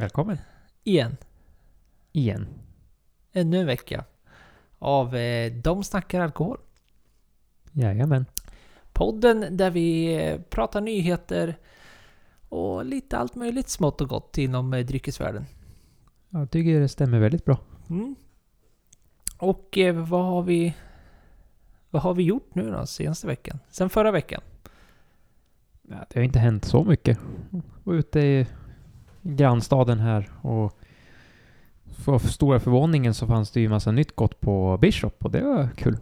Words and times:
Välkommen. 0.00 0.38
Igen. 0.84 1.16
Igen. 2.12 2.46
Ännu 3.32 3.60
en 3.60 3.66
vecka. 3.66 4.04
Av 4.78 5.16
eh, 5.16 5.52
De 5.52 5.84
snackar 5.84 6.20
alkohol. 6.20 6.58
Jajamän. 7.72 8.26
Podden 8.92 9.56
där 9.56 9.70
vi 9.70 10.14
eh, 10.14 10.40
pratar 10.40 10.80
nyheter 10.80 11.58
och 12.48 12.84
lite 12.84 13.18
allt 13.18 13.34
möjligt 13.34 13.68
smått 13.68 14.00
och 14.00 14.08
gott 14.08 14.38
inom 14.38 14.74
eh, 14.74 14.86
dryckesvärlden. 14.86 15.46
Jag 16.30 16.50
tycker 16.50 16.80
det 16.80 16.88
stämmer 16.88 17.18
väldigt 17.18 17.44
bra. 17.44 17.58
Mm. 17.90 18.14
Och 19.38 19.78
eh, 19.78 19.94
vad 19.94 20.24
har 20.24 20.42
vi... 20.42 20.74
Vad 21.90 22.02
har 22.02 22.14
vi 22.14 22.22
gjort 22.22 22.54
nu 22.54 22.70
då 22.70 22.86
senaste 22.86 23.26
veckan? 23.26 23.58
Sen 23.70 23.90
förra 23.90 24.10
veckan? 24.10 24.40
Ja, 25.82 25.96
det 26.08 26.18
har 26.18 26.24
inte 26.24 26.38
hänt 26.38 26.64
så 26.64 26.84
mycket. 26.84 27.18
Jag 27.50 27.62
var 27.84 27.94
ute 27.94 28.20
i 28.20 28.46
grannstaden 29.22 29.98
här 29.98 30.30
och 30.42 30.78
för 31.84 32.18
stora 32.18 32.60
förvåningen 32.60 33.14
så 33.14 33.26
fanns 33.26 33.50
det 33.50 33.60
ju 33.60 33.68
massa 33.68 33.92
nytt 33.92 34.16
gott 34.16 34.40
på 34.40 34.78
Bishop 34.80 35.24
och 35.24 35.30
det 35.30 35.42
var 35.42 35.68
kul. 35.76 35.96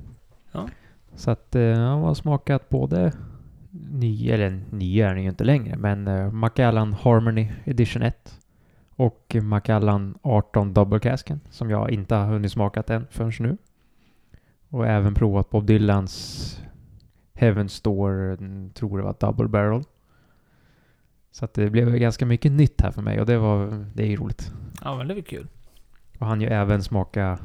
Ja. 0.52 0.68
Så 1.14 1.30
att 1.30 1.54
eh, 1.54 1.62
jag 1.62 1.98
har 1.98 2.14
smakat 2.14 2.68
både 2.68 3.12
ny, 3.90 4.30
eller 4.30 4.60
ny 4.70 5.00
är 5.00 5.14
den 5.14 5.22
ju 5.22 5.28
inte 5.28 5.44
längre, 5.44 5.76
men 5.76 6.08
eh, 6.08 6.30
Macallan 6.30 6.92
Harmony 6.92 7.48
Edition 7.64 8.02
1 8.02 8.38
och 8.96 9.36
Macallan 9.42 10.18
18 10.22 10.74
Double 10.74 10.98
Casken 10.98 11.40
som 11.50 11.70
jag 11.70 11.90
inte 11.90 12.14
har 12.14 12.26
hunnit 12.26 12.52
smakat 12.52 12.90
än 12.90 13.06
förrän 13.10 13.32
nu. 13.38 13.56
Och 14.68 14.86
även 14.86 15.14
provat 15.14 15.50
Bob 15.50 15.66
Dylans 15.66 16.60
Heaven 17.34 17.68
Store, 17.68 18.36
tror 18.74 18.98
det 18.98 19.04
var 19.04 19.16
Double 19.20 19.48
Barrel. 19.48 19.82
Så 21.30 21.44
att 21.44 21.54
det 21.54 21.70
blev 21.70 21.96
ganska 21.96 22.26
mycket 22.26 22.52
nytt 22.52 22.80
här 22.80 22.90
för 22.90 23.02
mig 23.02 23.20
och 23.20 23.26
det 23.26 23.38
var, 23.38 23.86
det 23.94 24.02
är 24.02 24.06
ju 24.06 24.16
roligt. 24.16 24.52
Ja, 24.84 24.96
men 24.96 25.08
det 25.08 25.14
var 25.14 25.22
kul. 25.22 25.48
Och 26.18 26.26
han 26.26 26.40
ju 26.40 26.46
även 26.46 26.82
smaka 26.82 27.38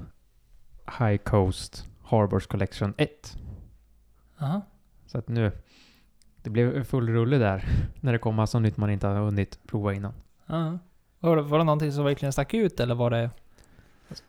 High 0.99 1.17
Coast 1.17 1.87
Harbors 2.03 2.47
Collection 2.47 2.93
1. 2.97 3.37
Aha. 4.39 4.61
Så 5.05 5.17
att 5.17 5.27
nu, 5.27 5.51
det 6.41 6.49
blev 6.49 6.83
full 6.83 7.09
rulle 7.09 7.37
där 7.37 7.65
när 8.01 8.11
det 8.11 8.17
kom 8.17 8.35
massa 8.35 8.59
nytt 8.59 8.77
man 8.77 8.89
inte 8.89 9.07
har 9.07 9.15
hunnit 9.15 9.59
prova 9.67 9.93
innan. 9.93 10.13
Ja. 10.45 10.79
Var, 11.19 11.35
det, 11.35 11.41
var 11.41 11.57
det 11.57 11.63
någonting 11.63 11.91
som 11.91 12.05
verkligen 12.05 12.33
stack 12.33 12.53
ut 12.53 12.79
eller 12.79 12.95
var 12.95 13.09
det... 13.09 13.29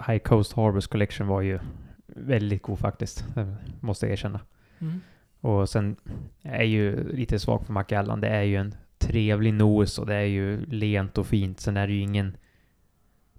High 0.06 0.18
Coast 0.18 0.52
Harbors 0.52 0.86
Collection 0.86 1.26
var 1.26 1.40
ju 1.40 1.58
väldigt 2.06 2.62
god 2.62 2.78
faktiskt, 2.78 3.24
det 3.34 3.56
måste 3.80 4.06
jag 4.06 4.12
erkänna. 4.12 4.40
Mm. 4.78 5.00
Och 5.40 5.68
sen 5.68 5.96
är 6.42 6.56
jag 6.56 6.66
ju 6.66 7.12
lite 7.12 7.38
svag 7.38 7.66
för 7.66 7.72
Macallan. 7.72 8.20
Det 8.20 8.28
är 8.28 8.42
ju 8.42 8.56
en 8.56 8.74
trevlig 9.06 9.54
nos 9.54 9.98
och 9.98 10.06
det 10.06 10.14
är 10.14 10.24
ju 10.24 10.66
lent 10.66 11.18
och 11.18 11.26
fint. 11.26 11.60
Sen 11.60 11.76
är 11.76 11.86
det 11.86 11.92
ju 11.92 12.00
ingen 12.00 12.36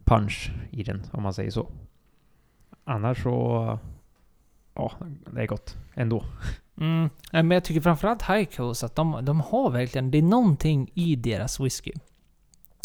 punch 0.03 0.51
i 0.69 0.83
den 0.83 1.03
om 1.11 1.23
man 1.23 1.33
säger 1.33 1.51
så. 1.51 1.71
Annars 2.83 3.23
så... 3.23 3.79
Ja, 4.73 4.91
det 5.31 5.41
är 5.41 5.47
gott 5.47 5.77
ändå. 5.93 6.25
Mm. 6.77 7.09
Men 7.31 7.51
jag 7.51 7.63
tycker 7.63 7.81
framförallt 7.81 8.21
High 8.21 8.45
Coast 8.45 8.83
att 8.83 8.95
de, 8.95 9.25
de 9.25 9.41
har 9.41 9.71
verkligen... 9.71 10.11
Det 10.11 10.17
är 10.17 10.21
någonting 10.21 10.91
i 10.93 11.15
deras 11.15 11.59
whisky. 11.59 11.91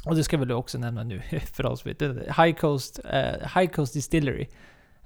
Och 0.04 0.16
det 0.16 0.24
ska 0.24 0.38
väl 0.38 0.48
du 0.48 0.54
också 0.54 0.78
nämna 0.78 1.02
nu 1.02 1.20
för 1.52 1.66
oss. 1.66 1.86
High 1.86 2.52
Coast, 2.52 3.00
eh, 3.04 3.60
High 3.60 3.72
Coast 3.72 3.94
Distillery 3.94 4.46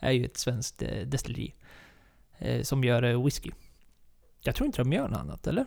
är 0.01 0.11
ju 0.11 0.25
ett 0.25 0.37
svenskt 0.37 0.83
eh, 0.83 1.07
destilleri. 1.07 1.55
Eh, 2.39 2.63
som 2.63 2.85
gör 2.85 3.03
eh, 3.03 3.25
whisky. 3.25 3.51
Jag 4.41 4.55
tror 4.55 4.67
inte 4.67 4.83
de 4.83 4.93
gör 4.93 5.09
något 5.09 5.19
annat, 5.19 5.47
eller? 5.47 5.67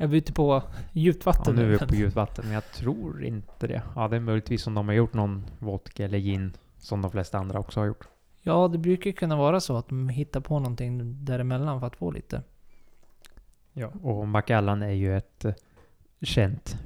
Är 0.00 0.06
vi 0.06 0.18
ute 0.18 0.32
på 0.32 0.62
djupt 0.92 1.26
Ja, 1.26 1.32
vatten 1.32 1.54
nu 1.54 1.62
är 1.62 1.78
vi 1.78 1.86
på 1.86 1.94
djupt 1.94 2.16
vatten, 2.16 2.44
men 2.44 2.54
jag 2.54 2.72
tror 2.72 3.24
inte 3.24 3.66
det. 3.66 3.82
Ja, 3.94 4.08
det 4.08 4.16
är 4.16 4.20
möjligtvis 4.20 4.66
om 4.66 4.74
de 4.74 4.88
har 4.88 4.94
gjort 4.94 5.14
någon 5.14 5.46
vodka 5.58 6.04
eller 6.04 6.18
gin 6.18 6.52
som 6.78 7.02
de 7.02 7.10
flesta 7.10 7.38
andra 7.38 7.58
också 7.58 7.80
har 7.80 7.86
gjort. 7.86 8.08
Ja, 8.42 8.68
det 8.68 8.78
brukar 8.78 9.10
kunna 9.10 9.36
vara 9.36 9.60
så 9.60 9.76
att 9.76 9.88
de 9.88 10.08
hittar 10.08 10.40
på 10.40 10.58
någonting 10.58 11.24
däremellan 11.24 11.80
för 11.80 11.86
att 11.86 11.96
få 11.96 12.10
lite. 12.10 12.42
Ja, 13.72 13.90
och 14.02 14.28
Macallan 14.28 14.82
är 14.82 14.92
ju 14.92 15.16
ett 15.16 15.44
eh, 15.44 15.54
känt 16.22 16.76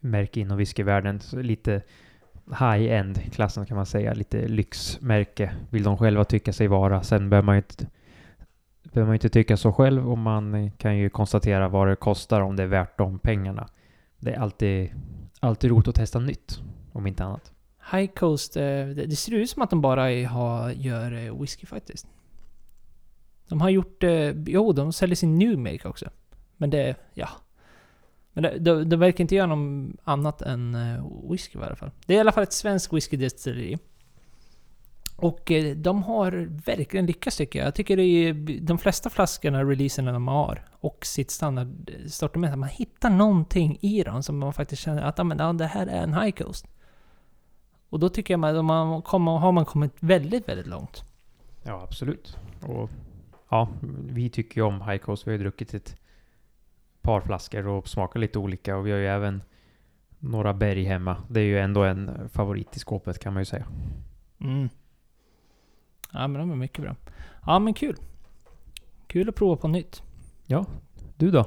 märke 0.00 0.40
inom 0.40 0.58
whiskyvärlden. 0.58 1.20
Lite 1.32 1.82
high-end 2.46 3.32
klassen 3.32 3.66
kan 3.66 3.76
man 3.76 3.86
säga. 3.86 4.14
Lite 4.14 4.48
lyxmärke 4.48 5.52
vill 5.70 5.82
de 5.82 5.98
själva 5.98 6.24
tycka 6.24 6.52
sig 6.52 6.66
vara. 6.66 7.02
Sen 7.02 7.30
behöver 7.30 7.46
man 7.46 7.54
ju 7.54 7.58
inte, 7.58 7.86
behöver 8.92 9.06
man 9.06 9.14
ju 9.14 9.16
inte 9.16 9.28
tycka 9.28 9.56
så 9.56 9.72
själv 9.72 10.10
och 10.10 10.18
man 10.18 10.70
kan 10.70 10.96
ju 10.96 11.10
konstatera 11.10 11.68
vad 11.68 11.88
det 11.88 11.96
kostar 11.96 12.40
om 12.40 12.56
det 12.56 12.62
är 12.62 12.66
värt 12.66 12.98
de 12.98 13.18
pengarna. 13.18 13.68
Det 14.18 14.32
är 14.32 14.38
alltid, 14.38 14.90
alltid 15.40 15.70
roligt 15.70 15.88
att 15.88 15.94
testa 15.94 16.18
nytt, 16.18 16.60
om 16.92 17.06
inte 17.06 17.24
annat. 17.24 17.52
High 17.92 18.12
Coast, 18.12 18.56
eh, 18.56 18.86
det 18.86 19.18
ser 19.18 19.34
ut 19.34 19.50
som 19.50 19.62
att 19.62 19.70
de 19.70 19.80
bara 19.80 20.28
har, 20.28 20.70
gör 20.70 21.26
eh, 21.26 21.40
whisky 21.40 21.66
faktiskt. 21.66 22.06
De 23.48 23.60
har 23.60 23.70
gjort, 23.70 24.02
eh, 24.02 24.30
jo 24.46 24.72
de 24.72 24.92
säljer 24.92 25.16
sin 25.16 25.38
New 25.38 25.58
Make 25.58 25.88
också. 25.88 26.10
Men 26.56 26.70
det, 26.70 26.96
ja. 27.14 27.28
Men 28.32 28.42
det, 28.42 28.58
de, 28.58 28.88
de 28.88 28.96
verkar 28.96 29.24
inte 29.24 29.34
göra 29.34 29.54
något 29.54 29.96
annat 30.04 30.42
än 30.42 30.76
whisky 31.30 31.58
i 31.58 31.62
alla 31.62 31.76
fall. 31.76 31.90
Det 32.06 32.14
är 32.14 32.16
i 32.16 32.20
alla 32.20 32.32
fall 32.32 32.42
ett 32.42 32.52
svenskt 32.52 32.92
whiskydestilleri. 32.92 33.78
Och 35.20 35.50
eh, 35.50 35.76
de 35.76 36.02
har 36.02 36.48
verkligen 36.66 37.06
lyckats 37.06 37.36
tycker 37.36 37.58
jag. 37.58 37.66
Jag 37.66 37.74
tycker 37.74 37.96
det 37.96 38.02
är 38.02 38.60
de 38.60 38.78
flesta 38.78 39.10
flaskorna, 39.10 39.64
releaserna 39.64 40.12
de 40.12 40.28
har, 40.28 40.68
och 40.80 41.06
sitt 41.06 41.30
standardsortiment, 41.30 42.52
att 42.52 42.58
man 42.58 42.68
hittar 42.68 43.10
någonting 43.10 43.78
i 43.80 44.02
dem 44.02 44.22
som 44.22 44.38
man 44.38 44.52
faktiskt 44.52 44.82
känner 44.82 45.02
att 45.02 45.26
men, 45.26 45.38
ja, 45.38 45.52
det 45.52 45.66
här 45.66 45.86
är 45.86 46.02
en 46.02 46.14
High 46.14 46.30
Coast. 46.30 46.66
Och 47.88 47.98
då 47.98 48.08
tycker 48.08 48.34
jag 48.34 48.44
att 48.56 48.64
man 48.64 49.02
kommer, 49.02 49.38
har 49.38 49.52
man 49.52 49.64
kommit 49.64 49.92
väldigt, 50.00 50.48
väldigt 50.48 50.66
långt. 50.66 51.02
Ja, 51.62 51.82
absolut. 51.82 52.36
Och 52.62 52.90
ja, 53.48 53.68
vi 54.08 54.30
tycker 54.30 54.60
ju 54.60 54.66
om 54.66 54.82
High 54.82 54.98
Coast. 54.98 55.26
Vi 55.26 55.30
har 55.30 55.38
ju 55.38 55.42
druckit 55.42 55.74
ett 55.74 55.96
par 57.02 57.20
flaskor 57.20 57.66
och 57.66 57.88
smakat 57.88 58.20
lite 58.20 58.38
olika 58.38 58.76
och 58.76 58.86
vi 58.86 58.90
har 58.90 58.98
ju 58.98 59.06
även 59.06 59.42
några 60.18 60.54
berg 60.54 60.84
hemma. 60.84 61.16
Det 61.28 61.40
är 61.40 61.44
ju 61.44 61.58
ändå 61.58 61.84
en 61.84 62.28
favorit 62.28 62.76
i 62.76 62.78
skåpet 62.78 63.18
kan 63.18 63.32
man 63.32 63.40
ju 63.40 63.44
säga. 63.44 63.66
Mm. 64.40 64.68
Ja 66.12 66.28
men 66.28 66.40
de 66.40 66.50
är 66.50 66.56
mycket 66.56 66.82
bra. 66.82 66.96
Ja 67.46 67.58
men 67.58 67.74
kul. 67.74 67.96
Kul 69.06 69.28
att 69.28 69.34
prova 69.34 69.56
på 69.56 69.68
nytt. 69.68 70.02
Du 71.18 71.30
då? 71.30 71.46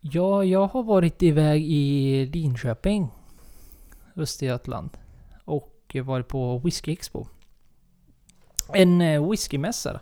Ja, 0.00 0.44
jag 0.44 0.66
har 0.66 0.82
varit 0.82 1.22
iväg 1.22 1.62
i 1.62 2.26
Linköping, 2.26 3.08
Östergötland. 4.16 4.90
Och 5.44 5.96
varit 6.04 6.28
på 6.28 6.58
Whisky 6.58 6.92
Expo. 6.92 7.26
En 8.72 9.00
eh, 9.00 9.30
whiskymässa. 9.30 10.00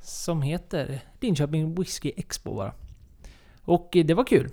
Som 0.00 0.42
heter 0.42 1.00
Linköping 1.20 1.74
Whisky 1.74 2.12
Expo 2.16 2.54
bara. 2.54 2.72
Och 3.62 3.96
eh, 3.96 4.04
det 4.04 4.14
var 4.14 4.24
kul. 4.24 4.50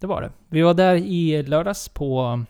Det 0.00 0.06
var 0.06 0.22
det. 0.22 0.32
Vi 0.48 0.62
var 0.62 0.74
där 0.74 0.94
i 0.94 1.42
lördags 1.42 1.88
på... 1.88 2.44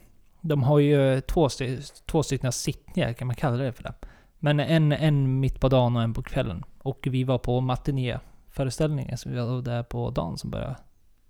De 0.49 0.63
har 0.63 0.79
ju 0.79 1.21
två, 1.21 1.49
sty 1.49 1.79
två 2.07 2.23
stycken 2.23 2.53
sittningar, 2.53 3.13
kan 3.13 3.27
man 3.27 3.37
kalla 3.37 3.57
det 3.57 3.73
för 3.73 3.83
det. 3.83 3.95
Men 4.39 4.61
en, 4.61 4.93
en 4.93 5.41
mitt 5.41 5.61
på 5.61 5.69
dagen 5.69 5.97
och 5.97 6.03
en 6.03 6.15
på 6.15 6.23
kvällen. 6.23 6.65
Och 6.79 7.09
vi 7.11 7.25
var 7.25 7.39
på 7.39 7.61
matinéföreställningen, 7.61 9.19
så 9.19 9.29
vi 9.29 9.37
var 9.37 9.63
där 9.63 9.83
på 9.83 10.11
dagen 10.11 10.39
som 10.39 10.51
började 10.51 10.77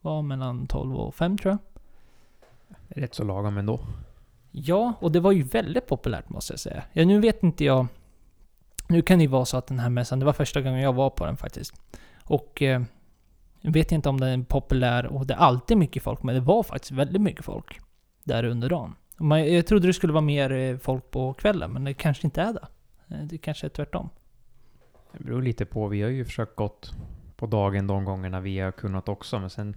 var 0.00 0.22
mellan 0.22 0.66
12 0.66 0.96
och 0.96 1.14
5 1.14 1.38
tror 1.38 1.52
jag. 1.52 1.58
Rätt 3.02 3.14
så 3.14 3.24
lagom 3.24 3.58
ändå. 3.58 3.80
Ja, 4.50 4.92
och 5.00 5.12
det 5.12 5.20
var 5.20 5.32
ju 5.32 5.42
väldigt 5.42 5.86
populärt 5.86 6.28
måste 6.28 6.52
jag 6.52 6.60
säga. 6.60 6.82
Ja, 6.92 7.04
nu 7.04 7.20
vet 7.20 7.42
inte 7.42 7.64
jag... 7.64 7.86
Nu 8.88 9.02
kan 9.02 9.18
det 9.18 9.22
ju 9.22 9.30
vara 9.30 9.44
så 9.44 9.56
att 9.56 9.66
den 9.66 9.78
här 9.78 9.90
mässan, 9.90 10.18
det 10.18 10.24
var 10.24 10.32
första 10.32 10.60
gången 10.60 10.80
jag 10.80 10.92
var 10.92 11.10
på 11.10 11.26
den 11.26 11.36
faktiskt. 11.36 11.74
Och... 12.24 12.62
Eh, 12.62 12.82
jag 13.60 13.72
vet 13.72 13.92
inte 13.92 14.08
om 14.08 14.20
den 14.20 14.40
är 14.40 14.44
populär 14.44 15.06
och 15.06 15.26
det 15.26 15.34
är 15.34 15.38
alltid 15.38 15.76
mycket 15.76 16.02
folk, 16.02 16.22
men 16.22 16.34
det 16.34 16.40
var 16.40 16.62
faktiskt 16.62 16.92
väldigt 16.92 17.22
mycket 17.22 17.44
folk 17.44 17.80
där 18.24 18.44
under 18.44 18.68
dagen. 18.68 18.94
Man, 19.16 19.52
jag 19.54 19.66
trodde 19.66 19.86
det 19.86 19.92
skulle 19.92 20.12
vara 20.12 20.20
mer 20.24 20.52
eh, 20.52 20.76
folk 20.76 21.10
på 21.10 21.32
kvällen, 21.34 21.72
men 21.72 21.84
det 21.84 21.94
kanske 21.94 22.26
inte 22.26 22.42
är 22.42 22.52
det. 22.52 22.66
Eh, 23.08 23.22
Det 23.24 23.38
kanske 23.38 23.66
är 23.66 23.68
tvärtom. 23.68 24.08
Det 25.12 25.24
beror 25.24 25.42
lite 25.42 25.66
på. 25.66 25.88
Vi 25.88 26.02
har 26.02 26.10
ju 26.10 26.24
försökt 26.24 26.56
gått 26.56 26.92
på 27.36 27.46
dagen 27.46 27.86
de 27.86 28.04
gångerna 28.04 28.40
vi 28.40 28.58
har 28.58 28.72
kunnat 28.72 29.08
också. 29.08 29.38
Men 29.38 29.50
sen 29.50 29.76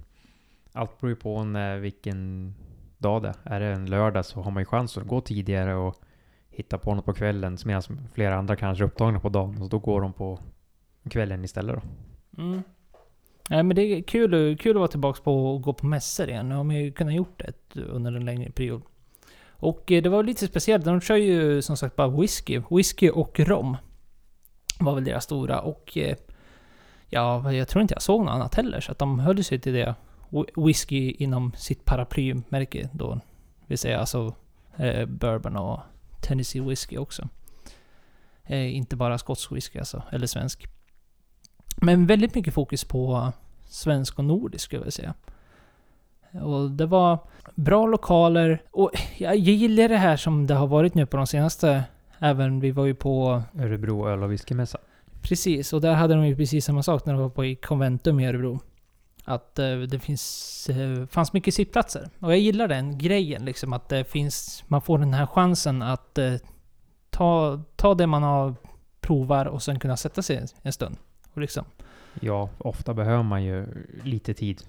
allt 0.74 1.00
beror 1.00 1.10
ju 1.10 1.16
på 1.16 1.44
när, 1.44 1.78
vilken 1.78 2.54
dag 2.98 3.22
det 3.24 3.34
är. 3.44 3.56
Är 3.56 3.60
det 3.60 3.66
en 3.66 3.86
lördag 3.86 4.26
så 4.26 4.42
har 4.42 4.52
man 4.52 4.62
ju 4.62 4.66
chans 4.66 4.98
att 4.98 5.08
gå 5.08 5.22
tidigare 5.22 5.76
och 5.76 5.96
hitta 6.50 6.78
på 6.78 6.96
något 6.96 7.06
på 7.06 7.14
kvällen. 7.14 7.58
Medan 7.66 7.82
flera 8.14 8.36
andra 8.36 8.56
kanske 8.56 8.84
är 8.84 8.86
upptagna 8.86 9.20
på 9.20 9.30
dagen. 9.30 9.62
Och 9.62 9.70
då 9.70 9.80
går 9.80 10.02
de 10.02 10.14
på 10.14 10.40
kvällen 11.10 11.44
istället 11.44 11.76
då. 11.76 11.82
Mm. 12.42 12.62
Nej 13.50 13.64
men 13.64 13.76
det 13.76 13.82
är 13.82 14.02
kul, 14.02 14.58
kul 14.58 14.72
att 14.72 14.80
vara 14.80 14.88
tillbaka 14.88 15.22
på 15.24 15.54
och 15.54 15.62
gå 15.62 15.74
på 15.74 15.86
mässor 15.86 16.30
igen. 16.30 16.50
Nu 16.50 16.56
har 16.56 16.64
man 16.64 16.76
ju 16.76 16.92
kunnat 16.92 17.14
gjort 17.14 17.42
det 17.74 17.82
under 17.82 18.12
en 18.12 18.26
längre 18.26 18.52
period. 18.52 18.82
Och 19.60 19.92
eh, 19.92 20.02
det 20.04 20.10
var 20.10 20.24
lite 20.24 20.48
speciellt. 20.48 20.86
De 20.86 21.02
kör 21.02 21.16
ju 21.16 21.62
som 21.62 21.78
sagt 21.78 21.96
bara 21.96 22.08
whisky. 22.08 22.62
Whisky 22.70 23.10
och 23.10 23.40
rom. 23.40 23.78
Var 24.80 24.96
väl 24.96 25.04
deras 25.04 25.24
stora. 25.24 25.60
Och 25.62 25.98
eh, 25.98 26.16
ja, 27.10 27.54
jag 27.54 27.68
tror 27.68 27.82
inte 27.82 27.94
jag 27.94 28.02
såg 28.02 28.26
något 28.26 28.32
annat 28.32 28.56
heller. 28.56 28.82
Så 28.82 28.92
att 28.92 29.00
de 29.00 29.20
höll 29.20 29.44
sig 29.44 29.60
till 29.60 29.74
det. 29.74 29.96
Whisky 30.56 31.12
inom 31.12 31.52
sitt 31.58 31.86
paraplymärke 31.86 32.90
då. 32.94 33.20
Vill 33.68 33.78
säga 33.78 34.00
alltså 34.00 34.36
eh, 34.78 35.06
bourbon 35.06 35.56
och 35.56 35.80
Tennessee 36.22 36.62
whisky 36.62 36.98
också. 36.98 37.30
Eh, 38.44 38.76
inte 38.76 38.96
bara 38.96 39.18
skotsk 39.18 39.52
whisky 39.52 39.80
alltså, 39.80 40.04
eller 40.12 40.28
svensk. 40.28 40.68
Men 41.82 42.08
väldigt 42.08 42.36
mycket 42.36 42.54
fokus 42.54 42.84
på 42.84 43.32
svensk 43.66 44.20
och 44.20 44.26
nordisk 44.26 44.66
skulle 44.66 44.78
jag 44.78 44.84
vilja 44.84 44.92
säga. 44.92 45.14
Och 46.32 46.72
det 46.72 46.86
var 46.86 47.20
bra 47.56 47.86
lokaler 47.86 48.62
och 48.72 48.92
jag 49.18 49.36
gillar 49.36 49.90
det 49.90 49.98
här 49.98 50.18
som 50.18 50.48
det 50.48 50.54
har 50.54 50.68
varit 50.68 50.96
nu 50.96 51.06
på 51.06 51.18
de 51.18 51.28
senaste... 51.28 51.84
Även 52.22 52.60
vi 52.60 52.72
var 52.72 52.86
ju 52.86 52.96
på... 52.96 53.44
Örebro 53.60 54.08
öl 54.08 54.24
och 54.24 54.32
whiskymässa. 54.32 54.78
Precis, 55.22 55.74
och 55.74 55.82
där 55.82 55.94
hade 55.94 56.14
de 56.14 56.28
ju 56.28 56.36
precis 56.36 56.66
samma 56.66 56.84
sak 56.84 57.06
när 57.06 57.14
de 57.14 57.22
var 57.22 57.30
på 57.30 57.46
i 57.46 57.56
Conventum 57.56 58.20
i 58.20 58.28
Örebro. 58.28 58.60
Att 59.26 59.60
eh, 59.60 59.78
det 59.78 60.00
finns, 60.00 60.70
eh, 60.70 61.06
fanns 61.06 61.34
mycket 61.34 61.54
sittplatser. 61.54 62.10
Och 62.20 62.32
jag 62.32 62.40
gillar 62.40 62.68
den 62.68 62.98
grejen 62.98 63.46
liksom 63.46 63.74
att 63.74 63.90
det 63.90 64.04
finns... 64.04 64.64
Man 64.68 64.82
får 64.82 64.98
den 64.98 65.14
här 65.14 65.26
chansen 65.26 65.82
att 65.82 66.18
eh, 66.18 66.34
ta, 67.10 67.62
ta 67.76 67.96
det 67.96 68.08
man 68.08 68.24
har 68.24 68.56
provar 69.02 69.46
och 69.46 69.64
sen 69.64 69.80
kunna 69.80 69.98
sätta 69.98 70.22
sig 70.22 70.46
en 70.62 70.74
stund. 70.74 70.98
Och 71.34 71.42
liksom... 71.42 71.66
Ja, 72.20 72.50
ofta 72.58 72.94
behöver 72.94 73.24
man 73.24 73.44
ju 73.44 73.68
lite 74.04 74.34
tid. 74.34 74.62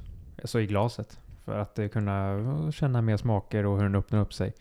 Alltså 0.43 0.61
i 0.61 0.67
glaset. 0.67 1.21
För 1.51 1.59
att 1.59 1.79
eh, 1.79 1.89
kunna 1.89 2.39
eh, 2.39 2.71
känna 2.71 3.03
mer 3.03 3.17
smaker 3.17 3.67
och 3.67 3.77
hur 3.77 3.83
den 3.83 3.95
öppnar 3.95 4.21
upp 4.21 4.35
sig. 4.35 4.55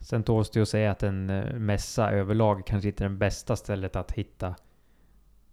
Sen 0.00 0.22
tåls 0.22 0.50
det 0.50 0.58
ju 0.58 0.62
att 0.62 0.68
säga 0.68 0.90
att 0.90 1.02
en 1.02 1.30
eh, 1.30 1.54
mässa 1.54 2.10
överlag 2.10 2.66
kanske 2.66 2.88
inte 2.88 3.04
är 3.04 3.08
det 3.08 3.14
bästa 3.14 3.56
stället 3.56 3.96
att 3.96 4.12
hitta 4.12 4.54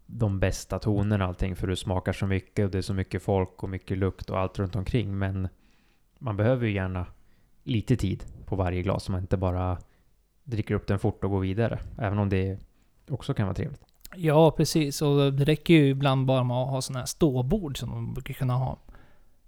de 0.05 0.39
bästa 0.39 0.79
tonerna 0.79 1.23
och 1.23 1.29
allting. 1.29 1.55
För 1.55 1.67
du 1.67 1.75
smakar 1.75 2.13
så 2.13 2.27
mycket 2.27 2.65
och 2.65 2.71
det 2.71 2.77
är 2.77 2.81
så 2.81 2.93
mycket 2.93 3.23
folk 3.23 3.63
och 3.63 3.69
mycket 3.69 3.97
lukt 3.97 4.29
och 4.29 4.39
allt 4.39 4.59
runt 4.59 4.75
omkring. 4.75 5.17
Men 5.17 5.47
man 6.19 6.37
behöver 6.37 6.67
ju 6.67 6.73
gärna 6.73 7.05
lite 7.63 7.95
tid 7.95 8.23
på 8.45 8.55
varje 8.55 8.81
glas 8.81 9.03
så 9.03 9.11
man 9.11 9.21
inte 9.21 9.37
bara 9.37 9.77
dricker 10.43 10.75
upp 10.75 10.87
den 10.87 10.99
fort 10.99 11.23
och 11.23 11.31
går 11.31 11.39
vidare. 11.39 11.79
Även 11.97 12.19
om 12.19 12.29
det 12.29 12.59
också 13.09 13.33
kan 13.33 13.45
vara 13.45 13.55
trevligt. 13.55 13.81
Ja, 14.15 14.51
precis. 14.51 15.01
Och 15.01 15.33
det 15.33 15.45
räcker 15.45 15.73
ju 15.73 15.89
ibland 15.89 16.25
bara 16.25 16.43
med 16.43 16.57
att 16.57 16.69
ha 16.69 16.81
sådana 16.81 16.99
här 16.99 17.05
ståbord 17.05 17.77
som 17.77 17.89
man 17.89 18.13
brukar 18.13 18.33
kunna 18.33 18.53
ha. 18.53 18.79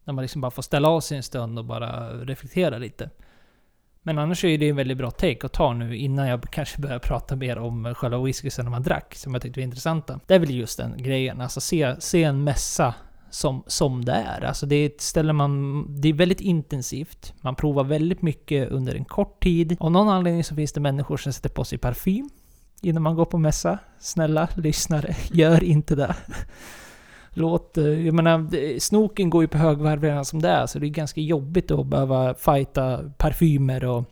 När 0.08 0.14
man 0.14 0.22
liksom 0.22 0.42
bara 0.42 0.52
får 0.52 0.62
ställa 0.62 0.90
av 0.90 1.02
sig 1.02 1.18
en 1.18 1.24
stund 1.24 1.60
och 1.60 1.66
bara 1.66 2.10
reflektera 2.10 2.78
lite. 2.78 3.10
Men 4.02 4.18
annars 4.18 4.46
är 4.46 4.58
det 4.58 4.70
en 4.70 4.76
väldigt 4.76 4.98
bra 4.98 5.12
take 5.12 5.46
att 5.46 5.54
ta 5.54 5.74
nu 5.74 5.98
innan 5.98 6.28
jag 6.28 6.44
kanske 6.52 6.82
börjar 6.82 7.00
prata 7.00 7.36
mer 7.36 7.58
om 7.58 7.96
själva 7.96 8.24
whiskysen 8.24 8.72
man 8.72 8.84
drack, 8.84 9.16
som 9.16 9.34
jag 9.34 9.42
tyckte 9.42 9.60
var 9.60 9.64
intressanta. 9.64 10.20
Det 10.28 10.36
är 10.36 10.40
väl 10.40 10.50
just 10.56 10.78
den 10.78 10.98
grejen, 10.98 11.42
alltså 11.42 11.62
se, 11.62 11.96
se 12.00 12.24
en 12.24 12.44
mässa 12.44 12.96
som, 13.30 13.64
som 13.68 14.06
det 14.06 14.12
är. 14.12 14.44
Alltså 14.44 14.66
det 14.66 14.76
är 14.76 14.86
ett 14.86 15.02
ställe 15.02 15.34
man... 15.34 15.86
Det 16.02 16.10
är 16.10 16.14
väldigt 16.14 16.42
intensivt. 16.42 17.34
Man 17.42 17.56
provar 17.56 17.84
väldigt 17.84 18.22
mycket 18.22 18.70
under 18.70 18.96
en 18.96 19.06
kort 19.06 19.44
tid. 19.44 19.78
Av 19.80 19.92
någon 19.92 20.10
anledning 20.10 20.44
så 20.44 20.56
finns 20.56 20.74
det 20.74 20.80
människor 20.80 21.18
som 21.18 21.34
sätter 21.34 21.50
på 21.50 21.64
sig 21.64 21.78
parfym 21.78 22.30
innan 22.82 23.04
man 23.04 23.16
går 23.16 23.26
på 23.26 23.38
mässa. 23.38 23.80
Snälla 24.00 24.48
lyssnare, 24.56 25.16
gör 25.32 25.64
inte 25.64 25.96
det. 25.96 26.16
Låt... 27.38 27.78
eh, 27.78 28.06
Jag 28.06 28.14
menar, 28.14 28.80
snoken 28.80 29.30
går 29.30 29.44
ju 29.44 29.48
på 29.48 29.58
högvarv 29.58 30.04
redan 30.04 30.26
som 30.26 30.42
det 30.42 30.50
är, 30.50 30.66
så 30.66 30.80
det 30.80 30.86
är 30.86 30.90
ganska 30.90 31.22
jobbigt 31.22 31.72
att 31.72 31.86
behöva 31.86 32.34
fighta 32.34 33.12
parfymer 33.18 33.86
och... 33.86 34.04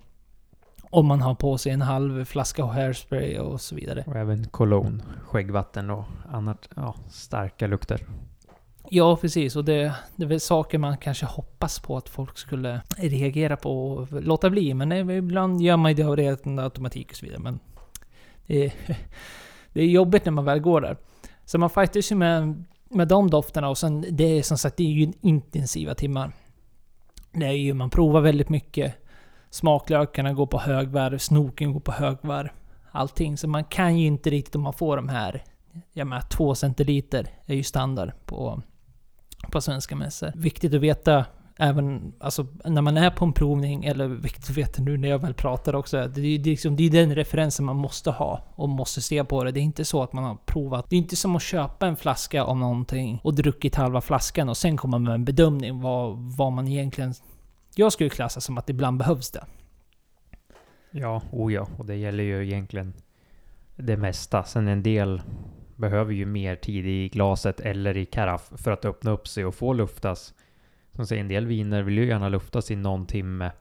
Om 0.90 1.06
man 1.08 1.22
har 1.22 1.36
på 1.36 1.58
sig 1.58 1.72
en 1.72 1.82
halv 1.82 2.26
flaska 2.26 2.66
hairspray 2.66 3.40
och 3.40 3.62
så 3.62 3.76
vidare. 3.76 4.04
Och 4.08 4.16
även 4.16 4.48
cologne, 4.48 5.04
skäggvatten 5.24 5.90
och 5.90 6.04
annat, 6.32 6.70
ja, 6.76 6.96
starka 7.10 7.68
lukter. 7.68 8.06
Ja, 8.90 9.16
precis. 9.22 9.56
Och 9.56 9.66
det, 9.66 9.94
det 10.16 10.24
är 10.24 10.28
väl 10.28 10.40
saker 10.40 10.78
man 10.78 10.98
kanske 10.98 11.26
hoppas 11.26 11.80
på 11.80 11.98
att 11.98 12.10
folk 12.10 12.38
skulle 12.38 12.82
reagera 12.98 13.58
på 13.58 13.92
och 13.92 14.22
låta 14.24 14.50
bli. 14.50 14.74
Men 14.74 14.90
det, 14.90 14.98
ibland 15.16 15.62
gör 15.62 15.78
man 15.78 15.92
ju 15.92 15.96
det 15.96 16.04
av 16.04 16.16
ren 16.16 16.60
automatik 16.60 17.10
och 17.12 17.16
så 17.16 17.26
vidare. 17.26 17.42
Men 17.42 17.60
det 18.48 18.66
är, 18.66 18.74
det 19.74 19.82
är 19.82 19.88
jobbigt 19.88 20.26
när 20.26 20.32
man 20.32 20.46
väl 20.46 20.60
går 20.60 20.82
där. 20.82 20.98
Så 21.46 21.58
man 21.58 21.70
fightas 21.70 22.12
ju 22.12 22.16
med, 22.16 22.64
med 22.90 23.08
de 23.08 23.30
dofterna 23.30 23.70
och 23.70 23.78
sen 23.78 24.06
det 24.12 24.24
är 24.24 24.44
som 24.44 24.58
sagt, 24.58 24.78
det 24.78 24.84
är 24.84 24.92
ju 24.92 25.14
intensiva 25.22 25.96
timmar. 25.96 26.32
Det 27.32 27.46
är 27.46 27.52
ju, 27.52 27.74
man 27.74 27.90
provar 27.90 28.22
väldigt 28.22 28.50
mycket. 28.50 28.96
Smaklökarna 29.50 30.34
går 30.34 30.46
på 30.46 30.60
högvarv, 30.60 31.18
snoken 31.18 31.74
går 31.74 31.80
på 31.80 31.92
högvarv. 31.92 32.50
Allting. 32.92 33.38
Så 33.38 33.48
man 33.48 33.64
kan 33.64 33.98
ju 33.98 34.08
inte 34.08 34.30
riktigt 34.30 34.56
om 34.56 34.62
man 34.62 34.74
får 34.74 34.96
de 34.98 35.10
här, 35.10 35.44
jag 35.94 36.08
menar 36.08 36.22
två 36.22 36.56
centiliter 36.56 37.28
är 37.46 37.56
ju 37.56 37.64
standard 37.64 38.12
på, 38.26 38.62
på 39.52 39.62
svenska 39.62 39.96
mässor. 39.96 40.32
Viktigt 40.36 40.74
att 40.74 40.82
veta 40.82 41.26
även 41.58 42.14
alltså, 42.20 42.48
när 42.66 42.82
man 42.82 42.98
är 42.98 43.10
på 43.10 43.26
en 43.26 43.34
provning, 43.34 43.86
eller 43.86 44.08
vilket 44.08 44.48
du 44.48 44.54
vet 44.54 44.80
nu 44.80 44.98
när 44.98 45.10
jag 45.10 45.20
väl 45.20 45.34
pratar 45.34 45.76
också, 45.76 45.98
det 45.98 46.04
är, 46.04 46.08
det, 46.10 46.22
är 46.22 46.40
liksom, 46.40 46.76
det 46.76 46.84
är 46.84 46.90
den 46.90 47.16
referensen 47.16 47.66
man 47.66 47.76
måste 47.76 48.12
ha 48.12 48.42
och 48.56 48.70
måste 48.70 49.02
se 49.02 49.24
på 49.24 49.44
det. 49.44 49.52
Det 49.52 49.60
är 49.60 49.62
inte 49.62 49.86
så 49.86 50.04
att 50.04 50.14
man 50.14 50.24
har 50.24 50.38
provat. 50.46 50.90
Det 50.90 50.96
är 50.96 50.98
inte 50.98 51.16
som 51.16 51.36
att 51.36 51.42
köpa 51.42 51.88
en 51.88 51.96
flaska 51.96 52.44
av 52.44 52.58
någonting 52.58 53.20
och 53.24 53.36
druckit 53.36 53.76
halva 53.76 54.02
flaskan 54.02 54.50
och 54.50 54.58
sen 54.58 54.78
komma 54.78 55.00
med 55.00 55.14
en 55.14 55.26
bedömning 55.26 55.82
vad, 55.82 56.18
vad 56.18 56.52
man 56.52 56.68
egentligen... 56.68 57.14
Jag 57.76 57.94
skulle 57.94 58.10
klassa 58.10 58.42
som 58.42 58.58
att 58.58 58.70
ibland 58.70 58.98
behövs 58.98 59.32
det. 59.32 59.46
Ja, 60.92 61.22
oh 61.32 61.54
ja. 61.54 61.68
Och 61.78 61.86
det 61.86 61.96
gäller 61.96 62.24
ju 62.24 62.46
egentligen 62.48 62.94
det 63.76 63.98
mesta. 63.98 64.44
Sen 64.44 64.68
en 64.68 64.84
del 64.84 65.22
behöver 65.76 66.14
ju 66.14 66.26
mer 66.26 66.56
tid 66.56 66.88
i 66.88 67.10
glaset 67.10 67.60
eller 67.60 67.98
i 67.98 68.06
karaff 68.06 68.52
för 68.56 68.72
att 68.72 68.86
öppna 68.86 69.12
upp 69.12 69.28
sig 69.28 69.46
och 69.46 69.56
få 69.56 69.74
luftas. 69.74 70.10
Alltså, 70.10 70.45
som 70.96 71.08
säger, 71.08 71.22
en 71.22 71.28
del 71.28 71.46
viner 71.46 71.84
vill 71.84 71.98
ju 71.98 72.08
gärna 72.08 72.30
luftas 72.30 72.72
i 72.72 72.76
någon 72.76 73.06
timme 73.06 73.52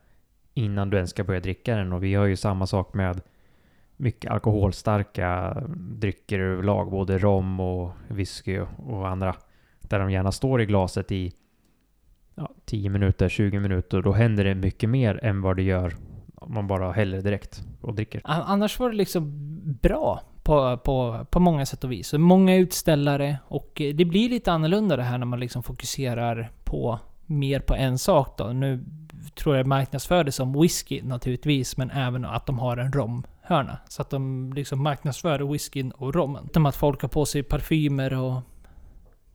innan 0.54 0.90
du 0.90 0.96
ens 0.96 1.10
ska 1.10 1.24
börja 1.24 1.40
dricka 1.40 1.76
den. 1.76 1.92
Och 1.92 2.04
vi 2.04 2.14
har 2.14 2.24
ju 2.24 2.36
samma 2.36 2.66
sak 2.66 2.94
med 2.94 3.20
mycket 3.96 4.30
alkoholstarka 4.30 5.62
drycker 5.76 6.38
överlag, 6.38 6.90
både 6.90 7.18
rom 7.18 7.60
och 7.60 7.92
whisky 8.08 8.60
och 8.76 9.08
andra. 9.08 9.34
Där 9.80 9.98
de 9.98 10.10
gärna 10.10 10.32
står 10.32 10.60
i 10.60 10.66
glaset 10.66 11.12
i 11.12 11.32
ja, 12.34 12.50
10 12.64 12.90
minuter, 12.90 13.28
20 13.28 13.60
minuter. 13.60 14.02
Då 14.02 14.12
händer 14.12 14.44
det 14.44 14.54
mycket 14.54 14.90
mer 14.90 15.24
än 15.24 15.42
vad 15.42 15.56
det 15.56 15.62
gör 15.62 15.94
om 16.34 16.54
man 16.54 16.66
bara 16.66 16.92
häller 16.92 17.20
direkt 17.20 17.62
och 17.80 17.94
dricker. 17.94 18.20
Annars 18.24 18.78
var 18.78 18.90
det 18.90 18.96
liksom 18.96 19.32
bra 19.82 20.22
på, 20.42 20.78
på, 20.78 21.26
på 21.30 21.40
många 21.40 21.66
sätt 21.66 21.84
och 21.84 21.92
vis. 21.92 22.12
Många 22.12 22.56
utställare 22.56 23.38
och 23.44 23.80
eh, 23.80 23.94
det 23.94 24.04
blir 24.04 24.28
lite 24.28 24.52
annorlunda 24.52 24.96
det 24.96 25.02
här 25.02 25.18
när 25.18 25.26
man 25.26 25.40
liksom 25.40 25.62
fokuserar 25.62 26.50
på 26.64 26.98
mer 27.26 27.60
på 27.60 27.74
en 27.74 27.98
sak 27.98 28.38
då. 28.38 28.44
Nu 28.44 28.84
tror 29.34 29.56
jag 29.56 29.66
marknadsför 29.66 30.24
det 30.24 30.32
som 30.32 30.60
whisky 30.60 31.02
naturligtvis, 31.02 31.76
men 31.76 31.90
även 31.90 32.24
att 32.24 32.46
de 32.46 32.58
har 32.58 32.76
en 32.76 32.92
romhörna. 32.92 33.78
Så 33.88 34.02
att 34.02 34.10
de 34.10 34.52
liksom 34.52 34.82
marknadsför 34.82 35.52
whiskyn 35.52 35.90
och 35.90 36.14
rommen. 36.14 36.48
Som 36.52 36.66
att 36.66 36.76
folk 36.76 37.02
har 37.02 37.08
på 37.08 37.26
sig 37.26 37.42
parfymer 37.42 38.14
och 38.14 38.42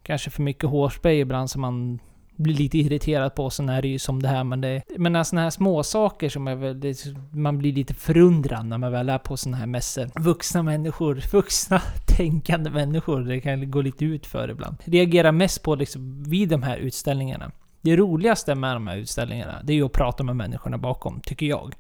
kanske 0.04 0.30
för 0.30 0.42
mycket 0.44 0.70
hårspray 0.70 1.20
ibland 1.20 1.50
som 1.50 1.62
man 1.62 2.00
blir 2.36 2.56
lite 2.56 2.78
irriterad 2.78 3.36
på. 3.36 3.50
Sen 3.50 3.70
är 3.70 3.82
det 3.82 3.88
ju 3.88 4.00
som 4.00 4.22
det 4.22 4.28
här, 4.28 4.44
men 4.44 4.62
det... 4.62 4.84
Men 4.98 5.26
sådana 5.26 5.44
här 5.44 5.50
små 5.50 5.84
saker 5.84 6.30
som 6.30 6.48
är 6.48 6.56
väl, 6.56 6.80
det, 6.80 6.98
man 7.32 7.58
blir 7.58 7.74
lite 7.74 7.94
förundrad 7.94 8.66
när 8.66 8.78
man 8.78 8.92
väl 8.92 9.10
är 9.10 9.18
på 9.18 9.38
sådana 9.38 9.58
här 9.58 9.68
mässor. 9.68 10.10
Vuxna 10.20 10.64
människor, 10.64 11.16
vuxna 11.32 11.82
tänkande 12.18 12.70
människor, 12.70 13.22
det 13.22 13.42
kan 13.42 13.72
gå 13.72 13.82
lite 13.82 14.06
ut 14.06 14.26
för 14.26 14.50
ibland. 14.50 14.78
Reagerar 14.84 15.32
mest 15.32 15.64
på 15.64 15.76
liksom 15.76 16.24
vid 16.24 16.50
de 16.50 16.64
här 16.64 16.78
utställningarna. 16.78 17.52
Det 17.82 17.96
roligaste 17.96 18.56
med 18.56 18.76
de 18.76 18.88
här 18.88 18.98
utställningarna, 18.98 19.62
det 19.64 19.74
är 19.74 19.76
ju 19.76 19.86
att 19.86 19.92
prata 19.92 20.24
med 20.24 20.36
människorna 20.36 20.78
bakom, 20.78 21.22
tycker 21.22 21.46
jag. 21.46 21.76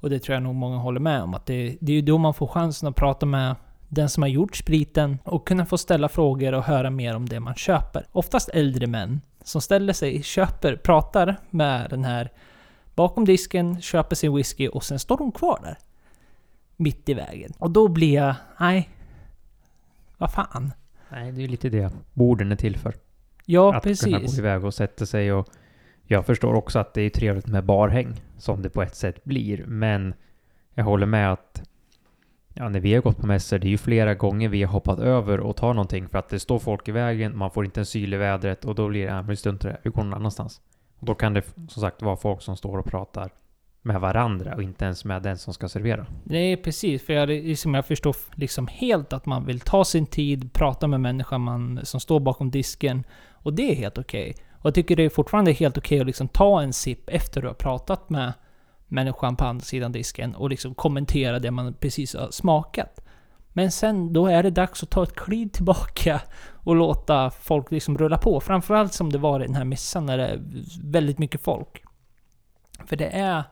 Och 0.00 0.10
det 0.10 0.18
tror 0.18 0.34
jag 0.34 0.42
nog 0.42 0.54
många 0.54 0.76
håller 0.76 1.00
med 1.00 1.22
om, 1.22 1.34
att 1.34 1.46
det, 1.46 1.76
det 1.80 1.92
är 1.92 1.96
ju 1.96 2.02
då 2.02 2.18
man 2.18 2.34
får 2.34 2.46
chansen 2.46 2.88
att 2.88 2.96
prata 2.96 3.26
med 3.26 3.56
den 3.88 4.08
som 4.08 4.22
har 4.22 4.28
gjort 4.28 4.56
spriten 4.56 5.18
och 5.24 5.46
kunna 5.46 5.66
få 5.66 5.78
ställa 5.78 6.08
frågor 6.08 6.54
och 6.54 6.62
höra 6.62 6.90
mer 6.90 7.16
om 7.16 7.28
det 7.28 7.40
man 7.40 7.54
köper. 7.54 8.06
Oftast 8.12 8.48
äldre 8.48 8.86
män 8.86 9.20
som 9.44 9.60
ställer 9.60 9.92
sig, 9.92 10.22
köper, 10.22 10.76
pratar 10.76 11.36
med 11.50 11.90
den 11.90 12.04
här 12.04 12.32
bakom 12.94 13.24
disken, 13.24 13.80
köper 13.80 14.16
sin 14.16 14.34
whisky 14.36 14.68
och 14.68 14.84
sen 14.84 14.98
står 14.98 15.18
de 15.18 15.32
kvar 15.32 15.60
där. 15.62 15.78
Mitt 16.76 17.08
i 17.08 17.14
vägen. 17.14 17.52
Och 17.58 17.70
då 17.70 17.88
blir 17.88 18.14
jag, 18.14 18.34
nej. 18.60 18.88
Vad 20.18 20.32
fan. 20.32 20.72
Nej, 21.08 21.32
det 21.32 21.38
är 21.38 21.42
ju 21.42 21.48
lite 21.48 21.68
det 21.68 21.92
borden 22.12 22.52
är 22.52 22.56
till 22.56 22.78
för. 22.78 22.94
Ja, 23.44 23.76
att 23.76 23.82
kunna 23.82 24.18
gå 24.18 24.18
precis. 24.18 24.38
iväg 24.38 24.64
och 24.64 24.74
sätta 24.74 25.06
sig 25.06 25.32
och 25.32 25.48
jag 26.04 26.26
förstår 26.26 26.54
också 26.54 26.78
att 26.78 26.94
det 26.94 27.02
är 27.02 27.10
trevligt 27.10 27.46
med 27.46 27.64
barhäng 27.64 28.20
som 28.38 28.62
det 28.62 28.70
på 28.70 28.82
ett 28.82 28.94
sätt 28.94 29.24
blir, 29.24 29.64
men 29.66 30.14
jag 30.74 30.84
håller 30.84 31.06
med 31.06 31.32
att 31.32 31.62
ja, 32.54 32.68
när 32.68 32.80
vi 32.80 32.94
har 32.94 33.02
gått 33.02 33.18
på 33.18 33.26
mässor, 33.26 33.58
det 33.58 33.66
är 33.66 33.70
ju 33.70 33.78
flera 33.78 34.14
gånger 34.14 34.48
vi 34.48 34.62
har 34.62 34.72
hoppat 34.72 34.98
över 34.98 35.40
och 35.40 35.56
tar 35.56 35.74
någonting 35.74 36.08
för 36.08 36.18
att 36.18 36.28
det 36.28 36.40
står 36.40 36.58
folk 36.58 36.88
i 36.88 36.92
vägen, 36.92 37.38
man 37.38 37.50
får 37.50 37.64
inte 37.64 37.80
en 37.80 37.86
syl 37.86 38.14
i 38.14 38.16
vädret 38.16 38.64
och 38.64 38.74
då 38.74 38.88
blir 38.88 39.06
det, 39.06 39.12
ja, 39.12 39.22
men 39.22 39.36
strunt 39.36 39.64
i 39.64 39.68
det, 39.68 39.80
vi 39.82 39.90
går 39.90 40.04
någon 40.04 40.14
annanstans. 40.14 40.60
Och 40.98 41.06
då 41.06 41.14
kan 41.14 41.34
det 41.34 41.42
som 41.68 41.82
sagt 41.82 42.02
vara 42.02 42.16
folk 42.16 42.42
som 42.42 42.56
står 42.56 42.78
och 42.78 42.86
pratar 42.86 43.30
med 43.82 44.00
varandra 44.00 44.54
och 44.54 44.62
inte 44.62 44.84
ens 44.84 45.04
med 45.04 45.22
den 45.22 45.38
som 45.38 45.54
ska 45.54 45.68
servera. 45.68 46.06
Nej, 46.24 46.56
precis. 46.56 47.06
För 47.06 47.12
jag, 47.12 47.28
liksom, 47.28 47.74
jag 47.74 47.86
förstår 47.86 48.16
liksom 48.34 48.66
helt 48.66 49.12
att 49.12 49.26
man 49.26 49.46
vill 49.46 49.60
ta 49.60 49.84
sin 49.84 50.06
tid, 50.06 50.52
prata 50.52 50.86
med 50.86 51.00
människan 51.00 51.40
man, 51.40 51.80
som 51.82 52.00
står 52.00 52.20
bakom 52.20 52.50
disken. 52.50 53.04
Och 53.42 53.54
det 53.54 53.72
är 53.72 53.74
helt 53.74 53.98
okej. 53.98 54.34
Och 54.52 54.66
jag 54.66 54.74
tycker 54.74 54.96
det 54.96 55.02
är 55.02 55.08
fortfarande 55.08 55.52
helt 55.52 55.78
okej 55.78 56.00
att 56.00 56.06
liksom 56.06 56.28
ta 56.28 56.62
en 56.62 56.72
sipp 56.72 57.08
efter 57.08 57.42
du 57.42 57.46
har 57.46 57.54
pratat 57.54 58.10
med, 58.10 58.32
människan 58.88 59.36
på 59.36 59.44
andra 59.44 59.64
sidan 59.64 59.92
disken 59.92 60.34
och 60.34 60.50
liksom 60.50 60.74
kommentera 60.74 61.38
det 61.38 61.50
man 61.50 61.74
precis 61.74 62.14
har 62.14 62.30
smakat. 62.30 63.00
Men 63.52 63.70
sen, 63.70 64.12
då 64.12 64.26
är 64.26 64.42
det 64.42 64.50
dags 64.50 64.82
att 64.82 64.90
ta 64.90 65.02
ett 65.02 65.14
kliv 65.14 65.48
tillbaka 65.48 66.20
och 66.50 66.76
låta 66.76 67.30
folk 67.30 67.70
liksom 67.70 67.98
rulla 67.98 68.18
på. 68.18 68.40
Framförallt 68.40 68.92
som 68.92 69.12
det 69.12 69.18
var 69.18 69.40
i 69.40 69.46
den 69.46 69.54
här 69.54 69.64
mässan 69.64 70.06
när 70.06 70.18
det 70.18 70.26
är 70.26 70.40
väldigt 70.84 71.18
mycket 71.18 71.40
folk. 71.40 71.82
För 72.86 72.96
det 72.96 73.08
är... 73.08 73.42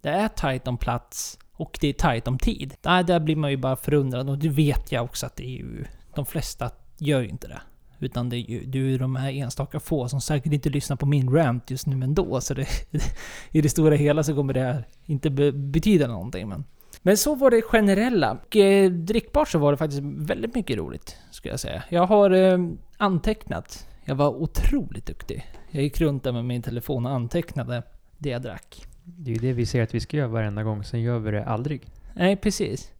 Det 0.00 0.10
är 0.10 0.28
tight 0.28 0.68
om 0.68 0.78
plats 0.78 1.38
och 1.52 1.78
det 1.80 1.88
är 1.88 1.92
tight 1.92 2.28
om 2.28 2.38
tid. 2.38 2.74
Nej, 2.82 3.04
där 3.04 3.20
blir 3.20 3.36
man 3.36 3.50
ju 3.50 3.56
bara 3.56 3.76
förundrad 3.76 4.30
och 4.30 4.38
det 4.38 4.48
vet 4.48 4.92
jag 4.92 5.04
också 5.04 5.26
att 5.26 5.36
det 5.36 5.44
är 5.44 5.58
ju... 5.58 5.84
De 6.14 6.26
flesta 6.26 6.70
gör 6.98 7.20
ju 7.20 7.28
inte 7.28 7.48
det. 7.48 7.60
Utan 7.98 8.28
det 8.28 8.36
är 8.36 8.50
ju, 8.50 8.64
det 8.64 8.78
är 8.78 8.82
ju 8.82 8.98
de 8.98 9.16
här 9.16 9.32
enstaka 9.32 9.80
få 9.80 10.08
som 10.08 10.20
säkert 10.20 10.52
inte 10.52 10.70
lyssnar 10.70 10.96
på 10.96 11.06
min 11.06 11.30
rant 11.30 11.70
just 11.70 11.86
nu 11.86 12.04
ändå. 12.04 12.40
Så 12.40 12.54
det, 12.54 12.66
i 13.50 13.60
det 13.60 13.68
stora 13.68 13.94
hela 13.94 14.22
så 14.22 14.34
kommer 14.34 14.54
det 14.54 14.60
här 14.60 14.84
inte 15.04 15.30
be, 15.30 15.52
betyda 15.52 16.06
någonting. 16.06 16.48
Men, 16.48 16.64
men 17.02 17.16
så 17.16 17.34
var 17.34 17.50
det 17.50 17.62
generella. 17.62 18.32
Och 18.32 18.56
eh, 18.56 18.90
drickbart 18.90 19.48
så 19.48 19.58
var 19.58 19.72
det 19.72 19.78
faktiskt 19.78 20.02
väldigt 20.02 20.54
mycket 20.54 20.76
roligt, 20.76 21.16
skulle 21.30 21.52
jag 21.52 21.60
säga. 21.60 21.82
Jag 21.88 22.06
har 22.06 22.30
eh, 22.30 22.58
antecknat. 22.96 23.86
Jag 24.04 24.14
var 24.14 24.28
otroligt 24.28 25.06
duktig. 25.06 25.46
Jag 25.70 25.82
gick 25.82 26.00
runt 26.00 26.24
där 26.24 26.32
med 26.32 26.44
min 26.44 26.62
telefon 26.62 27.06
och 27.06 27.12
antecknade 27.12 27.82
det 28.18 28.28
jag 28.28 28.42
drack. 28.42 28.86
Det 29.04 29.30
är 29.30 29.34
ju 29.34 29.40
det 29.40 29.52
vi 29.52 29.66
ser 29.66 29.82
att 29.82 29.94
vi 29.94 30.00
ska 30.00 30.16
göra 30.16 30.28
varenda 30.28 30.62
gång, 30.62 30.84
sen 30.84 31.00
gör 31.00 31.18
vi 31.18 31.30
det 31.30 31.44
aldrig. 31.44 31.86
Nej, 32.14 32.36
precis. 32.36 32.92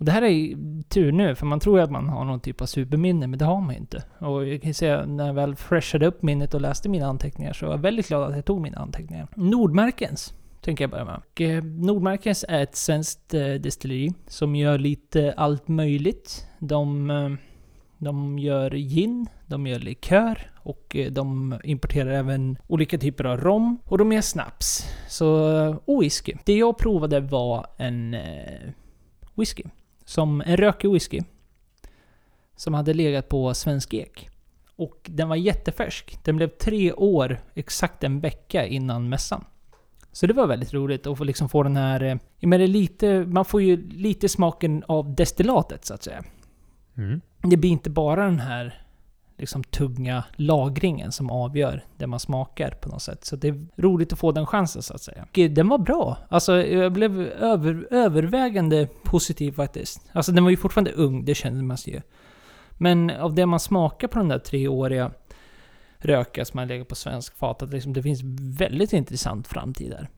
Och 0.00 0.06
det 0.06 0.12
här 0.12 0.22
är 0.22 0.56
tur 0.88 1.12
nu, 1.12 1.34
för 1.34 1.46
man 1.46 1.60
tror 1.60 1.78
ju 1.78 1.84
att 1.84 1.90
man 1.90 2.08
har 2.08 2.24
någon 2.24 2.40
typ 2.40 2.60
av 2.60 2.66
superminne, 2.66 3.26
men 3.26 3.38
det 3.38 3.44
har 3.44 3.60
man 3.60 3.74
ju 3.74 3.80
inte. 3.80 4.04
Och 4.18 4.48
jag 4.48 4.60
kan 4.60 4.70
ju 4.70 4.74
säga, 4.74 5.06
när 5.06 5.26
jag 5.26 5.34
väl 5.34 5.56
freshade 5.56 6.06
upp 6.06 6.22
minnet 6.22 6.54
och 6.54 6.60
läste 6.60 6.88
mina 6.88 7.06
anteckningar 7.06 7.52
så 7.52 7.66
var 7.66 7.72
jag 7.72 7.78
väldigt 7.78 8.08
glad 8.08 8.30
att 8.30 8.36
jag 8.36 8.44
tog 8.44 8.60
mina 8.60 8.78
anteckningar. 8.78 9.28
Nordmärkens, 9.34 10.34
tänker 10.60 10.84
jag 10.84 10.90
börja 10.90 11.04
med. 11.04 11.20
Och, 11.30 11.40
eh, 11.40 11.64
Nordmarkens 11.64 12.44
är 12.48 12.62
ett 12.62 12.76
svenskt 12.76 13.34
eh, 13.34 13.54
destilleri 13.54 14.12
som 14.26 14.56
gör 14.56 14.78
lite 14.78 15.34
allt 15.36 15.68
möjligt. 15.68 16.46
De, 16.58 17.10
eh, 17.10 17.30
de 17.98 18.38
gör 18.38 18.70
gin, 18.70 19.26
de 19.46 19.66
gör 19.66 19.78
likör 19.78 20.50
och 20.56 20.96
de 21.10 21.58
importerar 21.64 22.10
även 22.10 22.58
olika 22.66 22.98
typer 22.98 23.24
av 23.24 23.40
rom 23.40 23.78
och 23.84 23.98
de 23.98 24.12
gör 24.12 24.20
snaps. 24.20 24.86
Så, 25.08 25.28
och 25.84 26.02
whisky. 26.02 26.34
Det 26.44 26.56
jag 26.56 26.78
provade 26.78 27.20
var 27.20 27.66
en 27.78 28.14
eh, 28.14 28.70
whisky. 29.34 29.64
Som 30.10 30.40
en 30.46 30.56
rökig 30.56 30.90
whisky. 30.90 31.20
Som 32.56 32.74
hade 32.74 32.94
legat 32.94 33.28
på 33.28 33.54
svensk 33.54 33.94
ek. 33.94 34.28
Och 34.76 34.96
den 35.02 35.28
var 35.28 35.36
jättefärsk. 35.36 36.18
Den 36.24 36.36
blev 36.36 36.48
tre 36.48 36.92
år, 36.92 37.40
exakt 37.54 38.04
en 38.04 38.20
vecka 38.20 38.66
innan 38.66 39.08
mässan. 39.08 39.44
Så 40.12 40.26
det 40.26 40.32
var 40.34 40.46
väldigt 40.46 40.74
roligt 40.74 41.06
att 41.06 41.18
få 41.18 41.24
liksom 41.24 41.48
få 41.48 41.62
den 41.62 41.76
här... 41.76 42.02
eh, 42.02 42.16
men 42.40 42.72
lite, 42.72 43.26
man 43.26 43.44
får 43.44 43.62
ju 43.62 43.88
lite 43.90 44.28
smaken 44.28 44.84
av 44.88 45.14
destillatet 45.14 45.84
så 45.84 45.94
att 45.94 46.02
säga. 46.02 46.22
Mm. 46.96 47.20
Det 47.42 47.56
blir 47.56 47.70
inte 47.70 47.90
bara 47.90 48.24
den 48.24 48.40
här 48.40 48.86
liksom 49.40 49.64
tunga 49.64 50.24
lagringen 50.36 51.12
som 51.12 51.30
avgör 51.30 51.84
det 51.96 52.06
man 52.06 52.20
smakar 52.20 52.70
på 52.70 52.88
något 52.88 53.02
sätt. 53.02 53.24
Så 53.24 53.36
det 53.36 53.48
är 53.48 53.66
roligt 53.76 54.12
att 54.12 54.18
få 54.18 54.32
den 54.32 54.46
chansen 54.46 54.82
så 54.82 54.94
att 54.94 55.02
säga. 55.02 55.26
Och 55.30 55.38
eh, 55.38 55.50
den 55.50 55.68
var 55.68 55.78
bra. 55.78 56.18
Alltså 56.28 56.62
jag 56.62 56.92
blev 56.92 57.20
över, 57.20 57.88
övervägande 57.90 58.88
positiv 59.04 59.52
faktiskt. 59.52 60.02
Alltså 60.12 60.32
den 60.32 60.44
var 60.44 60.50
ju 60.50 60.56
fortfarande 60.56 60.92
ung, 60.92 61.24
det 61.24 61.34
kände 61.34 61.62
man 61.62 61.76
ju. 61.86 62.00
Men 62.72 63.10
av 63.10 63.34
det 63.34 63.46
man 63.46 63.60
smakar 63.60 64.08
på 64.08 64.18
den 64.18 64.28
där 64.28 64.38
treåriga 64.38 65.10
röka 65.98 66.44
som 66.44 66.58
har 66.58 66.66
legat 66.66 66.88
på 66.88 66.94
svensk 66.94 67.36
fat, 67.36 67.62
att 67.62 67.70
liksom 67.70 67.92
det 67.92 68.02
finns 68.02 68.20
väldigt 68.60 68.92
intressant 68.92 69.48
framtid 69.48 69.90
där. 69.90 70.08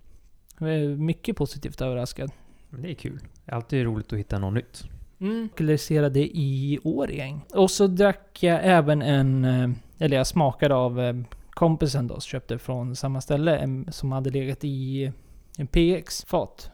Jag 0.58 0.74
är 0.74 0.88
mycket 0.88 1.36
positivt 1.36 1.80
överraskad. 1.80 2.30
Det 2.70 2.90
är 2.90 2.94
kul. 2.94 3.20
Det 3.44 3.52
är 3.52 3.56
alltid 3.56 3.84
roligt 3.84 4.12
att 4.12 4.18
hitta 4.18 4.38
något 4.38 4.54
nytt. 4.54 4.84
Mm. 5.22 5.48
I 6.14 6.78
Årjäng. 6.84 7.40
Och 7.54 7.70
så 7.70 7.86
drack 7.86 8.38
jag 8.40 8.60
även 8.62 9.02
en, 9.02 9.44
eh, 9.44 9.70
eller 9.98 10.16
jag 10.16 10.26
smakade 10.26 10.74
av 10.74 11.00
eh, 11.00 11.14
kompisen 11.50 12.06
då, 12.06 12.14
som 12.14 12.20
köpte 12.20 12.58
från 12.58 12.96
samma 12.96 13.20
ställe, 13.20 13.56
en, 13.56 13.92
som 13.92 14.12
hade 14.12 14.30
legat 14.30 14.64
i 14.64 15.12
en 15.58 15.66
PX-fat. 15.66 16.70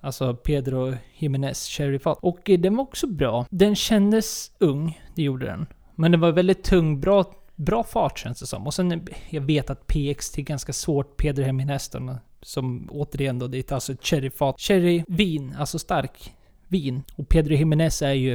Alltså 0.00 0.34
Pedro 0.34 0.94
Jimenez 1.18 1.68
Cherryfat. 1.68 2.18
Och 2.22 2.50
eh, 2.50 2.58
den 2.58 2.76
var 2.76 2.82
också 2.82 3.06
bra. 3.06 3.46
Den 3.50 3.76
kändes 3.76 4.52
ung, 4.58 5.00
det 5.14 5.22
gjorde 5.22 5.46
den. 5.46 5.66
Men 5.94 6.10
den 6.10 6.20
var 6.20 6.32
väldigt 6.32 6.64
tung, 6.64 7.00
bra, 7.00 7.24
bra 7.54 7.84
fart 7.84 8.18
känns 8.18 8.40
det 8.40 8.46
som. 8.46 8.66
Och 8.66 8.74
sen, 8.74 9.06
jag 9.30 9.40
vet 9.40 9.70
att 9.70 9.86
PX 9.86 10.30
till 10.30 10.44
ganska 10.44 10.72
svårt 10.72 11.16
Pedro 11.16 11.44
Jimenez 11.44 11.88
då, 11.88 12.18
som 12.42 12.88
återigen 12.90 13.38
då, 13.38 13.46
det 13.46 13.70
är 13.70 13.74
alltså 13.74 13.92
ett 13.92 14.04
cherryfat. 14.04 14.60
Cherryvin, 14.60 15.54
alltså 15.58 15.78
stark 15.78 16.34
vin. 16.68 17.02
Och 17.16 17.28
Pedro 17.28 17.54
Jimenez 17.54 18.02
är 18.02 18.12
ju... 18.12 18.32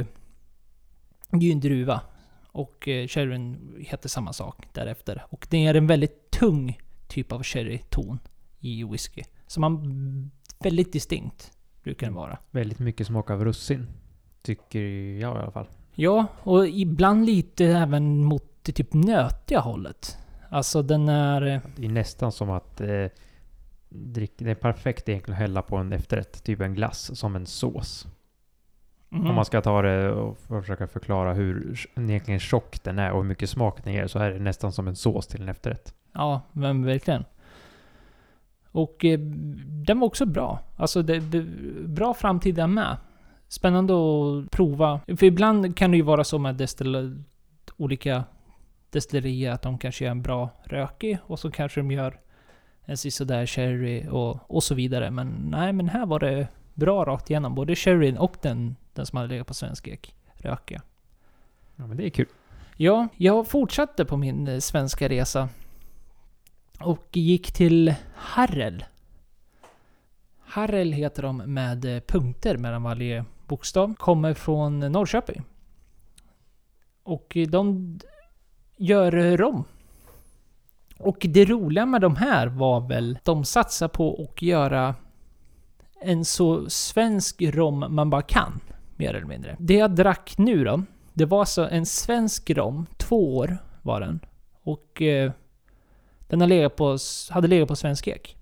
Är 1.30 1.38
ju 1.40 1.52
en 1.52 1.60
druva. 1.60 2.00
Och 2.46 2.88
eh, 2.88 3.06
sherryn 3.08 3.74
heter 3.78 4.08
samma 4.08 4.32
sak 4.32 4.68
därefter. 4.72 5.24
Och 5.30 5.46
det 5.50 5.66
är 5.66 5.74
en 5.74 5.86
väldigt 5.86 6.30
tung 6.30 6.78
typ 7.08 7.32
av 7.32 7.42
sherryton 7.42 8.18
i 8.60 8.84
whisky. 8.84 9.22
Så 9.46 9.60
man... 9.60 10.30
Väldigt 10.58 10.92
distinkt 10.92 11.52
brukar 11.82 12.06
den 12.06 12.14
vara. 12.14 12.38
Väldigt 12.50 12.78
mycket 12.78 13.06
smak 13.06 13.30
av 13.30 13.44
russin. 13.44 13.86
Tycker 14.42 14.80
jag 15.20 15.36
i 15.36 15.40
alla 15.40 15.50
fall. 15.50 15.66
Ja, 15.94 16.26
och 16.42 16.68
ibland 16.68 17.26
lite 17.26 17.64
även 17.66 18.24
mot 18.24 18.44
det 18.62 18.72
typ 18.72 18.94
nötiga 18.94 19.60
hållet. 19.60 20.18
Alltså 20.48 20.82
den 20.82 21.08
är... 21.08 21.46
eh, 21.46 21.60
Det 21.76 21.86
är 21.86 21.90
nästan 21.90 22.32
som 22.32 22.50
att 22.50 22.80
eh, 22.80 23.06
drick, 23.88 24.32
det 24.38 24.50
är 24.50 24.54
perfekt 24.54 25.08
egentligen 25.08 25.34
att 25.34 25.40
hälla 25.40 25.62
på 25.62 25.76
en 25.76 25.92
efterrätt. 25.92 26.44
Typ 26.44 26.60
en 26.60 26.74
glass 26.74 27.18
som 27.18 27.36
en 27.36 27.46
sås. 27.46 28.06
Mm. 29.14 29.26
Om 29.26 29.34
man 29.34 29.44
ska 29.44 29.60
ta 29.60 29.82
det 29.82 30.12
och 30.12 30.38
försöka 30.38 30.86
förklara 30.86 31.34
hur 31.34 31.76
egentligen 31.96 32.40
tjock 32.40 32.82
den 32.82 32.98
är 32.98 33.10
och 33.10 33.16
hur 33.16 33.28
mycket 33.28 33.50
smak 33.50 33.84
den 33.84 33.92
ger 33.92 34.06
så 34.06 34.18
är 34.18 34.30
det 34.30 34.38
nästan 34.38 34.72
som 34.72 34.88
en 34.88 34.96
sås 34.96 35.26
till 35.26 35.42
en 35.42 35.48
efterrätt. 35.48 35.94
Ja, 36.12 36.40
men 36.52 36.84
verkligen. 36.84 37.24
Och 38.70 39.04
eh, 39.04 39.18
den 39.86 40.00
var 40.00 40.06
också 40.06 40.26
bra. 40.26 40.60
Alltså, 40.76 41.02
det, 41.02 41.18
det, 41.18 41.42
bra 41.88 42.14
framtid 42.14 42.54
där 42.54 42.66
med. 42.66 42.96
Spännande 43.48 43.94
att 43.94 44.50
prova. 44.50 45.00
För 45.06 45.24
ibland 45.24 45.76
kan 45.76 45.90
det 45.90 45.96
ju 45.96 46.02
vara 46.02 46.24
så 46.24 46.38
med 46.38 46.54
destill, 46.54 47.24
olika 47.76 48.24
destillerier 48.90 49.52
att 49.52 49.62
de 49.62 49.78
kanske 49.78 50.04
gör 50.04 50.10
en 50.10 50.22
bra 50.22 50.50
rökig 50.64 51.18
och 51.22 51.38
så 51.38 51.50
kanske 51.50 51.80
de 51.80 51.90
gör 51.90 52.20
en 52.84 52.96
sisådär 52.96 53.46
sherry 53.46 54.08
och, 54.08 54.50
och 54.50 54.62
så 54.62 54.74
vidare. 54.74 55.10
Men 55.10 55.28
nej, 55.50 55.72
men 55.72 55.88
här 55.88 56.06
var 56.06 56.20
det 56.20 56.48
bra 56.74 57.04
rakt 57.04 57.30
igenom. 57.30 57.54
Både 57.54 57.76
sherryn 57.76 58.18
och 58.18 58.36
den, 58.42 58.76
den 58.92 59.06
som 59.06 59.16
hade 59.16 59.28
legat 59.28 59.46
på 59.46 59.54
svensk 59.54 59.88
ek. 59.88 60.14
Rökiga. 60.34 60.82
Ja 61.76 61.86
men 61.86 61.96
det 61.96 62.06
är 62.06 62.10
kul. 62.10 62.28
Ja, 62.76 63.08
jag 63.16 63.48
fortsatte 63.48 64.04
på 64.04 64.16
min 64.16 64.48
eh, 64.48 64.58
svenska 64.58 65.08
resa. 65.08 65.48
Och 66.80 67.08
gick 67.12 67.52
till 67.52 67.94
Harrel. 68.14 68.84
Harrel 70.40 70.92
heter 70.92 71.22
de 71.22 71.36
med 71.36 71.84
eh, 71.84 72.00
punkter 72.00 72.56
mellan 72.56 72.82
varje 72.82 73.24
bokstav. 73.46 73.94
Kommer 73.94 74.34
från 74.34 74.80
Norrköping. 74.80 75.42
Och 77.02 77.36
de 77.48 77.98
gör 78.76 79.36
rom. 79.36 79.64
Och 80.98 81.26
det 81.28 81.44
roliga 81.44 81.86
med 81.86 82.00
de 82.00 82.16
här 82.16 82.46
var 82.46 82.88
väl, 82.88 83.18
de 83.24 83.44
satsar 83.44 83.88
på 83.88 84.28
att 84.28 84.42
göra 84.42 84.94
en 86.04 86.24
så 86.24 86.70
svensk 86.70 87.42
rom 87.42 87.84
man 87.88 88.10
bara 88.10 88.22
kan. 88.22 88.60
Mer 88.96 89.14
eller 89.14 89.26
mindre. 89.26 89.56
Det 89.58 89.74
jag 89.74 89.90
drack 89.90 90.34
nu 90.38 90.64
då, 90.64 90.82
det 91.12 91.24
var 91.24 91.40
alltså 91.40 91.68
en 91.70 91.86
svensk 91.86 92.50
rom, 92.50 92.86
två 92.96 93.36
år 93.36 93.58
var 93.82 94.00
den. 94.00 94.20
Och 94.62 95.02
eh, 95.02 95.32
den 96.28 96.40
har 96.40 96.48
legat 96.48 96.76
på, 96.76 96.98
hade 97.30 97.48
legat 97.48 97.68
på 97.68 97.76
svensk 97.76 98.08
ek. 98.08 98.36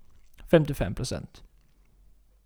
55%. 0.50 1.26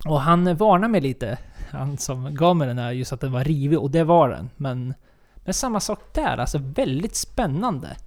Och 0.05 0.21
han 0.21 0.55
varnade 0.55 0.91
mig 0.91 1.01
lite, 1.01 1.37
han 1.71 1.97
som 1.97 2.35
gav 2.35 2.55
mig 2.55 2.67
den 2.67 2.77
här, 2.77 2.91
just 2.91 3.13
att 3.13 3.21
den 3.21 3.31
var 3.31 3.43
rivig, 3.43 3.79
och 3.79 3.91
det 3.91 4.03
var 4.03 4.29
den. 4.29 4.49
Men, 4.57 4.93
men 5.35 5.53
samma 5.53 5.79
sak 5.79 5.99
där, 6.13 6.37
alltså 6.37 6.57
väldigt 6.57 7.15
spännande. 7.15 7.97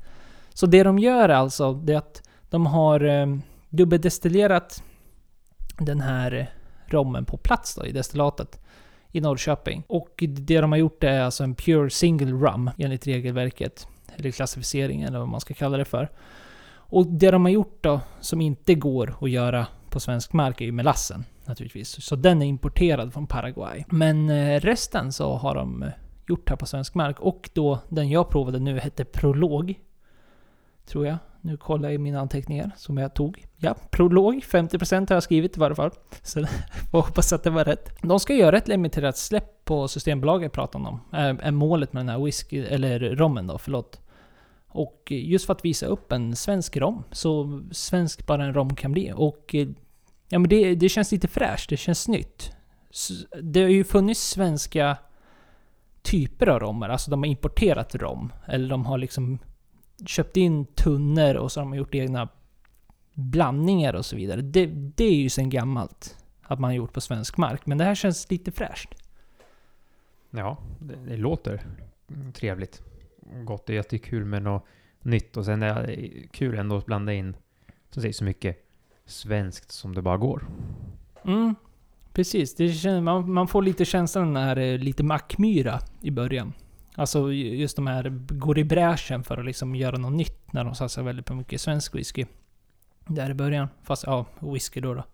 Så 0.54 0.66
det 0.66 0.82
de 0.82 0.98
gör 0.98 1.28
alltså, 1.28 1.72
det 1.72 1.92
är 1.92 1.98
att 1.98 2.22
de 2.50 2.66
har 2.66 3.04
eh, 3.04 3.26
dubbeldestillerat 3.68 4.82
den 5.78 6.00
här 6.00 6.50
rommen 6.94 7.24
på 7.24 7.36
plats 7.36 7.74
då, 7.74 7.86
i 7.86 7.92
destillatet 7.92 8.60
i 9.12 9.20
Norrköping. 9.20 9.82
Och 9.86 10.14
det 10.28 10.60
de 10.60 10.72
har 10.72 10.78
gjort 10.78 11.04
är 11.04 11.20
alltså 11.20 11.44
en 11.44 11.54
Pure 11.54 11.90
Single 11.90 12.32
Rum 12.32 12.70
enligt 12.78 13.06
regelverket. 13.06 13.86
Eller 14.16 14.30
klassificeringen 14.30 15.08
eller 15.08 15.18
vad 15.18 15.28
man 15.28 15.40
ska 15.40 15.54
kalla 15.54 15.76
det 15.76 15.84
för. 15.84 16.10
Och 16.72 17.06
det 17.06 17.30
de 17.30 17.44
har 17.44 17.52
gjort 17.52 17.78
då, 17.80 18.00
som 18.20 18.40
inte 18.40 18.74
går 18.74 19.14
att 19.20 19.30
göra 19.30 19.66
på 19.90 20.00
svensk 20.00 20.32
mark, 20.32 20.60
är 20.60 20.64
ju 20.64 20.72
melassen 20.72 21.24
naturligtvis. 21.44 22.04
Så 22.04 22.16
den 22.16 22.42
är 22.42 22.46
importerad 22.46 23.12
från 23.12 23.26
Paraguay. 23.26 23.84
Men 23.88 24.30
eh, 24.30 24.60
resten 24.60 25.12
så 25.12 25.36
har 25.36 25.54
de 25.54 25.82
eh, 25.82 25.88
gjort 26.28 26.48
här 26.48 26.56
på 26.56 26.66
svensk 26.66 26.94
mark. 26.94 27.20
Och 27.20 27.50
då, 27.52 27.78
den 27.88 28.08
jag 28.08 28.30
provade 28.30 28.58
nu 28.58 28.78
hette 28.78 29.04
Prolog. 29.04 29.74
Tror 30.86 31.06
jag. 31.06 31.16
Nu 31.40 31.56
kollar 31.56 31.88
jag 31.88 31.94
i 31.94 31.98
mina 31.98 32.20
anteckningar 32.20 32.70
som 32.76 32.98
jag 32.98 33.14
tog. 33.14 33.46
Ja, 33.56 33.74
prolog. 33.90 34.34
50% 34.34 35.08
har 35.08 35.16
jag 35.16 35.22
skrivit 35.22 35.56
i 35.56 35.60
varje 35.60 35.76
fall. 35.76 35.90
Så 36.22 36.40
jag 36.92 37.02
hoppas 37.02 37.32
att 37.32 37.42
det 37.42 37.50
var 37.50 37.64
rätt. 37.64 38.02
De 38.02 38.20
ska 38.20 38.34
göra 38.34 38.58
ett 38.58 38.68
limiterat 38.68 39.18
släpp 39.18 39.64
på 39.64 39.88
Systembolaget 39.88 40.52
pratar 40.52 40.78
om. 40.78 41.00
Är, 41.12 41.40
är 41.40 41.50
målet 41.50 41.92
med 41.92 42.00
den 42.00 42.08
här 42.08 42.24
whisky, 42.24 42.64
eller 42.64 43.00
rommen 43.00 43.46
då, 43.46 43.58
förlåt. 43.58 44.00
Och 44.68 45.02
just 45.10 45.46
för 45.46 45.52
att 45.52 45.64
visa 45.64 45.86
upp 45.86 46.12
en 46.12 46.36
svensk 46.36 46.76
rom. 46.76 47.04
Så 47.10 47.62
svensk 47.70 48.26
bara 48.26 48.44
en 48.44 48.54
rom 48.54 48.76
kan 48.76 48.92
bli. 48.92 49.12
Och 49.14 49.54
ja 50.28 50.38
men 50.38 50.48
det, 50.48 50.74
det 50.74 50.88
känns 50.88 51.12
lite 51.12 51.28
fräscht, 51.28 51.70
det 51.70 51.76
känns 51.76 52.08
nytt. 52.08 52.52
Det 53.42 53.62
har 53.62 53.68
ju 53.68 53.84
funnits 53.84 54.20
svenska 54.20 54.96
typer 56.02 56.46
av 56.46 56.60
romer. 56.60 56.88
Alltså 56.88 57.10
de 57.10 57.22
har 57.22 57.26
importerat 57.26 57.94
rom. 57.94 58.32
Eller 58.46 58.68
de 58.68 58.86
har 58.86 58.98
liksom 58.98 59.38
köpt 60.06 60.36
in 60.36 60.66
tunnor 60.66 61.34
och 61.34 61.52
så 61.52 61.60
har 61.60 61.64
de 61.64 61.74
gjort 61.74 61.94
egna 61.94 62.28
blandningar 63.14 63.94
och 63.94 64.06
så 64.06 64.16
vidare. 64.16 64.40
Det, 64.40 64.66
det 64.66 65.04
är 65.04 65.16
ju 65.16 65.28
sen 65.28 65.50
gammalt. 65.50 66.16
Att 66.42 66.58
man 66.58 66.70
har 66.70 66.76
gjort 66.76 66.92
på 66.92 67.00
svensk 67.00 67.36
mark. 67.36 67.66
Men 67.66 67.78
det 67.78 67.84
här 67.84 67.94
känns 67.94 68.30
lite 68.30 68.52
fräscht. 68.52 68.94
Ja, 70.30 70.58
det, 70.78 70.96
det 70.96 71.16
låter 71.16 71.62
trevligt. 72.32 72.82
Gott. 73.44 73.66
Det 73.66 73.72
är 73.72 73.74
jättekul 73.74 74.24
med 74.24 74.42
något 74.42 74.64
nytt. 75.02 75.36
Och 75.36 75.44
sen 75.44 75.62
är 75.62 75.86
det 75.86 76.28
kul 76.32 76.58
ändå 76.58 76.76
att 76.76 76.86
blanda 76.86 77.12
in 77.12 77.36
så, 77.90 78.00
säger, 78.00 78.12
så 78.12 78.24
mycket 78.24 78.66
svenskt 79.04 79.70
som 79.70 79.94
det 79.94 80.02
bara 80.02 80.16
går. 80.16 80.46
Mm, 81.24 81.54
precis. 82.12 82.54
Det 82.54 82.68
känns, 82.68 83.04
man, 83.04 83.32
man 83.32 83.48
får 83.48 83.62
lite 83.62 83.84
känslan 83.84 84.32
när 84.32 84.54
det 84.54 84.62
är 84.62 84.78
lite 84.78 85.02
mackmyra 85.02 85.80
i 86.00 86.10
början. 86.10 86.52
Alltså 87.00 87.32
just 87.32 87.76
de 87.76 87.86
här 87.86 88.08
går 88.28 88.58
i 88.58 88.64
bräschen 88.64 89.24
för 89.24 89.38
att 89.38 89.44
liksom 89.44 89.74
göra 89.74 89.98
något 89.98 90.12
nytt 90.12 90.52
när 90.52 90.64
de 90.64 90.74
satsar 90.74 91.02
väldigt 91.02 91.30
mycket 91.30 91.60
svensk 91.60 91.94
whisky. 91.94 92.26
Där 93.06 93.30
i 93.30 93.34
början. 93.34 93.68
Fast 93.82 94.04
ja, 94.06 94.26
whisky 94.40 94.80
då. 94.80 94.94
då. 94.94 95.04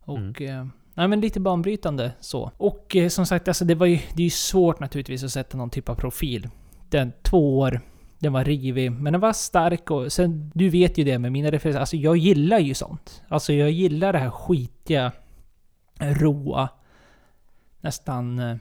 Och... 0.00 0.40
Mm. 0.40 0.60
Eh, 0.60 0.66
nej 0.94 1.08
men 1.08 1.20
lite 1.20 1.40
banbrytande 1.40 2.12
så. 2.20 2.52
Och 2.56 2.96
eh, 2.96 3.08
som 3.08 3.26
sagt, 3.26 3.48
alltså 3.48 3.64
det 3.64 3.74
var 3.74 3.86
ju... 3.86 3.98
Det 4.14 4.22
är 4.22 4.24
ju 4.24 4.30
svårt 4.30 4.80
naturligtvis 4.80 5.24
att 5.24 5.32
sätta 5.32 5.56
någon 5.58 5.70
typ 5.70 5.88
av 5.88 5.94
profil. 5.94 6.48
Den 6.90 7.12
två 7.22 7.58
år. 7.58 7.80
Den 8.18 8.32
var 8.32 8.44
rivig, 8.44 8.92
men 8.92 9.12
den 9.12 9.20
var 9.20 9.32
stark 9.32 9.90
och 9.90 10.12
sen... 10.12 10.50
Du 10.54 10.68
vet 10.68 10.98
ju 10.98 11.04
det 11.04 11.18
med 11.18 11.32
mina 11.32 11.50
referenser. 11.50 11.80
Alltså 11.80 11.96
jag 11.96 12.16
gillar 12.16 12.58
ju 12.58 12.74
sånt. 12.74 13.22
Alltså 13.28 13.52
jag 13.52 13.70
gillar 13.70 14.12
det 14.12 14.18
här 14.18 14.30
skitiga, 14.30 15.12
råa, 15.98 16.68
nästan... 17.80 18.58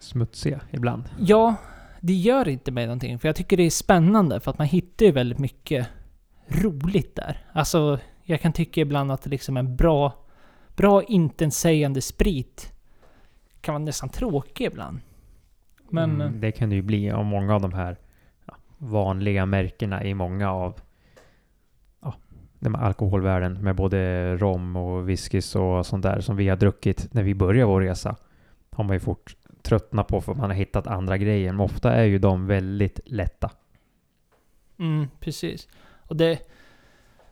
Smutsiga 0.00 0.60
ibland. 0.70 1.04
Ja, 1.18 1.54
det 2.00 2.12
gör 2.12 2.48
inte 2.48 2.72
mig 2.72 2.86
någonting. 2.86 3.18
För 3.18 3.28
jag 3.28 3.36
tycker 3.36 3.56
det 3.56 3.62
är 3.62 3.70
spännande 3.70 4.40
för 4.40 4.50
att 4.50 4.58
man 4.58 4.66
hittar 4.66 5.06
ju 5.06 5.12
väldigt 5.12 5.38
mycket 5.38 5.88
roligt 6.48 7.16
där. 7.16 7.38
Alltså, 7.52 7.98
jag 8.22 8.40
kan 8.40 8.52
tycka 8.52 8.80
ibland 8.80 9.12
att 9.12 9.26
liksom 9.26 9.56
en 9.56 9.76
bra, 9.76 10.14
bra 10.76 11.02
intetsägande 11.02 12.00
sprit 12.00 12.72
kan 13.60 13.74
vara 13.74 13.84
nästan 13.84 14.08
tråkig 14.08 14.64
ibland. 14.64 15.00
Men... 15.90 16.20
Mm, 16.20 16.40
det 16.40 16.52
kan 16.52 16.68
det 16.68 16.74
ju 16.74 16.82
bli 16.82 17.10
av 17.10 17.24
många 17.24 17.54
av 17.54 17.60
de 17.60 17.72
här 17.72 17.96
vanliga 18.78 19.46
märkena 19.46 20.04
i 20.04 20.14
många 20.14 20.52
av 20.52 20.80
ja, 22.02 22.14
de 22.58 22.74
alkoholvärden 22.74 23.62
med 23.62 23.76
både 23.76 24.36
rom 24.36 24.76
och 24.76 25.08
whiskys 25.08 25.56
och 25.56 25.86
sånt 25.86 26.02
där 26.02 26.20
som 26.20 26.36
vi 26.36 26.48
har 26.48 26.56
druckit 26.56 27.14
när 27.14 27.22
vi 27.22 27.34
började 27.34 27.66
vår 27.66 27.80
resa. 27.80 28.16
Har 28.70 28.84
man 28.84 28.96
ju 28.96 29.00
fort 29.00 29.36
tröttna 29.62 30.04
på 30.04 30.20
för 30.20 30.32
att 30.32 30.38
man 30.38 30.50
har 30.50 30.56
hittat 30.56 30.86
andra 30.86 31.18
grejer. 31.18 31.52
Men 31.52 31.60
ofta 31.60 31.92
är 31.92 32.04
ju 32.04 32.18
de 32.18 32.46
väldigt 32.46 33.00
lätta. 33.04 33.50
Mm, 34.78 35.08
precis. 35.20 35.68
Och 36.06 36.16
det, 36.16 36.38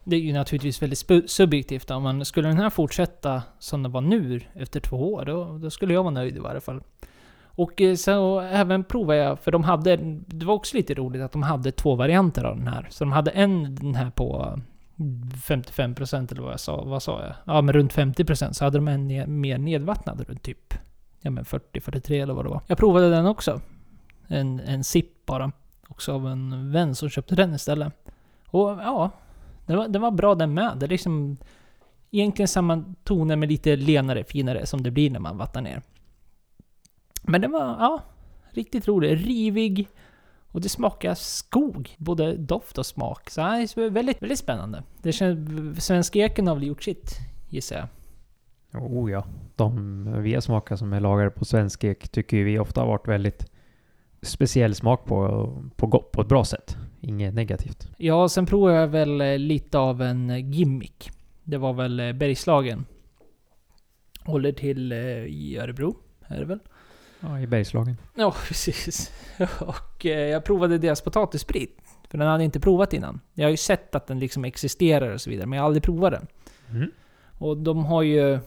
det 0.04 0.16
är 0.16 0.20
ju 0.20 0.32
naturligtvis 0.32 0.82
väldigt 0.82 1.30
subjektivt. 1.30 1.90
Om 1.90 2.02
man, 2.02 2.24
skulle 2.24 2.48
den 2.48 2.56
här 2.56 2.70
fortsätta 2.70 3.42
som 3.58 3.82
den 3.82 3.92
var 3.92 4.00
nu 4.00 4.40
efter 4.54 4.80
två 4.80 5.14
år, 5.14 5.24
då, 5.24 5.58
då 5.58 5.70
skulle 5.70 5.94
jag 5.94 6.02
vara 6.02 6.14
nöjd 6.14 6.36
i 6.36 6.40
varje 6.40 6.60
fall. 6.60 6.82
Och 7.58 7.80
eh, 7.80 7.94
så 7.94 8.40
även 8.40 8.84
provade 8.84 9.18
jag, 9.18 9.38
för 9.38 9.50
de 9.50 9.64
hade, 9.64 9.96
det 10.26 10.46
var 10.46 10.54
också 10.54 10.76
lite 10.76 10.94
roligt 10.94 11.22
att 11.22 11.32
de 11.32 11.42
hade 11.42 11.72
två 11.72 11.94
varianter 11.94 12.44
av 12.44 12.56
den 12.56 12.68
här. 12.68 12.86
Så 12.90 13.04
de 13.04 13.12
hade 13.12 13.30
en 13.30 13.74
den 13.74 13.94
här 13.94 14.10
på 14.10 14.58
55% 14.98 16.32
eller 16.32 16.42
vad 16.42 16.52
jag 16.52 16.60
sa, 16.60 16.84
vad 16.84 17.02
sa 17.02 17.22
jag? 17.22 17.32
Ja 17.44 17.62
men 17.62 17.72
runt 17.72 17.94
50% 17.94 18.52
så 18.52 18.64
hade 18.64 18.78
de 18.78 18.88
en 18.88 19.40
mer 19.40 19.58
nedvattnad 19.58 20.24
runt 20.28 20.42
typ 20.42 20.74
ja 21.20 21.30
men 21.30 21.44
40-43 21.44 22.22
eller 22.22 22.34
vad 22.34 22.44
det 22.44 22.48
var. 22.48 22.60
Jag 22.66 22.78
provade 22.78 23.10
den 23.10 23.26
också. 23.26 23.60
En, 24.26 24.60
en 24.60 24.84
sipp 24.84 25.26
bara. 25.26 25.52
Också 25.88 26.12
av 26.12 26.26
en 26.26 26.72
vän 26.72 26.94
som 26.94 27.08
köpte 27.08 27.34
den 27.34 27.54
istället. 27.54 27.92
Och 28.46 28.68
ja, 28.68 29.10
den 29.66 29.76
var, 29.76 29.88
den 29.88 30.02
var 30.02 30.10
bra 30.10 30.34
den 30.34 30.54
med. 30.54 30.76
Det 30.76 30.86
är 30.86 30.88
liksom 30.88 31.36
egentligen 32.10 32.48
samma 32.48 32.84
toner 33.04 33.36
men 33.36 33.48
lite 33.48 33.76
lenare, 33.76 34.24
finare 34.24 34.66
som 34.66 34.82
det 34.82 34.90
blir 34.90 35.10
när 35.10 35.20
man 35.20 35.38
vattnar 35.38 35.62
ner. 35.62 35.82
Men 37.22 37.40
den 37.40 37.50
var, 37.50 37.60
ja, 37.60 38.02
riktigt 38.50 38.88
rolig. 38.88 39.26
Rivig. 39.26 39.88
Och 40.52 40.60
det 40.60 40.68
smakar 40.68 41.14
skog. 41.14 41.94
Både 41.98 42.36
doft 42.36 42.78
och 42.78 42.86
smak. 42.86 43.30
Så 43.30 43.40
det 43.40 43.46
är 43.46 43.90
väldigt, 43.90 44.22
väldigt 44.22 44.38
spännande. 44.38 44.82
Det 45.02 45.12
känns, 45.12 45.84
svenska 45.84 46.18
eken 46.18 46.46
har 46.46 46.54
väl 46.54 46.66
gjort 46.66 46.82
sitt, 46.82 47.18
gissar 47.48 47.76
jag. 47.76 47.88
Oh 48.72 49.10
ja. 49.10 49.24
De 49.56 50.22
vi 50.22 50.34
har 50.34 50.40
smakat 50.40 50.78
som 50.78 50.92
är 50.92 51.00
lagrade 51.00 51.30
på 51.30 51.44
svensk 51.44 51.84
ek 51.84 52.08
tycker 52.08 52.44
vi 52.44 52.58
ofta 52.58 52.80
har 52.80 52.86
varit 52.88 53.08
väldigt 53.08 53.50
speciell 54.22 54.74
smak 54.74 55.04
på, 55.04 55.62
på, 55.76 55.86
gott, 55.86 56.12
på 56.12 56.20
ett 56.20 56.28
bra 56.28 56.44
sätt. 56.44 56.76
Inget 57.00 57.34
negativt. 57.34 57.88
Ja, 57.96 58.28
sen 58.28 58.46
provade 58.46 58.76
jag 58.76 58.88
väl 58.88 59.20
eh, 59.20 59.38
lite 59.38 59.78
av 59.78 60.02
en 60.02 60.50
gimmick. 60.52 61.10
Det 61.44 61.58
var 61.58 61.72
väl 61.72 62.00
eh, 62.00 62.12
Bergslagen. 62.12 62.84
Håller 64.24 64.52
till 64.52 64.92
eh, 64.92 64.98
i 65.24 65.58
Örebro, 65.58 65.96
är 66.26 66.38
det 66.38 66.44
väl? 66.44 66.58
Ja, 67.20 67.40
i 67.40 67.46
Bergslagen. 67.46 67.96
Ja, 68.14 68.34
precis. 68.48 69.12
Och 69.60 70.04
jag 70.04 70.44
provade 70.44 70.78
deras 70.78 71.00
potatissprit. 71.00 71.80
För 72.10 72.18
den 72.18 72.26
hade 72.26 72.42
jag 72.42 72.44
inte 72.44 72.60
provat 72.60 72.92
innan. 72.92 73.20
Jag 73.34 73.44
har 73.44 73.50
ju 73.50 73.56
sett 73.56 73.94
att 73.94 74.06
den 74.06 74.18
liksom 74.18 74.44
existerar 74.44 75.12
och 75.12 75.20
så 75.20 75.30
vidare, 75.30 75.46
men 75.46 75.56
jag 75.56 75.62
har 75.62 75.66
aldrig 75.66 75.82
provat 75.82 76.12
den. 76.12 76.26
Mm. 76.70 76.90
Och 77.38 77.56
de 77.56 77.84
har 77.84 78.02
ju... 78.02 78.38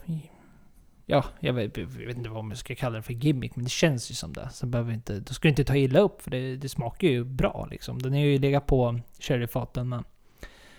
Ja, 1.06 1.26
jag 1.40 1.54
vet, 1.54 1.78
jag 1.78 1.86
vet, 1.86 2.18
inte 2.18 2.30
vad 2.30 2.44
man 2.44 2.58
ska 2.58 2.76
kalla 2.76 2.98
det 2.98 3.04
för 3.04 3.14
gimmick, 3.14 3.56
men 3.56 3.64
det 3.64 3.70
känns 3.70 4.12
ju 4.12 4.16
som 4.16 4.34
det. 4.34 4.50
Så 4.52 4.66
behöver 4.66 4.94
inte, 4.94 5.20
då 5.20 5.34
ska 5.34 5.48
du 5.48 5.50
inte 5.50 5.64
ta 5.64 5.76
illa 5.76 6.00
upp, 6.00 6.22
för 6.22 6.32
det, 6.32 6.56
det 6.56 6.70
smakar 6.70 7.08
ju 7.08 7.24
bra 7.24 7.68
liksom. 7.72 8.02
Den 8.02 8.14
är 8.14 8.26
ju 8.26 8.38
legat 8.38 8.66
på 8.66 9.00
sherryfaten 9.20 9.90
med. 9.90 10.04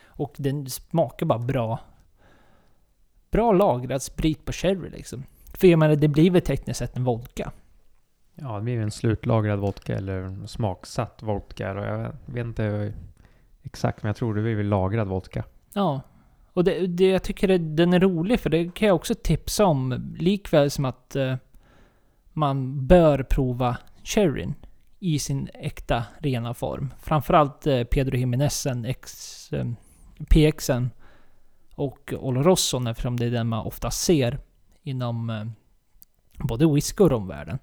Och 0.07 0.35
den 0.37 0.71
smakar 0.71 1.27
bara 1.27 1.39
bra. 1.39 1.79
Bra 3.31 3.53
lagrad 3.53 4.03
sprit 4.03 4.45
på 4.45 4.53
sherry 4.53 4.91
liksom. 4.91 5.25
För 5.55 5.69
jag 5.69 5.79
menar, 5.79 5.97
det 5.97 6.09
blir 6.09 6.31
väl 6.31 6.43
tekniskt 6.43 6.79
sett 6.79 6.97
en 6.97 7.05
vodka. 7.05 7.53
Ja, 8.35 8.57
det 8.57 8.63
blir 8.63 8.75
ju 8.75 8.83
en 8.83 8.91
slutlagrad 8.91 9.59
vodka 9.59 9.97
eller 9.97 10.47
smaksatt 10.47 11.23
vodka. 11.23 11.75
Jag 11.75 12.13
vet 12.27 12.47
inte 12.47 12.93
exakt, 13.63 14.03
men 14.03 14.09
jag 14.09 14.17
tror 14.17 14.35
det 14.35 14.43
blir 14.43 14.63
lagrad 14.65 15.09
vodka. 15.09 15.45
Ja, 15.73 16.01
och 16.53 16.65
det, 16.65 16.87
det, 16.87 17.09
jag 17.09 17.23
tycker 17.23 17.49
det, 17.49 17.59
den 17.59 17.93
är 17.93 18.01
rolig 18.01 18.41
för 18.41 18.51
det 18.51 18.75
kan 18.75 18.89
jag 18.89 18.95
också 18.95 19.15
tipsa 19.15 19.67
om. 19.67 20.15
Likväl 20.19 20.71
som 20.71 20.85
att 20.85 21.17
eh, 21.17 21.35
man 22.33 22.87
bör 22.87 23.23
prova 23.23 23.77
cherryn 24.03 24.55
i 24.99 25.19
sin 25.19 25.49
äkta 25.55 26.05
rena 26.19 26.55
form. 26.55 26.95
Framförallt 27.01 27.67
eh, 27.67 27.85
Pedro 27.85 28.17
Jimenezen, 28.17 28.85
X, 28.85 29.53
eh, 29.53 29.61
um, 29.61 29.77
PXen 30.29 30.91
och 31.75 32.15
Olorosson 32.19 32.87
eftersom 32.87 33.17
det 33.17 33.27
är 33.27 33.31
den 33.31 33.49
man 33.49 33.67
ofta 33.67 33.91
ser 33.91 34.39
inom 34.83 35.31
eh, 35.31 35.47
både 36.49 36.75
whisky 36.75 37.05
och 37.05 37.11
romvärlden. 37.11 37.59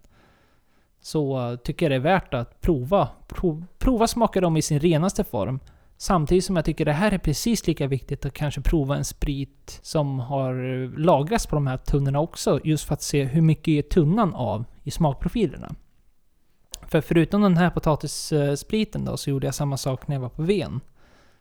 Så 1.01 1.51
eh, 1.51 1.55
tycker 1.55 1.85
jag 1.85 1.91
det 1.91 1.95
är 1.95 2.13
värt 2.13 2.33
att 2.33 2.61
prova. 2.61 3.09
Prov, 3.27 3.65
prova 3.77 4.07
smaka 4.07 4.41
dem 4.41 4.57
i 4.57 4.61
sin 4.61 4.79
renaste 4.79 5.23
form. 5.23 5.59
Samtidigt 6.01 6.45
som 6.45 6.55
jag 6.55 6.65
tycker 6.65 6.85
det 6.85 6.93
här 6.93 7.11
är 7.11 7.17
precis 7.17 7.67
lika 7.67 7.87
viktigt 7.87 8.25
att 8.25 8.33
kanske 8.33 8.61
prova 8.61 8.97
en 8.97 9.05
sprit 9.05 9.79
som 9.81 10.19
har 10.19 10.83
eh, 10.83 10.89
lagrats 10.89 11.47
på 11.47 11.55
de 11.55 11.67
här 11.67 11.77
tunnorna 11.77 12.19
också. 12.19 12.59
Just 12.63 12.87
för 12.87 12.93
att 12.93 13.01
se 13.01 13.23
hur 13.23 13.41
mycket 13.41 13.67
är 13.67 13.81
tunnan 13.81 14.33
av 14.33 14.65
i 14.83 14.91
smakprofilerna. 14.91 15.75
För 16.87 17.01
förutom 17.01 17.41
den 17.41 17.57
här 17.57 17.69
potatisspriten 17.69 19.05
då 19.05 19.17
så 19.17 19.29
gjorde 19.29 19.47
jag 19.47 19.55
samma 19.55 19.77
sak 19.77 20.07
när 20.07 20.15
jag 20.15 20.21
var 20.21 20.29
på 20.29 20.41
Ven. 20.41 20.81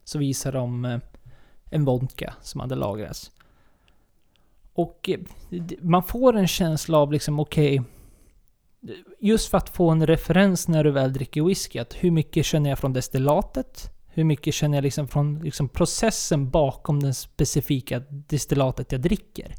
Så 0.04 0.18
visade 0.18 0.58
de 0.58 0.84
eh, 0.84 0.98
en 1.70 1.84
vodka 1.84 2.34
som 2.42 2.60
hade 2.60 2.74
lagrats. 2.74 3.30
Och 4.72 5.10
eh, 5.10 5.20
man 5.80 6.02
får 6.02 6.36
en 6.36 6.48
känsla 6.48 6.98
av 6.98 7.12
liksom 7.12 7.40
okej... 7.40 7.80
Okay, 7.80 7.92
just 9.20 9.50
för 9.50 9.58
att 9.58 9.68
få 9.68 9.90
en 9.90 10.06
referens 10.06 10.68
när 10.68 10.84
du 10.84 10.90
väl 10.90 11.12
dricker 11.12 11.42
whisky. 11.42 11.78
Att 11.78 11.94
hur 11.94 12.10
mycket 12.10 12.46
känner 12.46 12.70
jag 12.70 12.78
från 12.78 12.92
destillatet? 12.92 13.97
Hur 14.18 14.24
mycket 14.24 14.54
känner 14.54 14.76
jag 14.76 14.82
liksom 14.82 15.08
från 15.08 15.38
liksom 15.38 15.68
processen 15.68 16.50
bakom 16.50 17.00
det 17.00 17.14
specifika 17.14 18.02
destillatet 18.08 18.92
jag 18.92 19.00
dricker? 19.00 19.54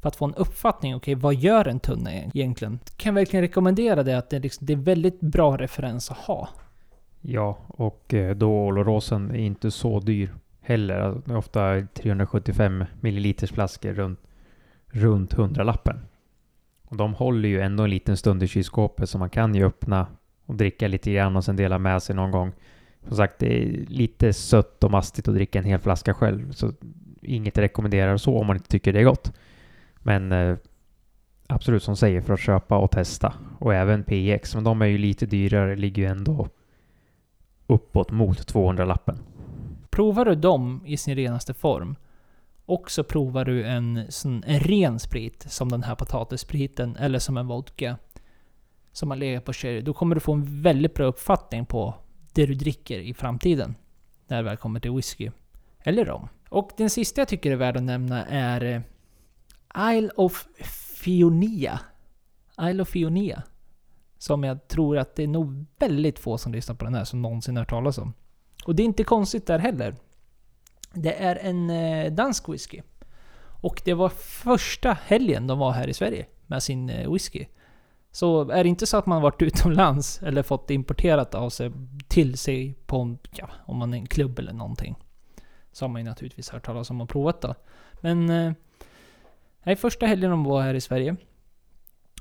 För 0.00 0.08
att 0.08 0.16
få 0.16 0.24
en 0.24 0.34
uppfattning, 0.34 0.94
okej 0.94 1.14
okay, 1.14 1.22
vad 1.22 1.34
gör 1.34 1.68
en 1.68 1.80
tunna 1.80 2.14
egentligen? 2.14 2.78
Kan 2.96 3.10
jag 3.10 3.14
verkligen 3.14 3.42
rekommendera 3.42 4.02
det 4.02 4.18
att 4.18 4.30
det, 4.30 4.38
liksom, 4.38 4.66
det 4.66 4.72
är 4.72 4.76
väldigt 4.76 5.20
bra 5.20 5.56
referens 5.56 6.10
att 6.10 6.16
ha. 6.16 6.48
Ja, 7.20 7.58
och 7.66 8.14
eh, 8.14 8.36
då 8.36 8.50
Olorosen 8.50 9.30
är 9.30 9.38
inte 9.38 9.70
så 9.70 10.00
dyr 10.00 10.34
heller. 10.60 10.98
Alltså, 10.98 11.30
är 11.30 11.36
ofta 11.36 11.86
375 11.94 12.84
milliliters 13.00 13.52
flaskor 13.52 13.92
runt, 13.92 14.20
runt 14.86 15.34
100-lappen. 15.34 15.96
Och 16.84 16.96
de 16.96 17.14
håller 17.14 17.48
ju 17.48 17.60
ändå 17.60 17.84
en 17.84 17.90
liten 17.90 18.16
stund 18.16 18.42
i 18.42 18.48
kylskåpet 18.48 19.08
så 19.08 19.18
man 19.18 19.30
kan 19.30 19.54
ju 19.54 19.64
öppna 19.64 20.06
och 20.46 20.54
dricka 20.54 20.88
lite 20.88 21.12
grann 21.12 21.36
och 21.36 21.44
sen 21.44 21.56
dela 21.56 21.78
med 21.78 22.02
sig 22.02 22.16
någon 22.16 22.30
gång. 22.30 22.52
Som 23.08 23.16
sagt, 23.16 23.38
det 23.38 23.62
är 23.62 23.86
lite 23.86 24.32
sött 24.32 24.84
och 24.84 24.90
mastigt 24.90 25.28
att 25.28 25.34
dricka 25.34 25.58
en 25.58 25.64
hel 25.64 25.78
flaska 25.78 26.14
själv. 26.14 26.52
Så 26.52 26.72
inget 27.22 27.58
rekommenderar 27.58 28.16
så 28.16 28.38
om 28.38 28.46
man 28.46 28.56
inte 28.56 28.68
tycker 28.68 28.92
det 28.92 29.00
är 29.00 29.04
gott. 29.04 29.32
Men 29.98 30.32
eh, 30.32 30.56
absolut 31.46 31.82
som 31.82 31.96
säger 31.96 32.20
för 32.20 32.34
att 32.34 32.40
köpa 32.40 32.78
och 32.78 32.90
testa. 32.90 33.34
Och 33.58 33.74
även 33.74 34.04
PX, 34.04 34.54
men 34.54 34.64
de 34.64 34.82
är 34.82 34.86
ju 34.86 34.98
lite 34.98 35.26
dyrare, 35.26 35.76
ligger 35.76 36.02
ju 36.02 36.08
ändå 36.08 36.48
uppåt 37.66 38.10
mot 38.10 38.52
200-lappen. 38.52 39.18
Provar 39.90 40.24
du 40.24 40.34
dem 40.34 40.82
i 40.86 40.96
sin 40.96 41.16
renaste 41.16 41.54
form 41.54 41.96
och 42.66 42.90
så 42.90 43.04
provar 43.04 43.44
du 43.44 43.64
en, 43.64 44.06
sån, 44.08 44.44
en 44.46 44.60
ren 44.60 44.98
sprit 44.98 45.44
som 45.48 45.68
den 45.68 45.82
här 45.82 45.94
potatisspriten 45.94 46.96
eller 46.96 47.18
som 47.18 47.36
en 47.36 47.46
vodka 47.46 47.96
som 48.92 49.10
har 49.10 49.16
legat 49.16 49.44
på 49.44 49.52
sherry, 49.52 49.80
då 49.80 49.94
kommer 49.94 50.14
du 50.14 50.20
få 50.20 50.32
en 50.32 50.62
väldigt 50.62 50.94
bra 50.94 51.06
uppfattning 51.06 51.66
på 51.66 51.94
det 52.32 52.46
du 52.46 52.54
dricker 52.54 52.98
i 52.98 53.14
framtiden. 53.14 53.74
När 54.26 54.36
det 54.36 54.42
väl 54.42 54.56
kommer 54.56 54.80
till 54.80 54.92
whisky. 54.92 55.30
Eller 55.84 56.04
rom. 56.04 56.28
Och 56.48 56.70
den 56.76 56.90
sista 56.90 57.20
jag 57.20 57.28
tycker 57.28 57.50
är 57.50 57.56
värd 57.56 57.76
att 57.76 57.82
nämna 57.82 58.26
är 58.26 58.64
eh, 58.64 59.96
Isle 59.96 60.10
of 60.16 60.46
Fionia. 60.94 61.80
Isle 62.60 62.82
of 62.82 62.88
Fionia. 62.88 63.42
Som 64.18 64.44
jag 64.44 64.68
tror 64.68 64.98
att 64.98 65.16
det 65.16 65.22
är 65.22 65.28
nog 65.28 65.66
väldigt 65.78 66.18
få 66.18 66.38
som 66.38 66.52
lyssnar 66.52 66.74
på 66.74 66.84
den 66.84 66.94
här 66.94 67.04
som 67.04 67.22
någonsin 67.22 67.56
hört 67.56 67.70
talas 67.70 67.98
om. 67.98 68.12
Och 68.64 68.74
det 68.74 68.82
är 68.82 68.84
inte 68.84 69.04
konstigt 69.04 69.46
där 69.46 69.58
heller. 69.58 69.94
Det 70.94 71.22
är 71.22 71.36
en 71.36 71.70
eh, 71.70 72.12
dansk 72.12 72.48
whisky. 72.48 72.82
Och 73.62 73.82
det 73.84 73.94
var 73.94 74.08
första 74.18 74.92
helgen 74.92 75.46
de 75.46 75.58
var 75.58 75.72
här 75.72 75.88
i 75.88 75.94
Sverige 75.94 76.26
med 76.46 76.62
sin 76.62 76.90
eh, 76.90 77.12
whisky. 77.12 77.46
Så 78.12 78.50
är 78.50 78.64
det 78.64 78.68
inte 78.68 78.86
så 78.86 78.96
att 78.96 79.06
man 79.06 79.22
varit 79.22 79.42
utomlands 79.42 80.22
eller 80.22 80.42
fått 80.42 80.70
importerat 80.70 81.34
av 81.34 81.50
sig 81.50 81.72
till 82.08 82.38
sig 82.38 82.74
på 82.86 83.00
en, 83.00 83.18
ja, 83.30 83.48
om 83.66 83.76
man 83.76 83.94
är 83.94 83.98
en 83.98 84.06
klubb 84.06 84.38
eller 84.38 84.52
någonting. 84.52 84.96
Så 85.72 85.84
har 85.84 85.90
man 85.90 86.02
ju 86.02 86.08
naturligtvis 86.08 86.50
hört 86.50 86.66
talas 86.66 86.90
om 86.90 87.00
och 87.00 87.08
provat 87.08 87.40
då. 87.40 87.54
Men... 88.00 88.30
Eh, 88.30 88.52
nej, 89.62 89.76
första 89.76 90.06
helgen 90.06 90.30
de 90.30 90.44
var 90.44 90.62
här 90.62 90.74
i 90.74 90.80
Sverige. 90.80 91.16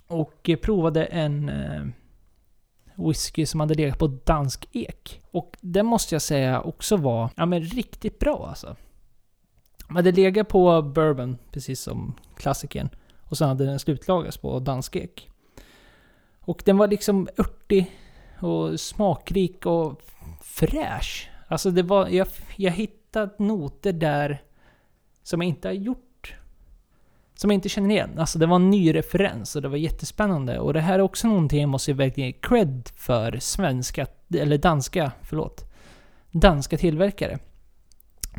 Och 0.07 0.49
provade 0.61 1.05
en 1.05 1.49
eh, 1.49 1.83
whisky 3.07 3.45
som 3.45 3.59
hade 3.59 3.73
legat 3.73 3.99
på 3.99 4.07
dansk 4.07 4.67
ek. 4.71 5.21
Och 5.31 5.57
den 5.61 5.85
måste 5.85 6.15
jag 6.15 6.21
säga 6.21 6.61
också 6.61 6.97
var, 6.97 7.29
ja 7.35 7.45
men 7.45 7.61
riktigt 7.61 8.19
bra 8.19 8.47
alltså. 8.49 8.75
De 9.87 9.95
hade 9.95 10.11
legat 10.11 10.47
på 10.47 10.81
bourbon, 10.81 11.37
precis 11.51 11.81
som 11.81 12.13
klassikern. 12.35 12.89
Och 13.19 13.37
sen 13.37 13.47
hade 13.47 13.65
den 13.65 13.79
slutlagrats 13.79 14.37
på 14.37 14.59
dansk 14.59 14.95
ek. 14.95 15.30
Och 16.45 16.61
den 16.65 16.77
var 16.77 16.87
liksom 16.87 17.29
örtig 17.37 17.91
och 18.39 18.79
smakrik 18.79 19.65
och 19.65 20.01
fräsch. 20.41 21.29
Alltså 21.47 21.71
det 21.71 21.83
var, 21.83 22.07
jag, 22.07 22.27
jag 22.55 22.71
hittade 22.71 23.31
noter 23.39 23.93
där 23.93 24.41
som 25.23 25.41
jag 25.41 25.49
inte 25.49 25.67
har 25.67 25.73
gjort. 25.73 26.35
Som 27.35 27.51
jag 27.51 27.57
inte 27.57 27.69
känner 27.69 27.89
igen. 27.89 28.19
Alltså 28.19 28.39
det 28.39 28.45
var 28.45 28.55
en 28.55 28.69
ny 28.69 28.95
referens 28.95 29.55
och 29.55 29.61
det 29.61 29.67
var 29.67 29.77
jättespännande. 29.77 30.59
Och 30.59 30.73
det 30.73 30.79
här 30.79 30.93
är 30.93 31.01
också 31.01 31.27
någonting 31.27 31.61
jag 31.61 31.69
måste 31.69 31.93
verkligen 31.93 32.29
ge 32.29 32.37
cred 32.41 32.89
för 32.95 33.39
svenska, 33.39 34.07
eller 34.33 34.57
danska, 34.57 35.11
förlåt. 35.21 35.65
Danska 36.31 36.77
tillverkare. 36.77 37.39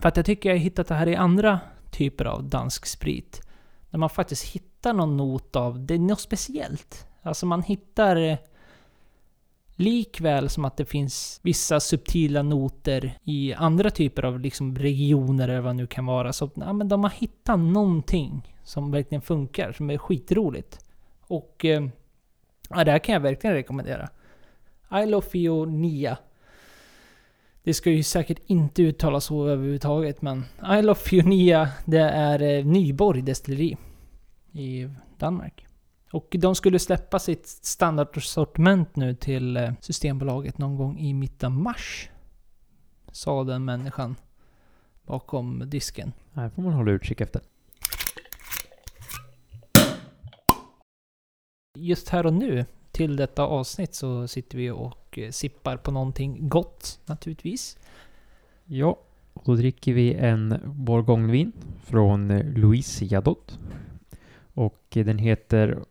För 0.01 0.09
att 0.09 0.17
jag 0.17 0.27
tycker 0.27 0.49
jag 0.49 0.57
har 0.57 0.61
hittat 0.61 0.88
det 0.88 0.95
här 0.95 1.09
i 1.09 1.17
andra 1.17 1.61
typer 1.91 2.25
av 2.25 2.45
dansk 2.45 2.87
sprit. 2.87 3.43
Där 3.91 3.99
man 3.99 4.11
faktiskt 4.11 4.45
hittar 4.45 4.93
någon 4.93 5.17
not 5.17 5.57
av, 5.57 5.87
det 5.87 5.95
är 5.95 5.99
något 5.99 6.21
speciellt. 6.21 7.07
Alltså 7.23 7.47
man 7.47 7.63
hittar 7.63 8.17
eh, 8.17 8.39
likväl 9.77 10.49
som 10.49 10.65
att 10.65 10.77
det 10.77 10.85
finns 10.85 11.41
vissa 11.43 11.81
subtila 11.81 12.43
noter 12.43 13.19
i 13.25 13.55
andra 13.55 13.91
typer 13.91 14.23
av 14.23 14.41
liksom 14.41 14.77
regioner 14.77 15.49
eller 15.49 15.61
vad 15.61 15.71
det 15.71 15.77
nu 15.77 15.87
kan 15.87 16.07
vara. 16.07 16.33
Så 16.33 16.51
ja, 16.55 16.73
men 16.73 16.89
de 16.89 17.03
har 17.05 17.11
hittat 17.11 17.59
någonting 17.59 18.57
som 18.65 18.91
verkligen 18.91 19.23
funkar, 19.23 19.73
som 19.73 19.91
är 19.91 19.99
skitroligt. 19.99 20.85
Och 21.21 21.65
eh, 21.65 21.87
ja, 22.69 22.85
det 22.85 22.91
här 22.91 22.99
kan 22.99 23.13
jag 23.13 23.21
verkligen 23.21 23.55
rekommendera. 23.57 24.09
Isle 24.95 25.17
of 25.17 25.25
Fionia. 25.25 26.19
Det 27.63 27.75
ska 27.75 27.91
ju 27.91 28.03
säkert 28.03 28.39
inte 28.47 28.83
uttalas 28.83 29.25
så 29.25 29.49
överhuvudtaget, 29.49 30.23
men 30.23 30.45
Isle 30.79 30.93
of 30.93 30.99
Fionia, 30.99 31.69
det 31.85 32.01
är 32.01 32.43
eh, 32.43 32.65
Nyborg 32.65 33.23
destilleri 33.23 33.77
i 34.53 34.89
Danmark. 35.19 35.67
Och 36.12 36.37
de 36.38 36.55
skulle 36.55 36.79
släppa 36.79 37.18
sitt 37.18 37.46
standardsortiment 37.46 38.96
nu 38.96 39.14
till 39.14 39.57
eh, 39.57 39.72
Systembolaget 39.81 40.59
någon 40.59 40.77
gång 40.77 40.98
i 40.98 41.14
mitten 41.14 41.53
av 41.53 41.59
mars. 41.59 42.11
Sa 43.12 43.44
den 43.44 43.64
människan 43.64 44.16
bakom 45.03 45.62
disken. 45.66 46.12
Här 46.33 46.48
får 46.48 46.62
man 46.62 46.72
hålla 46.72 46.92
utkik 46.92 47.20
efter. 47.20 47.42
Just 51.79 52.09
här 52.09 52.27
och 52.27 52.33
nu, 52.33 52.64
till 52.90 53.16
detta 53.16 53.42
avsnitt, 53.42 53.94
så 53.94 54.29
sitter 54.29 54.59
vi 54.59 54.70
och 54.70 55.18
eh, 55.18 55.31
sippar 55.31 55.77
på 55.77 55.90
någonting 55.90 56.48
gott 56.48 57.01
naturligtvis. 57.07 57.79
Ja, 58.64 58.98
och 59.33 59.42
då 59.44 59.55
dricker 59.55 59.92
vi 59.92 60.14
en 60.14 60.61
bourgognevin 60.64 61.53
från 61.85 62.31
eh, 62.31 62.44
Louise 62.44 63.05
Jadot. 63.05 63.59
Och 64.55 64.83
den 64.90 65.18
heter 65.18 65.85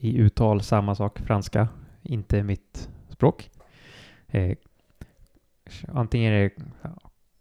i 0.00 0.16
uttal 0.16 0.62
samma 0.62 0.94
sak, 0.94 1.18
franska, 1.18 1.68
inte 2.02 2.42
mitt 2.42 2.88
språk. 3.08 3.50
Eh, 4.26 4.56
antingen 5.88 6.32
är 6.32 6.42
det 6.42 6.50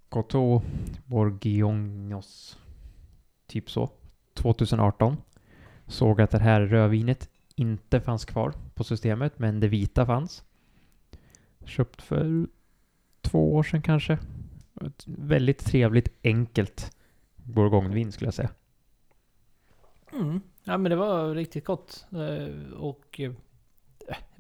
Coteau 0.10 0.62
Bourguignos, 1.06 2.60
typ 3.48 3.70
så, 3.70 3.90
2018. 4.34 5.18
Såg 5.88 6.22
att 6.22 6.32
det 6.32 6.40
här 6.40 6.62
rödvinet 6.62 7.30
inte 7.56 8.02
fanns 8.02 8.26
kvar 8.26 8.54
på 8.74 8.84
systemet, 8.84 9.40
men 9.40 9.60
det 9.60 9.68
vita 9.68 10.06
fanns. 10.06 10.44
Köpt 11.66 12.02
för 12.02 12.48
två 13.22 13.56
år 13.56 13.64
sedan 13.64 13.82
kanske. 13.82 14.18
Ett 14.86 15.04
väldigt 15.08 15.66
trevligt, 15.66 16.10
enkelt 16.24 16.98
bourgognevin 17.36 18.12
skulle 18.12 18.28
jag 18.28 18.34
säga. 18.34 18.50
Mm. 20.14 20.42
Ja 20.68 20.78
men 20.78 20.90
det 20.90 20.96
var 20.96 21.36
riktigt 21.36 21.66
gott. 21.66 22.06
Eh, 22.12 22.74
Och 22.74 23.20
eh, 23.20 23.32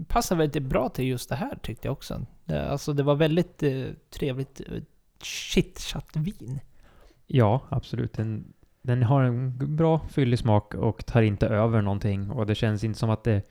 passar 0.07 0.35
väldigt 0.35 0.63
bra 0.63 0.89
till 0.89 1.05
just 1.05 1.29
det 1.29 1.35
här 1.35 1.57
tyckte 1.61 1.87
jag 1.87 1.93
också. 1.93 2.25
Det, 2.45 2.69
alltså 2.69 2.93
det 2.93 3.03
var 3.03 3.15
väldigt 3.15 3.63
eh, 3.63 3.85
trevligt 4.09 4.61
eh, 4.67 4.83
chitchat 5.21 6.15
vin. 6.15 6.59
Ja, 7.27 7.61
absolut. 7.69 8.13
Den, 8.13 8.53
den 8.81 9.03
har 9.03 9.23
en 9.23 9.75
bra 9.75 9.99
fyllig 10.09 10.39
smak 10.39 10.73
och 10.73 11.05
tar 11.05 11.21
inte 11.21 11.47
över 11.47 11.81
någonting 11.81 12.31
och 12.31 12.45
det 12.45 12.55
känns 12.55 12.83
inte 12.83 12.99
som 12.99 13.09
att 13.09 13.23
det 13.23 13.41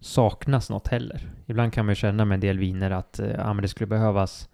saknas 0.00 0.70
något 0.70 0.88
heller. 0.88 1.30
Ibland 1.46 1.72
kan 1.72 1.86
man 1.86 1.90
ju 1.92 1.96
känna 1.96 2.24
med 2.24 2.34
en 2.36 2.40
del 2.40 2.58
viner 2.58 2.90
att 2.90 3.18
eh, 3.18 3.30
ja, 3.30 3.52
men 3.52 3.62
det 3.62 3.68
skulle 3.68 3.86
behövas 3.86 4.48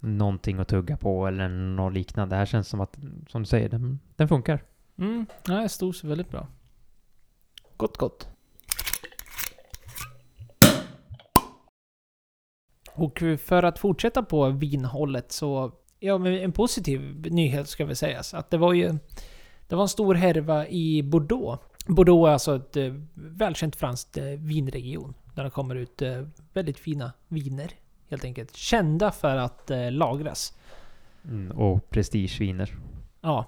någonting 0.00 0.58
att 0.58 0.68
tugga 0.68 0.96
på 0.96 1.26
eller 1.26 1.48
något 1.48 1.92
liknande. 1.94 2.34
Det 2.34 2.38
här 2.38 2.46
känns 2.46 2.68
som 2.68 2.80
att, 2.80 2.98
som 3.28 3.42
du 3.42 3.46
säger, 3.46 3.68
den, 3.68 4.00
den 4.16 4.28
funkar. 4.28 4.62
Mm, 4.98 5.26
ja, 5.46 5.54
det 5.54 5.68
stod 5.68 5.96
sig 5.96 6.08
väldigt 6.08 6.30
bra. 6.30 6.46
Gott 7.76 7.96
gott. 7.96 8.28
Och 12.94 13.22
för 13.38 13.62
att 13.62 13.78
fortsätta 13.78 14.22
på 14.22 14.48
vinhållet 14.48 15.32
så, 15.32 15.72
ja 16.00 16.18
men 16.18 16.32
en 16.34 16.52
positiv 16.52 17.26
nyhet 17.30 17.68
ska 17.68 17.84
vi 17.84 17.94
sägas. 17.94 18.34
Att 18.34 18.50
det 18.50 18.56
var 18.56 18.72
ju, 18.72 18.98
det 19.68 19.76
var 19.76 19.82
en 19.82 19.88
stor 19.88 20.14
härva 20.14 20.68
i 20.68 21.02
Bordeaux. 21.02 21.62
Bordeaux 21.86 22.28
är 22.28 22.32
alltså 22.32 22.56
ett 22.56 22.76
eh, 22.76 22.94
välkänt 23.14 23.76
franskt 23.76 24.16
eh, 24.16 24.24
vinregion. 24.24 25.14
Där 25.34 25.44
det 25.44 25.50
kommer 25.50 25.74
ut 25.74 26.02
eh, 26.02 26.26
väldigt 26.52 26.78
fina 26.78 27.12
viner. 27.28 27.70
Helt 28.08 28.24
enkelt. 28.24 28.56
Kända 28.56 29.10
för 29.10 29.36
att 29.36 29.70
lagras. 29.90 30.58
Mm, 31.24 31.58
och 31.58 31.90
prestigeviner. 31.90 32.76
ja, 33.20 33.46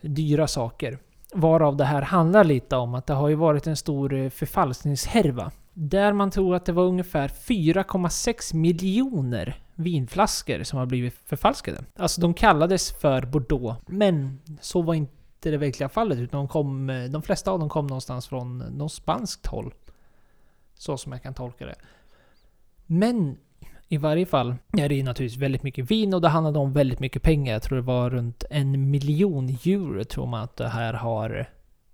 dyra 0.00 0.46
saker. 0.46 0.98
Varav 1.34 1.76
det 1.76 1.84
här 1.84 2.02
handlar 2.02 2.44
lite 2.44 2.76
om 2.76 2.94
att 2.94 3.06
det 3.06 3.14
har 3.14 3.28
ju 3.28 3.34
varit 3.34 3.66
en 3.66 3.76
stor 3.76 4.14
eh, 4.14 4.30
förfalskningshärva. 4.30 5.50
Där 5.72 6.12
man 6.12 6.30
tror 6.30 6.54
att 6.54 6.64
det 6.64 6.72
var 6.72 6.84
ungefär 6.84 7.28
4,6 7.28 8.54
miljoner 8.54 9.62
vinflaskor 9.74 10.62
som 10.62 10.78
har 10.78 10.86
blivit 10.86 11.14
förfalskade. 11.14 11.84
Alltså 11.96 12.20
de 12.20 12.34
kallades 12.34 12.92
för 12.92 13.22
Bordeaux, 13.26 13.80
men 13.86 14.40
så 14.60 14.82
var 14.82 14.94
inte 14.94 15.50
det 15.50 15.56
verkliga 15.56 15.88
fallet. 15.88 16.18
Utan 16.18 16.40
de, 16.40 16.48
kom, 16.48 16.90
eh, 16.90 17.04
de 17.04 17.22
flesta 17.22 17.50
av 17.50 17.58
dem 17.58 17.68
kom 17.68 17.86
någonstans 17.86 18.28
från 18.28 18.60
eh, 18.60 18.70
något 18.70 18.92
spanskt 18.92 19.46
håll. 19.46 19.74
Så 20.74 20.96
som 20.96 21.12
jag 21.12 21.22
kan 21.22 21.34
tolka 21.34 21.66
det. 21.66 21.74
Men 22.86 23.36
i 23.92 23.96
varje 23.96 24.26
fall 24.26 24.54
är 24.78 24.88
det 24.88 24.94
ju 24.94 25.02
naturligtvis 25.02 25.42
väldigt 25.42 25.62
mycket 25.62 25.90
vin 25.90 26.14
och 26.14 26.20
det 26.20 26.28
handlade 26.28 26.58
om 26.58 26.72
väldigt 26.72 27.00
mycket 27.00 27.22
pengar. 27.22 27.52
Jag 27.52 27.62
tror 27.62 27.76
det 27.76 27.82
var 27.82 28.10
runt 28.10 28.44
en 28.50 28.90
miljon 28.90 29.48
euro 29.48 30.04
tror 30.04 30.26
man 30.26 30.42
att 30.42 30.56
det 30.56 30.68
här 30.68 30.92
har 30.92 31.46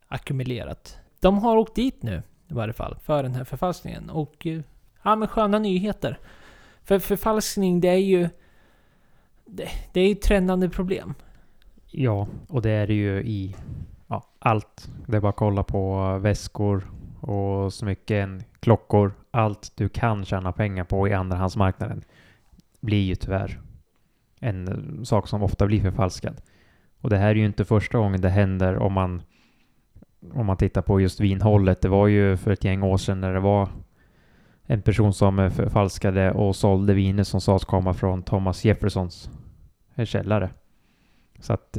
ackumulerat. 0.08 0.98
De 1.20 1.38
har 1.38 1.56
åkt 1.56 1.74
dit 1.74 2.02
nu 2.02 2.22
i 2.48 2.54
varje 2.54 2.72
fall 2.72 2.96
för 3.02 3.22
den 3.22 3.34
här 3.34 3.44
förfalskningen. 3.44 4.10
Och 4.10 4.46
eh, 4.46 4.60
ja, 5.02 5.16
men 5.16 5.28
sköna 5.28 5.58
nyheter. 5.58 6.18
För 6.84 6.98
förfalskning, 6.98 7.80
det 7.80 7.88
är 7.88 7.96
ju... 7.96 8.28
Det, 9.44 9.68
det 9.92 10.00
är 10.00 10.06
ju 10.06 10.12
ett 10.12 10.22
trendande 10.22 10.68
problem. 10.68 11.14
Ja, 11.86 12.28
och 12.48 12.62
det 12.62 12.70
är 12.70 12.86
det 12.86 12.94
ju 12.94 13.22
i 13.22 13.56
ja, 14.06 14.22
allt. 14.38 14.88
Det 15.06 15.16
är 15.16 15.20
bara 15.20 15.28
att 15.28 15.36
kolla 15.36 15.62
på 15.62 16.18
väskor 16.18 16.90
och 17.20 17.72
smycken, 17.72 18.42
klockor. 18.60 19.14
Allt 19.36 19.72
du 19.74 19.88
kan 19.88 20.24
tjäna 20.24 20.52
pengar 20.52 20.84
på 20.84 21.08
i 21.08 21.12
andrahandsmarknaden 21.12 22.02
blir 22.80 23.02
ju 23.02 23.14
tyvärr 23.14 23.60
en 24.40 24.68
eh, 24.68 25.02
sak 25.02 25.28
som 25.28 25.42
ofta 25.42 25.66
blir 25.66 25.80
förfalskad. 25.80 26.40
Och 27.00 27.10
det 27.10 27.16
här 27.16 27.28
är 27.28 27.34
ju 27.34 27.46
inte 27.46 27.64
första 27.64 27.98
gången 27.98 28.20
det 28.20 28.28
händer 28.28 28.76
om 28.76 28.92
man 28.92 29.22
om 30.32 30.46
man 30.46 30.56
tittar 30.56 30.82
på 30.82 31.00
just 31.00 31.20
vinhållet. 31.20 31.80
Det 31.80 31.88
var 31.88 32.06
ju 32.06 32.36
för 32.36 32.50
ett 32.50 32.64
gäng 32.64 32.82
år 32.82 32.96
sedan 32.96 33.20
när 33.20 33.32
det 33.32 33.40
var 33.40 33.68
en 34.62 34.82
person 34.82 35.12
som 35.12 35.38
eh, 35.38 35.50
förfalskade 35.50 36.32
och 36.32 36.56
sålde 36.56 36.94
viner 36.94 37.24
som 37.24 37.40
sades 37.40 37.64
komma 37.64 37.94
från 37.94 38.22
Thomas 38.22 38.64
Jeffersons 38.64 39.30
eh, 39.94 40.04
källare. 40.04 40.50
Så 41.40 41.52
att 41.52 41.78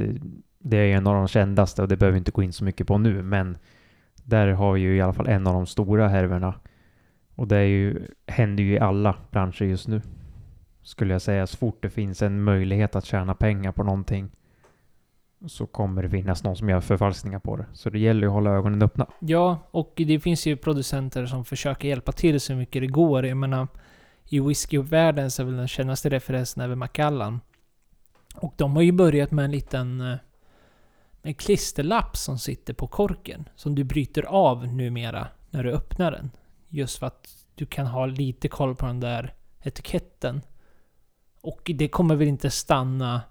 det 0.58 0.76
är 0.76 0.96
en 0.96 1.06
av 1.06 1.14
de 1.14 1.28
kändaste 1.28 1.82
och 1.82 1.88
det 1.88 1.96
behöver 1.96 2.12
vi 2.12 2.18
inte 2.18 2.30
gå 2.30 2.42
in 2.42 2.52
så 2.52 2.64
mycket 2.64 2.86
på 2.86 2.98
nu, 2.98 3.22
men 3.22 3.58
där 4.24 4.48
har 4.48 4.72
vi 4.72 4.80
ju 4.80 4.96
i 4.96 5.00
alla 5.00 5.12
fall 5.12 5.28
en 5.28 5.46
av 5.46 5.54
de 5.54 5.66
stora 5.66 6.08
härvorna. 6.08 6.54
Och 7.38 7.48
det 7.48 7.56
är 7.56 7.64
ju, 7.64 8.06
händer 8.26 8.62
ju 8.64 8.72
i 8.72 8.78
alla 8.78 9.16
branscher 9.30 9.62
just 9.62 9.88
nu. 9.88 10.02
Skulle 10.82 11.14
jag 11.14 11.22
säga. 11.22 11.46
Så 11.46 11.56
fort 11.56 11.82
det 11.82 11.90
finns 11.90 12.22
en 12.22 12.42
möjlighet 12.42 12.96
att 12.96 13.04
tjäna 13.04 13.34
pengar 13.34 13.72
på 13.72 13.82
någonting 13.82 14.30
så 15.46 15.66
kommer 15.66 16.02
det 16.02 16.10
finnas 16.10 16.44
någon 16.44 16.56
som 16.56 16.68
gör 16.68 16.80
förfalskningar 16.80 17.38
på 17.38 17.56
det. 17.56 17.66
Så 17.72 17.90
det 17.90 17.98
gäller 17.98 18.20
ju 18.20 18.26
att 18.26 18.32
hålla 18.32 18.50
ögonen 18.50 18.82
öppna. 18.82 19.06
Ja, 19.18 19.58
och 19.70 19.92
det 19.96 20.20
finns 20.20 20.46
ju 20.46 20.56
producenter 20.56 21.26
som 21.26 21.44
försöker 21.44 21.88
hjälpa 21.88 22.12
till 22.12 22.40
så 22.40 22.54
mycket 22.54 22.82
det 22.82 22.86
går. 22.86 23.26
Jag 23.26 23.36
menar, 23.36 23.68
i 24.28 24.40
whiskyvärlden 24.40 25.30
så 25.30 25.42
är 25.42 25.46
väl 25.46 25.56
den 25.56 25.68
kändaste 25.68 26.08
referensen 26.08 26.62
över 26.62 26.74
Macallan. 26.74 27.40
Och 28.34 28.54
de 28.56 28.76
har 28.76 28.82
ju 28.82 28.92
börjat 28.92 29.30
med 29.30 29.44
en 29.44 29.50
liten 29.50 30.00
eh, 30.00 30.16
en 31.22 31.34
klisterlapp 31.34 32.16
som 32.16 32.38
sitter 32.38 32.74
på 32.74 32.86
korken. 32.86 33.48
Som 33.56 33.74
du 33.74 33.84
bryter 33.84 34.22
av 34.22 34.66
numera 34.66 35.28
när 35.50 35.64
du 35.64 35.72
öppnar 35.72 36.12
den. 36.12 36.30
Just 36.68 36.98
för 36.98 37.06
att 37.06 37.28
du 37.54 37.66
kan 37.66 37.86
ha 37.86 38.06
lite 38.06 38.48
koll 38.48 38.74
på 38.74 38.86
den 38.86 39.00
där 39.00 39.34
etiketten. 39.62 40.40
Och 41.40 41.70
det 41.74 41.88
kommer 41.88 42.16
väl 42.16 42.28
inte 42.28 42.50
stanna 42.50 43.22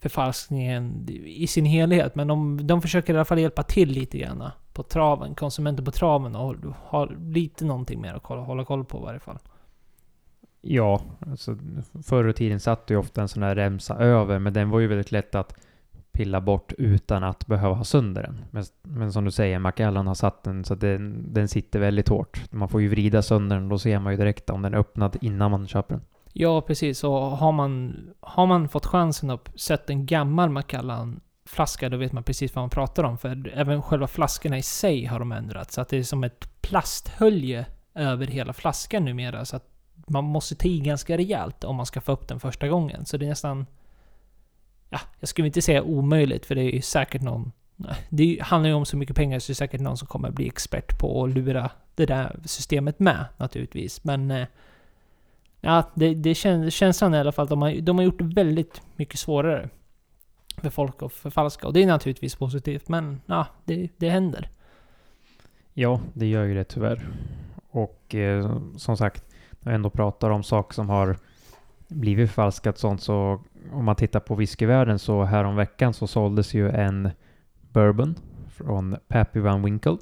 förfalskningen 0.00 1.06
i 1.26 1.46
sin 1.46 1.64
helhet. 1.64 2.14
Men 2.14 2.28
de, 2.28 2.66
de 2.66 2.82
försöker 2.82 3.14
i 3.14 3.16
alla 3.16 3.24
fall 3.24 3.38
hjälpa 3.38 3.62
till 3.62 3.88
lite 3.88 4.18
grann 4.18 4.50
på 4.72 4.82
traven. 4.82 5.34
Konsumenter 5.34 5.82
på 5.82 5.90
traven 5.90 6.36
och 6.36 6.56
ha 6.74 7.04
lite 7.04 7.64
någonting 7.64 8.00
mer 8.00 8.14
att 8.14 8.22
kolla, 8.22 8.42
hålla 8.42 8.64
koll 8.64 8.84
på 8.84 8.98
i 8.98 9.02
varje 9.02 9.20
fall. 9.20 9.38
Ja, 10.60 11.00
alltså 11.20 11.56
förr 12.04 12.28
i 12.28 12.32
tiden 12.32 12.60
satt 12.60 12.90
ju 12.90 12.96
ofta 12.96 13.22
en 13.22 13.28
sån 13.28 13.42
här 13.42 13.54
remsa 13.54 13.96
över, 13.96 14.38
men 14.38 14.52
den 14.52 14.70
var 14.70 14.80
ju 14.80 14.86
väldigt 14.86 15.12
lätt 15.12 15.34
att 15.34 15.54
pilla 16.18 16.40
bort 16.40 16.72
utan 16.78 17.24
att 17.24 17.46
behöva 17.46 17.74
ha 17.74 17.84
sönder 17.84 18.22
den. 18.22 18.44
Men, 18.50 18.64
men 18.82 19.12
som 19.12 19.24
du 19.24 19.30
säger, 19.30 19.58
Macallan 19.58 20.06
har 20.06 20.14
satt 20.14 20.44
den 20.44 20.64
så 20.64 20.74
att 20.74 20.80
den, 20.80 21.32
den 21.32 21.48
sitter 21.48 21.80
väldigt 21.80 22.08
hårt. 22.08 22.52
Man 22.52 22.68
får 22.68 22.82
ju 22.82 22.88
vrida 22.88 23.22
sönder 23.22 23.56
den, 23.56 23.68
då 23.68 23.78
ser 23.78 23.98
man 23.98 24.12
ju 24.12 24.16
direkt 24.16 24.50
om 24.50 24.62
den 24.62 24.74
är 24.74 24.78
öppnad 24.78 25.16
innan 25.20 25.50
man 25.50 25.68
köper 25.68 25.94
den. 25.94 26.04
Ja, 26.32 26.60
precis. 26.60 27.04
Och 27.04 27.10
har 27.12 27.52
man, 27.52 27.96
har 28.20 28.46
man 28.46 28.68
fått 28.68 28.86
chansen 28.86 29.30
att 29.30 29.60
sätta 29.60 29.92
en 29.92 30.06
gammal 30.06 30.50
Macallan 30.50 31.20
flaska, 31.46 31.88
då 31.88 31.96
vet 31.96 32.12
man 32.12 32.24
precis 32.24 32.54
vad 32.54 32.62
man 32.62 32.70
pratar 32.70 33.04
om. 33.04 33.18
För 33.18 33.52
även 33.54 33.82
själva 33.82 34.06
flaskorna 34.06 34.58
i 34.58 34.62
sig 34.62 35.04
har 35.04 35.18
de 35.18 35.32
ändrat. 35.32 35.72
Så 35.72 35.80
att 35.80 35.88
det 35.88 35.96
är 35.96 36.02
som 36.02 36.24
ett 36.24 36.62
plasthölje 36.62 37.66
över 37.94 38.26
hela 38.26 38.52
flaskan 38.52 39.04
numera. 39.04 39.44
Så 39.44 39.56
att 39.56 39.66
man 40.06 40.24
måste 40.24 40.54
ta 40.54 40.68
i 40.68 40.80
ganska 40.80 41.16
rejält 41.16 41.64
om 41.64 41.76
man 41.76 41.86
ska 41.86 42.00
få 42.00 42.12
upp 42.12 42.28
den 42.28 42.40
första 42.40 42.68
gången. 42.68 43.06
Så 43.06 43.16
det 43.16 43.26
är 43.26 43.28
nästan... 43.28 43.66
Ja, 44.90 45.00
jag 45.20 45.28
skulle 45.28 45.46
inte 45.46 45.62
säga 45.62 45.82
omöjligt, 45.82 46.46
för 46.46 46.54
det 46.54 46.62
är 46.62 46.74
ju 46.74 46.82
säkert 46.82 47.22
någon... 47.22 47.52
Det 48.08 48.38
handlar 48.42 48.68
ju 48.68 48.74
om 48.74 48.84
så 48.84 48.96
mycket 48.96 49.16
pengar 49.16 49.38
så 49.38 49.50
det 49.50 49.52
är 49.52 49.54
säkert 49.54 49.80
någon 49.80 49.96
som 49.96 50.08
kommer 50.08 50.30
bli 50.30 50.46
expert 50.46 50.98
på 50.98 51.24
att 51.24 51.30
lura 51.30 51.70
det 51.94 52.06
där 52.06 52.40
systemet 52.44 52.98
med, 52.98 53.24
naturligtvis. 53.36 54.04
Men... 54.04 54.30
Eh, 54.30 54.46
ja, 55.60 55.90
det, 55.94 56.14
det 56.14 56.34
känns, 56.34 56.74
känslan 56.74 57.14
i 57.14 57.18
alla 57.18 57.32
fall 57.32 57.42
att 57.42 57.50
de 57.50 57.62
har, 57.62 57.80
de 57.80 57.96
har 57.98 58.04
gjort 58.04 58.18
det 58.18 58.24
väldigt 58.24 58.82
mycket 58.96 59.18
svårare 59.18 59.68
för 60.56 60.70
folk 60.70 61.02
att 61.02 61.12
förfalska. 61.12 61.66
Och 61.66 61.72
det 61.72 61.82
är 61.82 61.86
naturligtvis 61.86 62.34
positivt, 62.34 62.88
men 62.88 63.20
ja, 63.26 63.46
det, 63.64 63.88
det 63.96 64.08
händer. 64.08 64.48
Ja, 65.74 66.00
det 66.12 66.26
gör 66.26 66.44
ju 66.44 66.54
det 66.54 66.64
tyvärr. 66.64 67.08
Och 67.70 68.14
eh, 68.14 68.58
som 68.76 68.96
sagt, 68.96 69.24
när 69.60 69.72
vi 69.72 69.74
ändå 69.74 69.90
pratar 69.90 70.30
om 70.30 70.42
saker 70.42 70.74
som 70.74 70.88
har 70.88 71.16
blivit 71.88 72.28
förfalskat 72.28 72.78
sånt 72.78 73.02
så 73.02 73.40
om 73.72 73.84
man 73.84 73.96
tittar 73.96 74.20
på 74.20 74.34
whiskyvärlden 74.34 74.98
så 74.98 75.24
härom 75.24 75.56
veckan 75.56 75.94
så 75.94 76.06
såldes 76.06 76.54
ju 76.54 76.70
en 76.70 77.10
bourbon 77.72 78.14
från 78.48 78.96
Pappy 79.08 79.40
Van 79.40 79.62
Winkle 79.62 79.96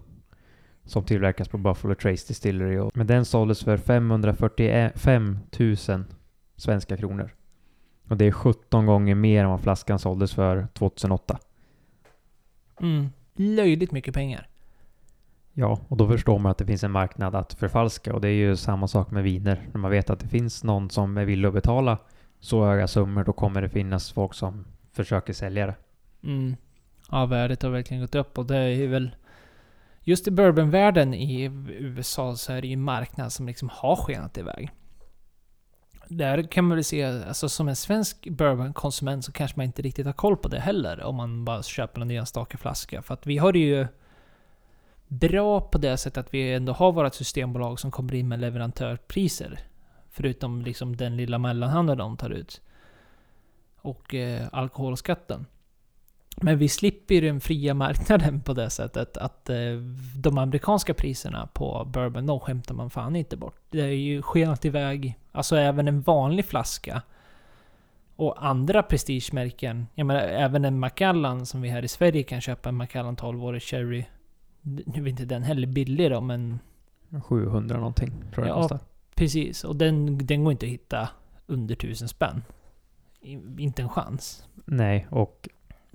som 0.85 1.05
tillverkas 1.05 1.49
på 1.49 1.59
Buffalo 1.59 1.95
Trace 1.95 2.29
Distillery. 2.29 2.91
Men 2.95 3.07
den 3.07 3.25
såldes 3.25 3.65
för 3.65 3.77
545 3.77 5.39
000 5.59 5.77
svenska 6.57 6.97
kronor. 6.97 7.35
Och 8.09 8.17
det 8.17 8.25
är 8.25 8.33
17 8.33 8.87
gånger 8.87 9.15
mer 9.15 9.45
än 9.45 9.51
vad 9.51 9.61
flaskan 9.61 9.99
såldes 9.99 10.35
för 10.35 10.69
2008. 10.75 11.39
Mm. 12.81 13.09
Löjligt 13.35 13.93
mycket 13.93 14.15
pengar. 14.15 14.49
Ja, 15.53 15.81
och 15.89 15.97
då 15.97 16.09
förstår 16.09 16.39
man 16.39 16.51
att 16.51 16.59
det 16.59 16.67
finns 16.67 16.85
en 16.85 16.91
marknad 16.91 17.35
att 17.35 17.55
förfalska 17.55 18.15
och 18.15 18.21
det 18.21 18.29
är 18.29 18.33
ju 18.33 18.57
samma 18.57 18.89
sak 18.89 19.11
med 19.11 19.23
viner. 19.23 19.69
När 19.73 19.81
man 19.81 19.91
vet 19.91 20.11
att 20.11 20.21
det 20.21 20.29
finns 20.29 20.65
någon 20.65 20.91
som 20.91 21.17
är 21.17 21.25
villig 21.25 21.49
att 21.49 21.55
betala 21.55 21.99
så 22.41 22.65
höga 22.65 22.89
summor, 22.89 23.25
då 23.25 23.33
kommer 23.33 23.63
det 23.63 23.69
finnas 23.69 24.13
folk 24.13 24.35
som 24.35 24.65
försöker 24.93 25.33
sälja 25.33 25.67
det. 25.67 25.75
Mm. 26.23 26.57
Ja, 27.11 27.27
värdet 27.27 27.63
har 27.63 27.71
verkligen 27.71 28.01
gått 28.01 28.15
upp 28.15 28.39
och 28.39 28.47
det 28.47 28.57
är 28.57 28.89
väl... 28.89 29.17
Just 30.03 30.29
i 30.29 30.31
bourbonvärlden 30.31 31.15
i 31.15 31.43
USA 31.69 32.37
så 32.37 32.53
är 32.53 32.61
det 32.61 32.67
ju 32.67 32.73
en 32.73 32.83
marknad 32.83 33.33
som 33.33 33.47
liksom 33.47 33.69
har 33.73 33.97
skenat 33.97 34.39
iväg. 34.39 34.71
Där 36.09 36.43
kan 36.43 36.65
man 36.65 36.77
väl 36.77 36.85
se, 36.85 37.05
alltså 37.05 37.49
som 37.49 37.69
en 37.69 37.77
svensk 37.77 38.29
bourbonkonsument 38.29 39.25
så 39.25 39.33
kanske 39.33 39.57
man 39.57 39.67
inte 39.67 39.83
riktigt 39.83 40.07
har 40.07 40.13
koll 40.13 40.37
på 40.37 40.49
det 40.49 40.61
heller. 40.61 41.03
Om 41.03 41.17
man 41.17 41.45
bara 41.45 41.63
köper 41.63 42.01
en 42.01 42.11
enstaka 42.11 42.59
flaska. 42.59 43.03
För 43.03 43.15
att 43.15 43.27
vi 43.27 43.39
har 43.39 43.53
det 43.53 43.59
ju 43.59 43.87
bra 45.09 45.61
på 45.61 45.79
det 45.79 45.97
sättet 45.97 46.27
att 46.27 46.35
vi 46.35 46.55
ändå 46.55 46.73
har 46.73 46.93
vårt 46.93 47.15
systembolag 47.15 47.81
som 47.81 47.91
kommer 47.91 48.15
in 48.15 48.29
med 48.29 48.41
leverantörpriser. 48.41 49.59
Förutom 50.17 50.63
liksom 50.63 50.97
den 50.97 51.17
lilla 51.17 51.39
mellanhandeln 51.39 51.99
de 51.99 52.17
tar 52.17 52.31
ut. 52.31 52.61
Och 53.77 54.15
eh, 54.15 54.49
alkoholskatten. 54.53 55.47
Men 56.37 56.59
vi 56.59 56.69
slipper 56.69 57.21
den 57.21 57.41
fria 57.41 57.75
marknaden 57.75 58.41
på 58.41 58.53
det 58.53 58.71
sättet 58.71 59.17
att 59.17 59.51
eh, 59.51 59.77
de 60.17 60.39
amerikanska 60.39 60.95
priserna 60.95 61.49
på 61.53 61.85
bourbon, 61.85 62.27
de 62.27 62.41
skämtar 62.41 62.75
man 62.75 62.91
fan 62.91 63.17
inte 63.17 63.37
bort. 63.37 63.61
Det 63.71 63.81
är 63.81 63.87
ju 63.87 64.23
skenat 64.23 64.65
iväg, 64.65 65.19
alltså 65.33 65.57
även 65.57 65.89
en 65.89 66.01
vanlig 66.03 66.45
flaska. 66.45 67.03
Och 68.17 68.47
andra 68.47 68.83
prestigemärken, 68.83 69.87
jag 69.95 70.07
menar 70.07 70.21
även 70.21 70.65
en 70.65 70.79
Macallan 70.79 71.47
som 71.47 71.61
vi 71.61 71.69
här 71.69 71.85
i 71.85 71.89
Sverige 71.89 72.23
kan 72.23 72.41
köpa, 72.41 72.69
en 72.69 72.75
Macallan 72.75 73.17
12-årig 73.17 73.63
Cherry 73.63 74.05
nu 74.67 75.03
är 75.03 75.09
inte 75.09 75.25
den 75.25 75.43
heller 75.43 75.67
billig 75.67 76.11
då, 76.11 76.21
men... 76.21 76.59
700 77.25 77.77
någonting, 77.77 78.13
tror 78.35 78.47
jag 78.47 78.59
Ja, 78.71 78.79
precis. 79.17 79.65
Och 79.65 79.77
den, 79.77 80.19
den 80.27 80.45
går 80.45 80.53
inte 80.53 80.67
att 80.67 80.73
hitta 80.73 81.09
under 81.47 81.75
1000 81.75 82.09
spänn. 82.09 82.43
Inte 83.59 83.83
en 83.83 83.89
chans. 83.89 84.45
Nej, 84.65 85.07
och 85.11 85.49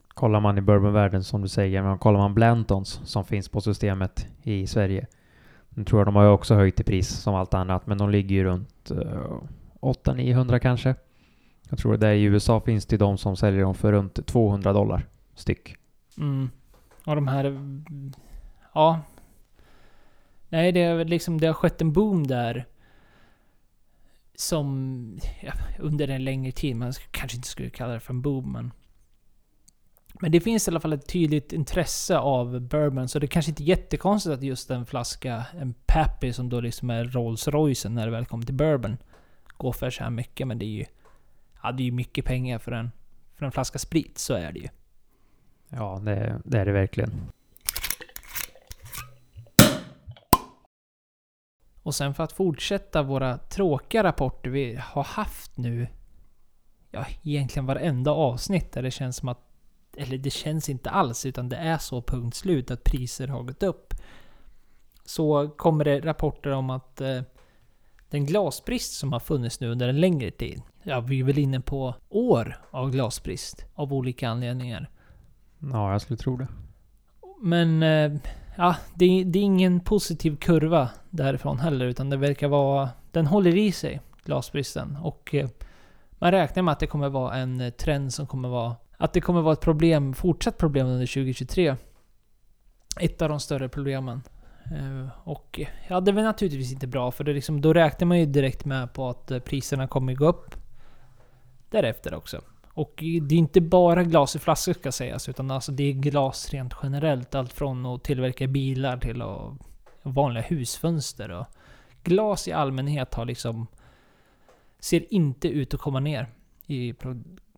kollar 0.07 0.39
man 0.39 0.57
i 0.57 0.61
bourbonvärlden 0.61 1.23
som 1.23 1.41
du 1.41 1.47
säger, 1.47 1.83
men 1.83 1.97
kollar 1.97 2.19
man 2.19 2.33
Blantons 2.33 3.01
som 3.03 3.25
finns 3.25 3.49
på 3.49 3.61
systemet 3.61 4.27
i 4.43 4.67
Sverige. 4.67 5.07
Nu 5.69 5.83
tror 5.83 5.99
jag 5.99 6.07
de 6.07 6.15
har 6.15 6.25
också 6.25 6.55
höjt 6.55 6.79
i 6.79 6.83
pris 6.83 7.09
som 7.09 7.35
allt 7.35 7.53
annat, 7.53 7.87
men 7.87 7.97
de 7.97 8.09
ligger 8.09 8.35
ju 8.35 8.43
runt 8.43 8.91
uh, 8.91 9.41
800-900 9.81 10.59
kanske. 10.59 10.95
Jag 11.69 11.79
tror 11.79 11.97
det 11.97 12.15
i 12.15 12.23
USA 12.23 12.61
finns 12.61 12.85
det 12.85 12.97
de 12.97 13.17
som 13.17 13.35
säljer 13.35 13.61
dem 13.61 13.75
för 13.75 13.91
runt 13.91 14.25
200 14.25 14.73
dollar 14.73 15.05
styck. 15.35 15.75
Mm. 16.17 16.49
Och 17.05 17.15
de 17.15 17.27
här 17.27 17.59
ja. 18.73 18.99
Nej, 20.49 20.71
det, 20.71 20.81
är 20.81 21.05
liksom, 21.05 21.41
det 21.41 21.47
har 21.47 21.53
skett 21.53 21.81
en 21.81 21.93
boom 21.93 22.27
där. 22.27 22.65
Som 24.41 25.19
ja, 25.41 25.53
under 25.79 26.07
en 26.07 26.23
längre 26.23 26.51
tid, 26.51 26.75
man 26.75 26.93
kanske 27.11 27.37
inte 27.37 27.47
skulle 27.47 27.69
kalla 27.69 27.93
det 27.93 27.99
för 27.99 28.13
en 28.13 28.21
boom, 28.21 28.51
men... 28.51 28.71
Men 30.21 30.31
det 30.31 30.41
finns 30.41 30.67
i 30.67 30.71
alla 30.71 30.79
fall 30.79 30.93
ett 30.93 31.07
tydligt 31.07 31.53
intresse 31.53 32.17
av 32.17 32.61
bourbon, 32.61 33.07
så 33.07 33.19
det 33.19 33.25
är 33.25 33.27
kanske 33.27 33.51
inte 33.51 33.63
är 33.63 33.65
jättekonstigt 33.65 34.33
att 34.33 34.43
just 34.43 34.71
en 34.71 34.85
flaska, 34.85 35.45
en 35.59 35.73
Pappy 35.85 36.33
som 36.33 36.49
då 36.49 36.59
liksom 36.59 36.89
är 36.89 37.05
Rolls 37.05 37.47
Royce 37.47 37.89
när 37.89 38.05
det 38.05 38.11
väl 38.11 38.25
kommer 38.25 38.45
till 38.45 38.55
bourbon, 38.55 38.97
går 39.57 39.71
för 39.71 39.89
så 39.89 40.03
här 40.03 40.09
mycket, 40.09 40.47
men 40.47 40.59
det 40.59 40.65
är 40.65 40.77
ju... 40.77 40.85
Ja, 41.63 41.71
det 41.71 41.83
är 41.83 41.85
ju 41.85 41.91
mycket 41.91 42.25
pengar 42.25 42.59
för 42.59 42.71
en, 42.71 42.91
för 43.35 43.45
en 43.45 43.51
flaska 43.51 43.79
sprit, 43.79 44.17
så 44.17 44.33
är 44.33 44.51
det 44.51 44.59
ju. 44.59 44.67
Ja, 45.69 46.01
det, 46.05 46.41
det 46.45 46.59
är 46.59 46.65
det 46.65 46.71
verkligen. 46.71 47.11
Och 51.83 51.95
sen 51.95 52.13
för 52.13 52.23
att 52.23 52.31
fortsätta 52.31 53.03
våra 53.03 53.37
tråkiga 53.37 54.03
rapporter 54.03 54.49
vi 54.49 54.79
har 54.81 55.03
haft 55.03 55.57
nu. 55.57 55.87
Ja, 56.91 57.05
egentligen 57.23 57.65
varenda 57.65 58.11
avsnitt 58.11 58.71
där 58.71 58.81
det 58.81 58.91
känns 58.91 59.17
som 59.17 59.29
att... 59.29 59.39
Eller 59.97 60.17
det 60.17 60.29
känns 60.29 60.69
inte 60.69 60.89
alls, 60.89 61.25
utan 61.25 61.49
det 61.49 61.55
är 61.55 61.77
så 61.77 62.01
punkt 62.01 62.35
slut 62.35 62.71
att 62.71 62.83
priser 62.83 63.27
har 63.27 63.43
gått 63.43 63.63
upp. 63.63 63.93
Så 65.05 65.49
kommer 65.49 65.85
det 65.85 65.99
rapporter 65.99 66.51
om 66.51 66.69
att 66.69 67.01
eh, 67.01 67.21
den 68.09 68.25
glasbrist 68.25 68.93
som 68.93 69.13
har 69.13 69.19
funnits 69.19 69.59
nu 69.59 69.71
under 69.71 69.87
en 69.87 69.99
längre 69.99 70.31
tid. 70.31 70.61
Ja, 70.83 70.99
vi 70.99 71.19
är 71.19 71.23
väl 71.23 71.37
inne 71.37 71.61
på 71.61 71.95
år 72.09 72.61
av 72.71 72.91
glasbrist 72.91 73.65
av 73.73 73.93
olika 73.93 74.29
anledningar. 74.29 74.89
Ja, 75.59 75.91
jag 75.91 76.01
skulle 76.01 76.17
tro 76.17 76.37
det. 76.37 76.47
Men 77.41 77.83
eh, 77.83 78.19
ja, 78.61 78.75
det, 78.95 79.05
är- 79.05 79.25
det 79.25 79.39
är 79.39 79.43
ingen 79.43 79.79
positiv 79.79 80.35
kurva 80.35 80.89
därifrån 81.09 81.59
heller, 81.59 81.85
utan 81.85 82.09
det 82.09 82.17
verkar 82.17 82.47
vara... 82.47 82.89
Den 83.11 83.27
håller 83.27 83.57
i 83.57 83.71
sig, 83.71 84.01
glasbristen. 84.25 84.97
Och 85.03 85.35
eh, 85.35 85.49
man 86.11 86.31
räknar 86.31 86.63
med 86.63 86.71
att 86.71 86.79
det 86.79 86.87
kommer 86.87 87.09
vara 87.09 87.35
en 87.35 87.61
eh, 87.61 87.69
trend 87.69 88.13
som 88.13 88.27
kommer 88.27 88.49
vara... 88.49 88.75
Att 88.97 89.13
det 89.13 89.21
kommer 89.21 89.41
vara 89.41 89.53
ett 89.53 89.61
problem, 89.61 90.13
fortsatt 90.13 90.57
problem 90.57 90.87
under 90.87 91.05
2023. 91.07 91.75
Ett 92.99 93.21
av 93.21 93.29
de 93.29 93.39
större 93.39 93.69
problemen. 93.69 94.21
Eh, 94.65 95.09
och 95.23 95.59
ja, 95.87 95.99
det 96.01 96.11
är 96.11 96.15
naturligtvis 96.15 96.71
inte 96.71 96.87
bra, 96.87 97.11
för 97.11 97.23
det 97.23 97.33
liksom, 97.33 97.61
då 97.61 97.73
räknar 97.73 98.05
man 98.07 98.19
ju 98.19 98.25
direkt 98.25 98.65
med 98.65 98.93
på 98.93 99.09
att 99.09 99.31
priserna 99.45 99.87
kommer 99.87 100.13
gå 100.13 100.27
upp 100.27 100.55
därefter 101.69 102.13
också. 102.13 102.41
Och 102.73 102.93
det 102.97 103.35
är 103.35 103.39
inte 103.39 103.61
bara 103.61 104.03
glas 104.03 104.35
i 104.35 104.39
flaskor 104.39 104.73
ska 104.73 104.91
sägas, 104.91 105.29
utan 105.29 105.51
alltså 105.51 105.71
det 105.71 105.83
är 105.83 105.93
glas 105.93 106.49
rent 106.49 106.73
generellt. 106.83 107.35
Allt 107.35 107.53
från 107.53 107.85
att 107.85 108.03
tillverka 108.03 108.47
bilar 108.47 108.97
till 108.97 109.21
att 109.21 109.53
vanliga 110.03 110.43
husfönster. 110.43 111.31
Och 111.31 111.45
glas 112.03 112.47
i 112.47 112.51
allmänhet 112.51 113.13
har 113.13 113.25
liksom... 113.25 113.67
Ser 114.79 115.13
inte 115.13 115.47
ut 115.47 115.73
att 115.73 115.79
komma 115.79 115.99
ner 115.99 116.27
i 116.67 116.93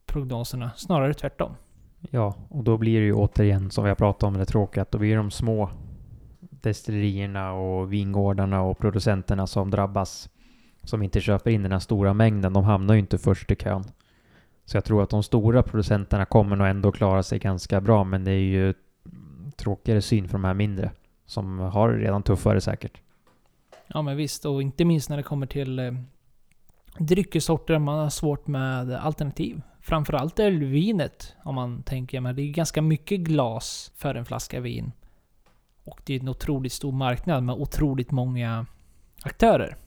prognoserna. 0.05 0.71
Snarare 0.75 1.13
tvärtom. 1.13 1.55
Ja, 2.11 2.35
och 2.49 2.63
då 2.63 2.77
blir 2.77 2.99
det 2.99 3.05
ju 3.05 3.13
återigen 3.13 3.71
som 3.71 3.83
vi 3.83 3.89
har 3.89 3.95
pratat 3.95 4.23
om 4.23 4.33
det 4.33 4.45
tråkiga, 4.45 4.81
att 4.81 4.91
då 4.91 4.97
blir 4.97 5.09
det 5.09 5.15
de 5.15 5.31
små 5.31 5.69
destillerierna 6.39 7.53
och 7.53 7.93
vingårdarna 7.93 8.61
och 8.61 8.77
producenterna 8.77 9.47
som 9.47 9.71
drabbas. 9.71 10.29
Som 10.83 11.01
inte 11.03 11.21
köper 11.21 11.51
in 11.51 11.63
den 11.63 11.71
här 11.71 11.79
stora 11.79 12.13
mängden, 12.13 12.53
de 12.53 12.63
hamnar 12.63 12.93
ju 12.93 12.99
inte 12.99 13.17
först 13.17 13.51
i 13.51 13.55
kön. 13.55 13.83
Så 14.65 14.77
jag 14.77 14.83
tror 14.85 15.03
att 15.03 15.09
de 15.09 15.23
stora 15.23 15.63
producenterna 15.63 16.25
kommer 16.25 16.55
nog 16.55 16.67
ändå 16.67 16.91
klara 16.91 17.23
sig 17.23 17.39
ganska 17.39 17.81
bra, 17.81 18.03
men 18.03 18.23
det 18.23 18.31
är 18.31 18.39
ju 18.39 18.73
tråkigare 19.55 20.01
syn 20.01 20.27
för 20.27 20.33
de 20.37 20.43
här 20.43 20.53
mindre. 20.53 20.91
Som 21.25 21.59
har 21.59 21.89
det 21.89 21.97
redan 21.97 22.23
tuffare 22.23 22.61
säkert. 22.61 23.01
Ja 23.87 24.01
men 24.01 24.17
visst, 24.17 24.45
och 24.45 24.61
inte 24.61 24.85
minst 24.85 25.09
när 25.09 25.17
det 25.17 25.23
kommer 25.23 25.47
till 25.47 25.79
eh, 25.79 25.93
dryckessorter 26.97 27.79
man 27.79 27.99
har 27.99 28.09
svårt 28.09 28.47
med 28.47 28.91
alternativ. 28.91 29.61
Framförallt 29.81 30.39
är 30.39 30.51
det 30.51 30.65
vinet, 30.65 31.35
om 31.43 31.55
man 31.55 31.83
tänker. 31.83 32.21
Men 32.21 32.35
det 32.35 32.41
är 32.41 32.51
ganska 32.51 32.81
mycket 32.81 33.19
glas 33.19 33.91
för 33.95 34.15
en 34.15 34.25
flaska 34.25 34.59
vin. 34.59 34.91
Och 35.83 36.01
det 36.05 36.13
är 36.13 36.19
en 36.19 36.29
otroligt 36.29 36.73
stor 36.73 36.91
marknad 36.91 37.43
med 37.43 37.55
otroligt 37.55 38.11
många 38.11 38.65
aktörer. 39.23 39.77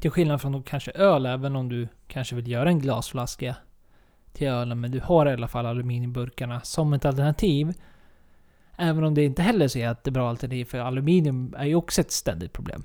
Till 0.00 0.10
skillnad 0.10 0.40
från 0.40 0.62
kanske 0.62 0.90
öl, 0.90 1.26
även 1.26 1.56
om 1.56 1.68
du 1.68 1.88
kanske 2.06 2.36
vill 2.36 2.48
göra 2.48 2.68
en 2.68 2.78
glasflaska 2.78 3.56
till 4.32 4.48
ölen. 4.48 4.80
Men 4.80 4.90
du 4.90 5.00
har 5.00 5.26
i 5.26 5.32
alla 5.32 5.48
fall 5.48 5.66
aluminiumburkarna 5.66 6.60
som 6.60 6.92
ett 6.92 7.04
alternativ. 7.04 7.72
Även 8.76 9.04
om 9.04 9.14
det 9.14 9.24
inte 9.24 9.42
heller 9.42 9.76
är 9.76 9.92
ett 9.92 10.04
bra 10.04 10.28
alternativ, 10.28 10.64
för 10.64 10.78
aluminium 10.78 11.54
är 11.58 11.64
ju 11.64 11.74
också 11.74 12.00
ett 12.00 12.12
ständigt 12.12 12.52
problem. 12.52 12.84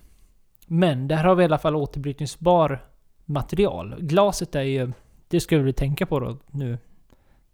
Men 0.68 1.08
där 1.08 1.24
har 1.24 1.36
vi 1.36 1.42
i 1.42 1.46
alla 1.46 1.58
fall 1.58 1.76
återbrytningsbar 1.76 2.86
material. 3.26 3.96
Glaset 4.00 4.56
är 4.56 4.62
ju... 4.62 4.92
Det 5.28 5.40
ska 5.40 5.58
du 5.58 5.72
tänka 5.72 6.06
på 6.06 6.20
då 6.20 6.38
nu, 6.52 6.78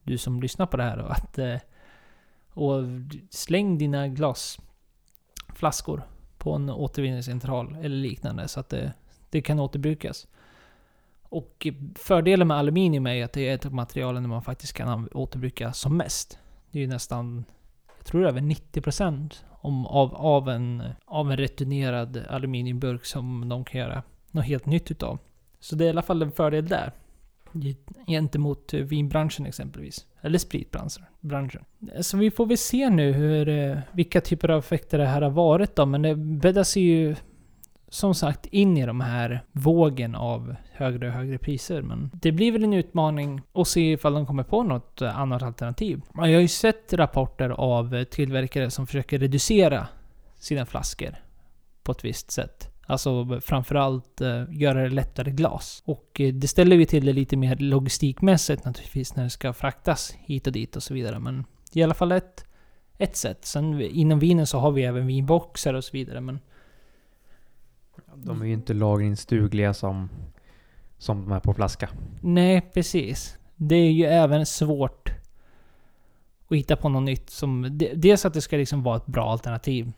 du 0.04 0.18
som 0.18 0.42
lyssnar 0.42 0.66
på 0.66 0.78
det 0.78 0.84
här. 0.84 0.98
Då, 0.98 1.06
att, 1.06 1.38
eh, 1.38 1.58
och 2.54 2.84
släng 3.30 3.78
dina 3.78 4.08
glasflaskor 4.08 6.04
på 6.38 6.54
en 6.54 6.70
återvinningscentral 6.70 7.76
eller 7.76 7.96
liknande 7.96 8.48
så 8.48 8.60
att 8.60 8.70
det, 8.70 8.94
det 9.30 9.42
kan 9.42 9.60
återbrukas. 9.60 10.28
Och 11.30 11.68
fördelen 11.96 12.48
med 12.48 12.58
aluminium 12.58 13.08
är 13.08 13.24
att 13.24 13.34
det 13.34 13.50
är 13.50 13.56
ett 13.56 13.66
av 13.66 13.74
materialen 13.74 14.30
man 14.30 14.44
faktiskt 14.44 14.74
kan 14.74 15.08
återbruka 15.08 15.74
som 15.74 15.98
mest. 15.98 16.40
Det 16.72 16.80
är 16.80 16.82
ju 16.82 16.88
nästan, 16.88 17.46
jag 17.98 18.06
tror 18.06 18.28
över 18.28 18.42
90% 18.42 19.36
om, 19.62 19.86
av, 19.86 20.16
av, 20.16 20.50
en, 20.50 20.84
av 21.06 21.32
en 21.32 21.38
returnerad 21.38 22.26
aluminiumburk 22.30 23.06
som 23.06 23.50
de 23.50 23.66
kan 23.66 23.82
göra 23.82 24.04
något 24.32 24.46
helt 24.46 24.66
nytt 24.66 24.92
utav. 24.92 25.20
Så 25.60 25.76
det 25.76 25.84
är 25.84 25.88
i 25.88 25.90
alla 25.90 26.02
fall 26.02 26.22
en 26.22 26.32
fördel 26.32 26.68
där. 26.68 26.92
Gentemot 28.08 28.74
vinbranschen 28.74 29.46
exempelvis. 29.46 30.06
Eller 30.22 30.38
spritbranschen. 30.38 31.06
branschen. 31.20 31.64
Så 32.02 32.18
vi 32.18 32.32
får 32.32 32.46
väl 32.46 32.58
se 32.58 32.90
nu 32.90 33.12
hur, 33.12 33.50
eh, 33.50 33.78
vilka 33.92 34.22
typer 34.22 34.50
av 34.50 34.60
effekter 34.60 34.98
det 34.98 35.06
här 35.06 35.22
har 35.22 35.30
varit 35.30 35.76
då. 35.76 35.86
Men 35.86 36.02
det 36.02 36.16
bäddas 36.16 36.76
ju 36.76 37.16
som 37.90 38.16
sagt 38.16 38.46
in 38.46 38.78
i 38.78 38.86
de 38.86 39.02
här 39.02 39.44
vågen 39.52 40.16
av 40.16 40.56
högre 40.72 41.08
och 41.08 41.14
högre 41.14 41.38
priser. 41.38 41.82
Men 41.82 42.12
det 42.14 42.32
blir 42.32 42.52
väl 42.52 42.64
en 42.64 42.74
utmaning 42.74 43.42
att 43.54 43.68
se 43.68 43.92
ifall 43.92 44.14
de 44.14 44.26
kommer 44.26 44.44
på 44.44 44.64
något 44.64 45.02
eh, 45.02 45.20
annat 45.20 45.44
alternativ. 45.44 46.02
Jag 46.14 46.22
har 46.22 46.28
ju 46.28 46.48
sett 46.48 46.94
rapporter 46.94 47.50
av 47.50 48.04
tillverkare 48.04 48.70
som 48.70 48.88
försöker 48.88 49.20
reducera 49.20 49.88
sina 50.38 50.66
flaskor 50.66 51.16
på 51.84 51.92
ett 51.92 52.06
visst 52.06 52.32
sätt. 52.32 52.70
Alltså 52.86 53.40
framförallt 53.42 54.22
eh, 54.22 54.44
göra 54.50 54.84
det 54.84 54.90
lättare 54.90 55.32
glas. 55.32 55.84
Och 55.86 56.22
eh, 56.22 56.34
det 56.34 56.48
ställer 56.48 56.78
vi 56.78 56.86
till 56.86 57.06
det 57.06 57.14
lite 57.14 57.38
mer 57.38 57.56
logistikmässigt 57.56 58.66
naturligtvis 58.66 59.16
när 59.16 59.24
det 59.24 59.30
ska 59.30 59.54
fraktas 59.54 60.16
hit 60.20 60.48
och 60.48 60.54
dit 60.54 60.76
och 60.76 60.84
så 60.84 60.94
vidare. 60.94 61.20
Men 61.20 61.46
i 61.74 61.84
alla 61.84 61.94
fall 61.94 62.12
ett, 62.12 62.46
ett 62.98 63.16
sätt. 63.16 63.46
Sen 63.46 63.82
inom 63.82 64.20
vinen 64.20 64.48
så 64.48 64.60
har 64.60 64.72
vi 64.72 64.84
även 64.84 65.08
vinboxar 65.08 65.74
och 65.74 65.84
så 65.84 65.92
vidare. 65.92 66.22
Men 66.22 66.40
de 68.16 68.42
är 68.42 68.46
ju 68.46 68.54
inte 68.54 68.74
lagringsdugliga 68.74 69.74
som, 69.74 70.10
som 70.98 71.22
de 71.22 71.32
är 71.32 71.40
på 71.40 71.54
flaska. 71.54 71.90
Nej, 72.22 72.62
precis. 72.74 73.38
Det 73.56 73.76
är 73.76 73.92
ju 73.92 74.06
även 74.06 74.46
svårt 74.46 75.12
att 76.50 76.58
hitta 76.58 76.76
på 76.76 76.90
något 76.90 77.04
nytt 77.04 77.30
som... 77.30 77.80
Dels 77.96 78.26
att 78.26 78.34
det 78.34 78.42
ska 78.42 78.58
liksom 78.58 78.84
vara 78.84 78.98
ett 78.98 79.06
bra 79.06 79.32
alternativ. 79.32 79.92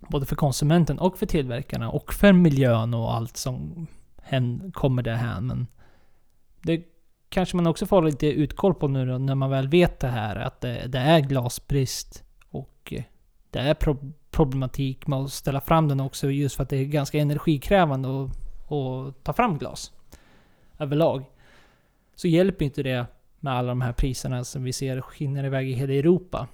Både 0.00 0.26
för 0.26 0.36
konsumenten 0.36 0.98
och 0.98 1.18
för 1.18 1.26
tillverkarna 1.26 1.90
och 1.90 2.12
för 2.12 2.32
miljön 2.32 2.94
och 2.94 3.14
allt 3.14 3.36
som 3.36 3.86
kommer 4.72 5.02
där 5.02 5.14
här. 5.14 5.40
Men 5.40 5.66
det 6.62 6.82
kanske 7.28 7.56
man 7.56 7.66
också 7.66 7.86
får 7.86 8.02
lite 8.02 8.26
utkoll 8.26 8.74
på 8.74 8.88
nu 8.88 9.06
då, 9.06 9.18
när 9.18 9.34
man 9.34 9.50
väl 9.50 9.68
vet 9.68 10.00
det 10.00 10.08
här. 10.08 10.36
Att 10.36 10.60
det, 10.60 10.86
det 10.86 10.98
är 10.98 11.20
glasbrist 11.20 12.24
och 12.50 12.92
det 13.50 13.58
är 13.58 13.74
pro 13.74 14.12
problematik 14.38 15.06
med 15.06 15.18
att 15.18 15.32
ställa 15.32 15.60
fram 15.60 15.88
den 15.88 16.00
också 16.00 16.30
just 16.30 16.56
för 16.56 16.62
att 16.62 16.68
det 16.68 16.76
är 16.76 16.84
ganska 16.84 17.18
energikrävande 17.18 18.08
att, 18.08 18.30
att 18.72 19.24
ta 19.24 19.32
fram 19.32 19.58
glas. 19.58 19.92
Överlag. 20.78 21.24
Så 22.16 22.28
hjälper 22.28 22.64
inte 22.64 22.82
det 22.82 23.06
med 23.40 23.52
alla 23.52 23.68
de 23.68 23.80
här 23.80 23.92
priserna 23.92 24.44
som 24.44 24.62
vi 24.64 24.72
ser 24.72 25.00
skinner 25.00 25.44
iväg 25.44 25.70
i 25.70 25.72
hela 25.72 25.92
Europa. 25.92 26.48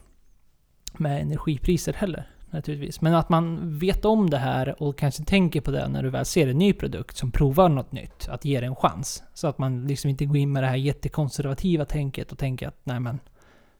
Med 0.93 1.23
energipriser 1.23 1.93
heller 1.93 2.27
naturligtvis. 2.51 3.01
Men 3.01 3.15
att 3.15 3.29
man 3.29 3.79
vet 3.79 4.05
om 4.05 4.31
det 4.31 4.39
här 4.39 4.83
och 4.83 4.99
kanske 4.99 5.25
tänker 5.25 5.61
på 5.61 5.71
det 5.71 5.89
när 5.89 6.03
du 6.03 6.11
väl 6.11 6.25
ser 6.25 6.49
en 6.49 6.59
ny 6.59 6.73
produkt 6.73 7.17
som 7.17 7.31
provar 7.31 7.69
något 7.69 7.93
nytt. 7.93 8.29
Att 8.29 8.45
ge 8.45 8.61
det 8.61 8.67
en 8.67 8.77
chans. 8.77 9.23
Så 9.35 9.47
att 9.47 9.59
man 9.59 9.87
liksom 9.87 10.11
inte 10.11 10.25
går 10.25 10.37
in 10.37 10.53
med 10.53 10.63
det 10.63 10.67
här 10.67 10.77
jättekonservativa 10.77 11.85
tänket 11.85 12.33
och 12.33 12.39
tänker 12.39 12.69
att 12.69 12.81
nej 12.85 13.01
men, 13.01 13.21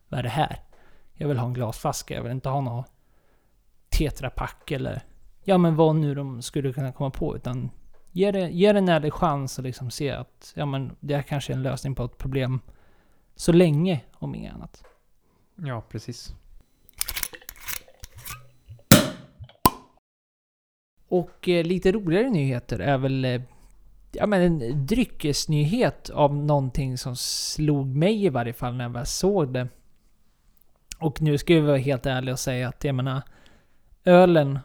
vad 0.09 0.19
är 0.19 0.23
det 0.23 0.29
här? 0.29 0.61
Jag 1.15 1.29
vill 1.29 1.39
ha 1.39 1.47
en 1.47 1.55
glasflaska, 1.55 2.15
jag 2.15 2.23
vill 2.23 2.33
inte 2.33 2.49
ha 2.49 2.61
något 2.61 2.94
tetrapack 3.99 4.71
eller 4.71 5.03
ja 5.45 5.59
men 5.59 5.77
vad 5.77 5.97
nu 5.97 6.15
de 6.15 6.43
skulle 6.43 6.73
kunna 6.73 6.93
komma 6.93 7.11
på. 7.11 7.37
Utan 7.37 7.71
ge 8.13 8.31
det, 8.31 8.49
ge 8.49 8.73
det 8.73 8.79
en 8.79 8.89
ärlig 8.89 9.13
chans 9.13 9.59
och 9.59 9.65
liksom 9.65 9.91
se 9.91 10.11
att 10.11 10.53
ja 10.57 10.67
men 10.67 10.97
det 11.01 11.15
är 11.15 11.23
kanske 11.23 11.53
en 11.53 11.63
lösning 11.63 11.95
på 11.95 12.05
ett 12.05 12.19
problem 12.19 12.61
så 13.37 13.53
länge 13.53 14.01
om 14.15 14.35
inget 14.35 14.55
annat. 14.55 14.85
Ja, 15.57 15.83
precis. 15.89 16.35
Och 21.09 21.49
eh, 21.49 21.65
lite 21.65 21.93
roligare 21.93 22.31
nyheter 22.31 22.79
är 22.79 22.99
väl 22.99 23.25
eh, 23.25 23.43
ja, 24.13 24.27
men 24.27 24.43
en 24.43 24.87
dryckesnyhet 24.87 26.11
av 26.11 26.37
någonting 26.37 26.99
som 26.99 27.17
slog 27.17 27.87
mig 27.87 28.25
i 28.25 28.29
varje 28.29 28.53
fall 28.53 28.75
när 28.75 28.85
jag 28.85 28.91
väl 28.91 29.07
såg 29.07 29.53
det. 29.53 29.69
Och 30.99 31.23
nu 31.23 31.39
ska 31.39 31.55
jag 31.55 31.63
vara 31.63 31.77
helt 31.77 32.07
ärlig 32.07 32.33
och 32.33 32.39
säga 32.39 32.69
att 32.69 32.85
jag 32.85 32.95
menar 32.95 33.23
ölen 34.05 34.59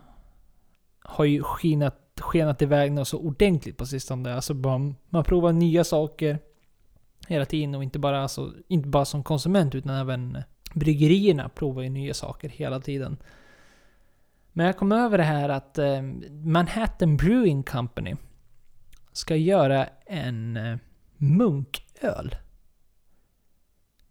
har 1.00 1.26
ju 1.26 1.44
skinat 1.44 2.10
skenat 2.22 2.62
iväg 2.62 2.92
något 2.92 3.08
så 3.08 3.20
ordentligt 3.20 3.78
på 3.78 3.86
sistone. 3.86 4.34
Alltså 4.34 4.54
man, 4.54 4.96
man 5.10 5.24
provar 5.24 5.52
nya 5.52 5.84
saker 5.84 6.40
hela 7.28 7.46
tiden 7.46 7.76
och 7.76 7.84
inte 7.84 8.00
bara, 8.00 8.22
alltså, 8.22 8.54
inte 8.68 8.90
bara 8.90 9.06
som 9.06 9.24
konsument 9.24 9.76
utan 9.76 9.96
även 9.96 10.44
bryggerierna 10.74 11.50
provar 11.50 11.82
ju 11.82 11.90
nya 11.90 12.14
saker 12.14 12.50
hela 12.50 12.80
tiden. 12.80 13.18
Men 14.52 14.66
jag 14.66 14.78
kom 14.78 14.92
över 14.92 15.18
det 15.18 15.24
här 15.24 15.50
att 15.50 15.78
eh, 15.78 16.02
Manhattan 16.32 17.18
Brewing 17.18 17.64
Company 17.64 18.16
ska 19.12 19.36
göra 19.36 19.88
en 20.06 20.58
eh, 20.58 20.78
munköl. 21.18 22.36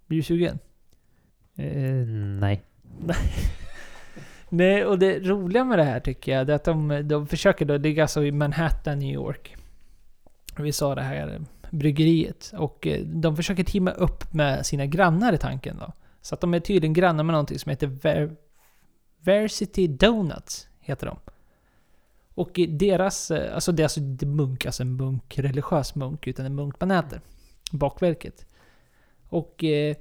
Blir 0.06 0.18
du 0.18 0.22
sugen? 0.22 0.58
Eh, 1.54 2.06
nej. 2.40 2.62
Nej, 4.48 4.84
och 4.84 4.98
det 4.98 5.18
roliga 5.18 5.64
med 5.64 5.78
det 5.78 5.84
här 5.84 6.00
tycker 6.00 6.32
jag, 6.32 6.46
det 6.46 6.52
är 6.52 6.56
att 6.56 6.64
de, 6.64 7.08
de 7.08 7.26
försöker 7.26 7.64
då, 7.64 7.78
det 7.78 7.88
är 7.88 8.02
alltså 8.02 8.24
i 8.24 8.32
Manhattan, 8.32 8.98
New 8.98 9.14
York. 9.14 9.56
Vi 10.58 10.72
sa 10.72 10.94
det 10.94 11.02
här 11.02 11.40
bryggeriet. 11.70 12.52
Och 12.56 12.86
eh, 12.86 13.00
de 13.04 13.36
försöker 13.36 13.64
teama 13.64 13.90
upp 13.90 14.32
med 14.32 14.66
sina 14.66 14.86
grannar 14.86 15.32
i 15.32 15.38
tanken 15.38 15.76
då. 15.80 15.92
Så 16.20 16.34
att 16.34 16.40
de 16.40 16.54
är 16.54 16.60
tydligen 16.60 16.92
grannar 16.92 17.24
med 17.24 17.32
någonting 17.32 17.58
som 17.58 17.70
heter 17.70 17.86
Ver 17.86 18.36
Versity 19.20 19.86
Donuts, 19.86 20.68
heter 20.80 21.06
de. 21.06 21.18
Och 22.34 22.60
deras, 22.68 23.30
eh, 23.30 23.54
alltså 23.54 23.72
det 23.72 23.82
är 23.82 23.84
alltså 23.84 24.00
inte 24.00 24.26
munk, 24.26 24.66
alltså 24.66 24.82
en 24.82 24.96
munk, 24.96 25.38
religiös 25.38 25.94
munk, 25.94 26.26
utan 26.26 26.46
en 26.46 26.54
munk 26.54 26.80
man 26.80 26.90
äter. 26.90 27.20
Bakverket. 27.72 28.46
Och 29.28 29.64
eh, 29.64 29.96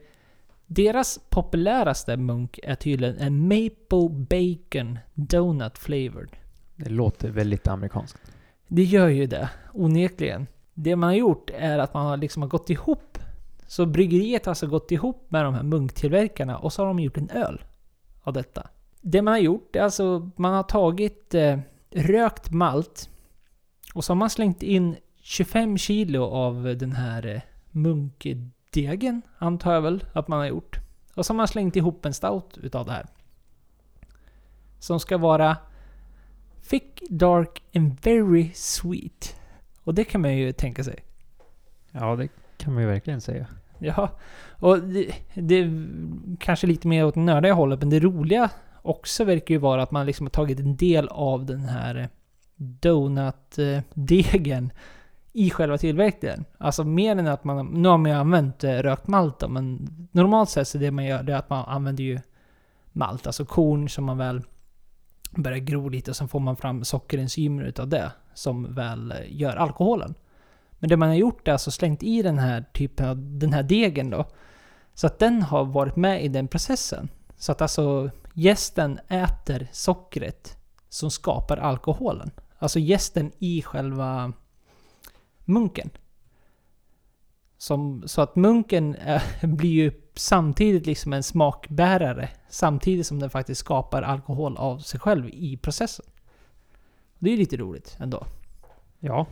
deras 0.68 1.20
populäraste 1.30 2.18
munk 2.18 2.60
är 2.64 2.76
tydligen 2.76 3.18
en 3.18 3.42
Maple 3.48 4.10
Bacon 4.10 5.00
Donut 5.14 5.78
Flavored. 5.78 6.30
Det 6.76 6.90
låter 6.90 7.30
väldigt 7.30 7.68
amerikanskt. 7.68 8.18
Det 8.68 8.84
gör 8.84 9.08
ju 9.08 9.26
det, 9.26 9.50
onekligen. 9.74 10.48
Det 10.74 10.96
man 10.96 11.10
har 11.10 11.16
gjort 11.16 11.50
är 11.54 11.80
att 11.80 11.94
man 11.94 12.06
har 12.06 12.18
liksom 12.18 12.42
har 12.42 12.50
gått 12.50 12.70
ihop. 12.70 13.18
Så 13.68 13.86
bryggeriet 13.86 14.46
har 14.46 14.52
alltså 14.52 14.68
gått 14.68 14.92
ihop 14.92 15.26
med 15.32 15.46
de 15.46 15.54
här 15.54 15.64
munktillverkarna 15.64 16.58
och 16.58 16.74
så 16.74 16.82
har 16.82 16.88
de 16.88 17.00
gjort 17.00 17.18
en 17.18 17.30
öl 17.30 17.62
av 18.22 18.34
detta. 18.34 18.68
Det 19.02 19.22
man 19.22 19.32
har 19.32 19.40
gjort 19.40 19.76
är 19.76 19.82
alltså, 19.82 20.32
man 20.36 20.54
har 20.54 20.64
tagit 20.64 21.34
eh, 21.34 21.60
rökt 21.92 22.52
malt 22.52 23.10
och 23.94 24.04
så 24.04 24.12
har 24.12 24.16
man 24.16 24.30
slängt 24.30 24.64
in 24.64 24.96
25 25.22 25.78
kilo 25.78 26.24
av 26.24 26.64
den 26.64 26.92
här 26.92 27.28
eh, 27.28 27.42
munkdegen, 28.78 29.22
antar 29.38 29.74
jag 29.74 29.82
väl 29.82 30.04
att 30.14 30.28
man 30.28 30.40
har 30.40 30.46
gjort. 30.46 30.80
Och 31.16 31.26
så 31.26 31.34
har 31.34 31.38
man 31.38 31.48
slängt 31.48 31.76
ihop 31.76 32.06
en 32.06 32.14
stout 32.14 32.58
utav 32.58 32.86
det 32.86 32.92
här. 32.92 33.06
Som 34.80 35.00
ska 35.00 35.18
vara 35.18 35.58
thick, 36.70 37.02
dark 37.10 37.64
and 37.76 38.02
very 38.02 38.52
sweet. 38.54 39.36
Och 39.84 39.94
det 39.94 40.04
kan 40.04 40.22
man 40.22 40.38
ju 40.38 40.54
tänka 40.54 40.84
sig. 40.84 41.04
Ja, 41.92 42.16
det 42.16 42.28
kan 42.58 42.74
man 42.74 42.84
ju 42.84 42.90
verkligen 42.90 43.22
säga. 43.22 43.48
Ja, 43.80 44.10
och 44.60 44.80
det, 44.80 45.12
det 45.34 45.56
är 45.56 45.88
kanske 46.40 46.68
lite 46.68 46.88
mer 46.88 47.06
åt 47.06 47.16
nördiga 47.16 47.54
hållet, 47.54 47.80
men 47.80 47.90
det 47.90 48.00
roliga 48.00 48.50
också 48.82 49.24
verkar 49.24 49.56
ju 49.56 49.60
vara 49.60 49.84
att 49.84 49.92
man 49.92 50.06
liksom 50.06 50.26
har 50.26 50.32
tagit 50.32 50.60
en 50.60 50.76
del 50.76 51.08
av 51.08 51.46
den 51.46 51.60
här 51.60 52.10
donut-degen 52.56 54.72
i 55.34 55.50
själva 55.50 55.78
tillverkningen. 55.78 56.46
Alltså 56.58 56.84
mer 56.84 57.16
än 57.16 57.28
att 57.28 57.44
man... 57.44 57.66
Nu 57.66 57.90
har 57.90 57.98
man 57.98 58.12
ju 58.12 58.18
använt 58.18 58.64
eh, 58.64 58.74
rökt 58.74 59.08
malt 59.08 59.40
då, 59.40 59.48
men 59.48 59.90
normalt 60.12 60.50
sett 60.50 60.68
så 60.68 60.78
det 60.78 60.92
man 60.92 61.06
gör 61.06 61.24
det 61.24 61.34
är 61.34 61.38
att 61.38 61.50
man 61.50 61.66
använder 61.66 62.04
ju 62.04 62.20
malt, 62.92 63.28
alltså 63.28 63.46
korn 63.46 63.90
som 63.90 64.06
man 64.06 64.18
väl 64.18 64.42
börjar 65.32 65.58
gro 65.58 65.90
lite 65.90 66.12
och 66.12 66.18
sen 66.18 66.28
får 66.28 66.40
man 66.40 66.58
fram 66.58 66.84
sockerenzymer 66.84 67.64
utav 67.64 67.88
det 67.88 68.12
som 68.34 68.74
väl 68.74 69.12
eh, 69.12 69.18
gör 69.28 69.56
alkoholen. 69.56 70.16
Men 70.80 70.90
det 70.90 70.98
man 70.98 71.10
har 71.10 71.16
gjort 71.16 71.48
är 71.48 71.52
alltså 71.52 71.72
slängt 71.72 72.04
i 72.04 72.22
den 72.22 72.40
här 72.40 72.66
typen 72.74 73.10
av, 73.10 73.40
den 73.40 73.54
här 73.54 73.64
degen 73.64 74.10
då. 74.10 74.26
Så 74.94 75.08
att 75.08 75.20
den 75.20 75.42
har 75.42 75.66
varit 75.66 75.96
med 75.96 76.24
i 76.24 76.28
den 76.28 76.48
processen. 76.48 77.10
Så 77.38 77.52
att 77.52 77.62
alltså 77.62 78.10
gästen 78.34 79.00
äter 79.08 79.68
sockret 79.72 80.58
som 80.90 81.12
skapar 81.12 81.58
alkoholen. 81.58 82.32
Alltså 82.60 82.80
gästen 82.80 83.32
i 83.40 83.62
själva 83.62 84.34
munken. 85.48 85.90
Som, 87.58 88.04
så 88.06 88.22
att 88.22 88.36
munken 88.36 88.96
är, 88.96 89.24
blir 89.48 89.72
ju 89.72 89.92
samtidigt 90.16 90.86
liksom 90.86 91.14
en 91.14 91.24
smakbärare. 91.24 92.30
Samtidigt 92.50 93.08
som 93.08 93.20
den 93.20 93.30
faktiskt 93.30 93.60
skapar 93.60 94.02
alkohol 94.02 94.58
av 94.58 94.80
sig 94.80 95.00
själv 95.00 95.30
i 95.30 95.58
processen. 95.58 96.06
Det 97.20 97.30
är 97.30 97.32
ju 97.32 97.38
lite 97.38 97.58
roligt 97.58 97.98
ändå. 98.00 98.26
Ja, 99.00 99.26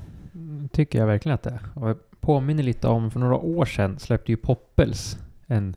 tycker 0.71 0.99
jag 0.99 1.07
verkligen 1.07 1.33
att 1.33 1.43
det 1.43 1.49
är. 1.49 1.69
Och 1.75 1.89
jag 1.89 1.97
påminner 2.19 2.63
lite 2.63 2.87
om, 2.87 3.11
för 3.11 3.19
några 3.19 3.35
år 3.35 3.65
sedan 3.65 3.99
släppte 3.99 4.31
ju 4.31 4.37
Poppels 4.37 5.17
en, 5.47 5.75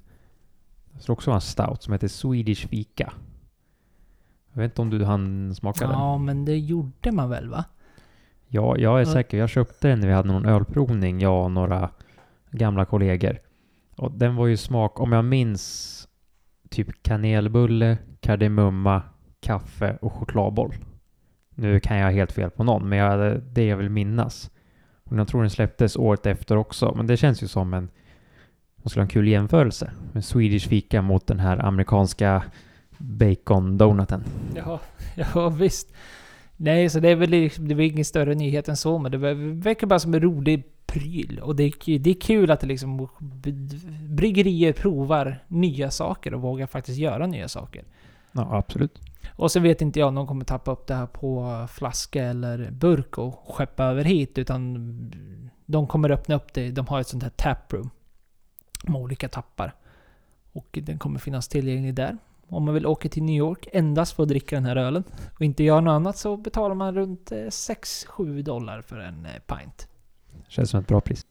jag 0.93 1.03
tror 1.03 1.13
också 1.13 1.31
var 1.31 1.35
en 1.35 1.41
stout, 1.41 1.83
som 1.83 1.93
heter 1.93 2.09
Swedish 2.09 2.69
Fika. 2.69 3.13
Jag 4.53 4.63
vet 4.63 4.73
inte 4.73 4.83
om 4.83 4.91
du 4.91 5.05
hann 5.05 5.55
smaka 5.55 5.87
den? 5.87 5.95
Ja, 5.95 6.19
men 6.19 6.45
det 6.45 6.59
gjorde 6.59 7.13
man 7.13 7.31
väl 7.31 7.49
va? 7.49 7.65
Ja, 8.49 8.77
jag 8.77 8.95
är 8.95 8.99
Ja. 9.07 9.13
säker. 9.13 9.39
Jag 9.39 9.49
köpte 9.49 9.89
den 9.89 10.01
när 10.01 10.07
vi 10.09 10.13
hade 10.15 10.29
någon 10.33 10.47
ölprovning, 10.47 11.21
jag 11.21 11.45
och 11.45 11.51
några 11.51 11.91
gamla 12.51 12.85
kollegor. 12.85 13.39
Och 13.97 14.13
den 14.13 14.37
var 14.37 14.47
ju 14.47 14.57
smak, 14.57 15.01
om 15.01 15.13
jag 15.13 15.25
minns, 15.25 16.09
typ 16.71 17.03
kanelbulle, 17.03 17.99
kardemumma, 18.21 19.03
kaffe 19.41 19.99
och 20.01 20.13
chokladboll. 20.13 20.75
Nu 21.55 21.81
kan 21.81 21.97
jag 21.97 22.05
ha 22.05 22.13
helt 22.13 22.33
fel 22.33 22.51
på 22.51 22.65
någon, 22.65 22.89
men 22.89 22.99
jag, 22.99 23.43
det 23.43 23.65
jag 23.67 23.77
vill 23.77 23.91
minnas. 23.91 24.51
Och 25.05 25.17
jag 25.19 25.29
tror 25.29 25.41
den 25.41 25.51
släpptes 25.51 25.97
året 25.97 26.27
efter 26.27 26.57
också, 26.57 26.95
men 26.97 27.07
det 27.07 27.17
känns 27.17 27.43
ju 27.43 27.49
som 27.49 27.75
en... 27.75 27.89
Man 28.77 28.91
skulle 28.91 29.01
ha 29.01 29.05
en 29.05 29.11
kul 29.11 29.29
jämförelse. 29.29 29.91
Med 30.13 30.25
Swedish 30.25 30.69
fika 30.69 31.03
mot 31.03 31.27
den 31.27 31.39
här 31.41 31.65
amerikanska 31.65 32.43
bacon-donuten. 32.99 34.25
Ja, 34.55 34.81
ja 35.35 35.49
visst. 35.49 35.93
Nej, 36.61 36.91
så 36.91 37.01
det 37.01 37.09
är 37.09 37.17
väl 37.17 37.31
liksom, 37.31 37.69
det 37.69 37.75
var 37.75 37.83
ingen 37.83 38.05
större 38.05 38.35
nyhet 38.35 38.69
än 38.69 38.77
så, 38.77 38.99
men 38.99 39.13
det 39.13 39.19
ver- 39.19 39.63
verkar 39.63 39.87
bara 39.87 39.99
som 39.99 40.15
en 40.15 40.21
rolig 40.21 40.65
pryl. 40.87 41.41
Och 41.43 41.57
det 41.57 41.63
är, 41.63 41.99
det 41.99 42.11
är 42.11 42.21
kul 42.21 42.51
att 42.51 42.61
det 42.61 42.67
liksom 42.67 43.09
bryggerier 44.09 44.73
provar 44.73 45.45
nya 45.49 45.91
saker 45.91 46.35
och 46.35 46.41
vågar 46.41 46.67
faktiskt 46.67 46.99
göra 46.99 47.27
nya 47.27 47.49
saker. 47.49 47.85
Ja, 48.33 48.57
absolut. 48.57 48.99
Och 49.37 49.51
så 49.51 49.61
vet 49.61 49.83
inte 49.83 49.99
jag 49.99 50.09
om 50.09 50.15
de 50.15 50.27
kommer 50.27 50.45
tappa 50.45 50.71
upp 50.73 50.87
det 50.87 50.95
här 50.95 51.07
på 51.07 51.67
flaska 51.73 52.25
eller 52.25 52.71
burk 52.71 53.19
och 53.19 53.55
skeppa 53.57 53.85
över 53.85 54.05
hit, 54.05 54.39
utan 54.39 55.13
de 55.67 55.87
kommer 55.87 56.11
öppna 56.11 56.35
upp 56.35 56.55
det. 56.55 56.71
De 56.71 56.87
har 56.87 57.01
ett 57.01 57.09
sånt 57.09 57.23
här 57.23 57.31
taproom 57.31 57.91
med 58.83 59.01
olika 59.01 59.29
tappar. 59.29 59.75
Och 60.53 60.79
den 60.83 60.99
kommer 60.99 61.19
finnas 61.19 61.49
tillgänglig 61.49 61.95
där. 61.95 62.19
Om 62.49 62.65
man 62.65 62.75
vill 62.75 62.87
åka 62.87 63.09
till 63.09 63.23
New 63.23 63.37
York 63.37 63.69
endast 63.73 64.13
för 64.13 64.23
att 64.23 64.29
dricka 64.29 64.57
den 64.57 64.65
här 64.65 64.77
ölen 64.77 65.05
och 65.35 65.43
inte 65.43 65.65
göra 65.65 65.81
något 65.81 65.93
annat 65.93 66.17
så 66.17 66.37
betalar 66.37 66.75
man 66.75 66.95
runt 66.95 67.33
eh, 67.33 67.37
6-7 67.37 68.43
dollar 68.43 68.83
för 68.83 68.99
en 68.99 69.27
eh, 69.27 69.57
pint. 69.57 69.89
Känns 70.49 70.71
som 70.71 70.81
ett 70.81 70.87
bra 70.87 71.01
pris. 71.01 71.27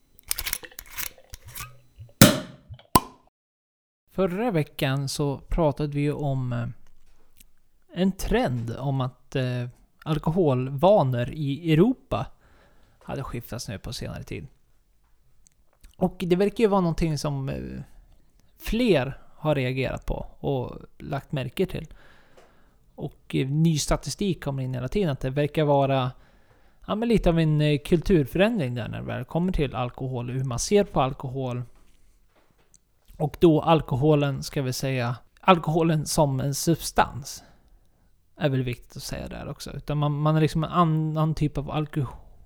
Förra 4.12 4.52
veckan 4.52 5.10
så 5.10 5.38
pratade 5.38 5.90
vi 5.90 6.02
ju 6.02 6.14
om 6.14 6.54
eh, 6.54 6.68
en 7.94 8.12
trend 8.12 8.76
om 8.78 9.02
att 9.02 9.36
eh, 9.36 9.68
alkoholvanor 10.04 11.30
i 11.30 11.74
Europa 11.74 12.28
hade 13.04 13.24
skiftats 13.24 13.68
nu 13.68 13.80
på 13.80 13.94
senare 13.94 14.24
tid. 14.24 14.48
Och 15.98 16.16
det 16.28 16.36
verkar 16.36 16.64
ju 16.64 16.68
vara 16.68 16.82
någonting 16.82 17.18
som 17.18 17.50
eh, 17.50 17.82
fler 18.58 19.18
har 19.38 19.56
reagerat 19.56 20.06
på 20.06 20.26
och 20.40 20.78
lagt 20.98 21.32
märke 21.32 21.66
till. 21.66 21.88
Och 22.96 23.36
eh, 23.36 23.48
ny 23.48 23.78
statistik 23.78 24.44
kommer 24.44 24.64
in 24.64 24.74
hela 24.74 24.88
tiden 24.88 25.10
att 25.10 25.20
det 25.20 25.30
verkar 25.30 25.64
vara 25.64 26.12
ja, 26.88 26.96
men 26.96 27.10
lite 27.10 27.30
av 27.30 27.40
en 27.40 27.62
eh, 27.62 27.80
kulturförändring 27.80 28.76
där 28.76 28.88
när 28.88 28.98
det 28.98 29.06
väl 29.06 29.26
kommer 29.26 29.52
till 29.52 29.76
alkohol 29.76 30.30
och 30.30 30.36
hur 30.36 30.44
man 30.44 30.60
ser 30.60 30.84
på 30.84 31.02
alkohol. 31.02 31.64
Och 33.18 33.38
då 33.40 33.62
alkoholen, 33.62 34.44
ska 34.44 34.62
vi 34.62 34.74
säga, 34.74 35.16
alkoholen 35.42 36.06
som 36.06 36.40
en 36.40 36.56
substans. 36.56 37.44
Är 38.38 38.50
väl 38.50 38.64
viktigt 38.64 38.98
att 38.98 39.04
säga 39.04 39.28
där 39.28 39.48
också. 39.48 39.72
Utan 39.72 39.98
man, 39.98 40.12
man 40.12 40.34
har 40.34 40.42
liksom 40.42 40.64
en 40.64 40.72
annan 40.72 41.36
typ 41.36 41.58
av 41.58 41.72
alko, 41.72 42.06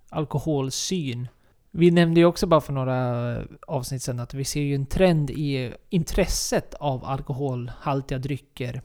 alkoholsyn. 0.09 1.27
Vi 1.71 1.91
nämnde 1.91 2.19
ju 2.19 2.25
också 2.25 2.47
bara 2.47 2.61
för 2.61 2.73
några 2.73 3.37
avsnitt 3.67 4.03
sedan 4.03 4.19
att 4.19 4.33
vi 4.33 4.45
ser 4.45 4.61
ju 4.61 4.75
en 4.75 4.85
trend 4.85 5.29
i 5.29 5.73
intresset 5.89 6.73
av 6.73 7.05
alkoholhaltiga 7.05 8.19
drycker. 8.19 8.81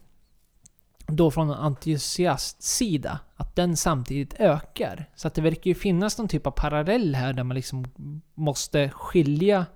Då 1.07 1.31
från 1.31 1.51
en 1.51 1.57
entusiastsida. 1.57 3.19
Att 3.37 3.57
den 3.57 3.77
samtidigt 3.77 4.35
ökar. 4.41 5.11
Så 5.15 5.29
att 5.29 5.35
det 5.35 5.43
verkar 5.43 5.69
ju 5.69 5.75
finnas 5.75 6.19
någon 6.19 6.29
typ 6.29 6.47
av 6.47 6.51
parallell 6.51 7.15
här 7.15 7.33
där 7.33 7.45
man 7.45 7.55
liksom 7.55 7.85
måste 8.35 8.91
skilja 8.91 9.67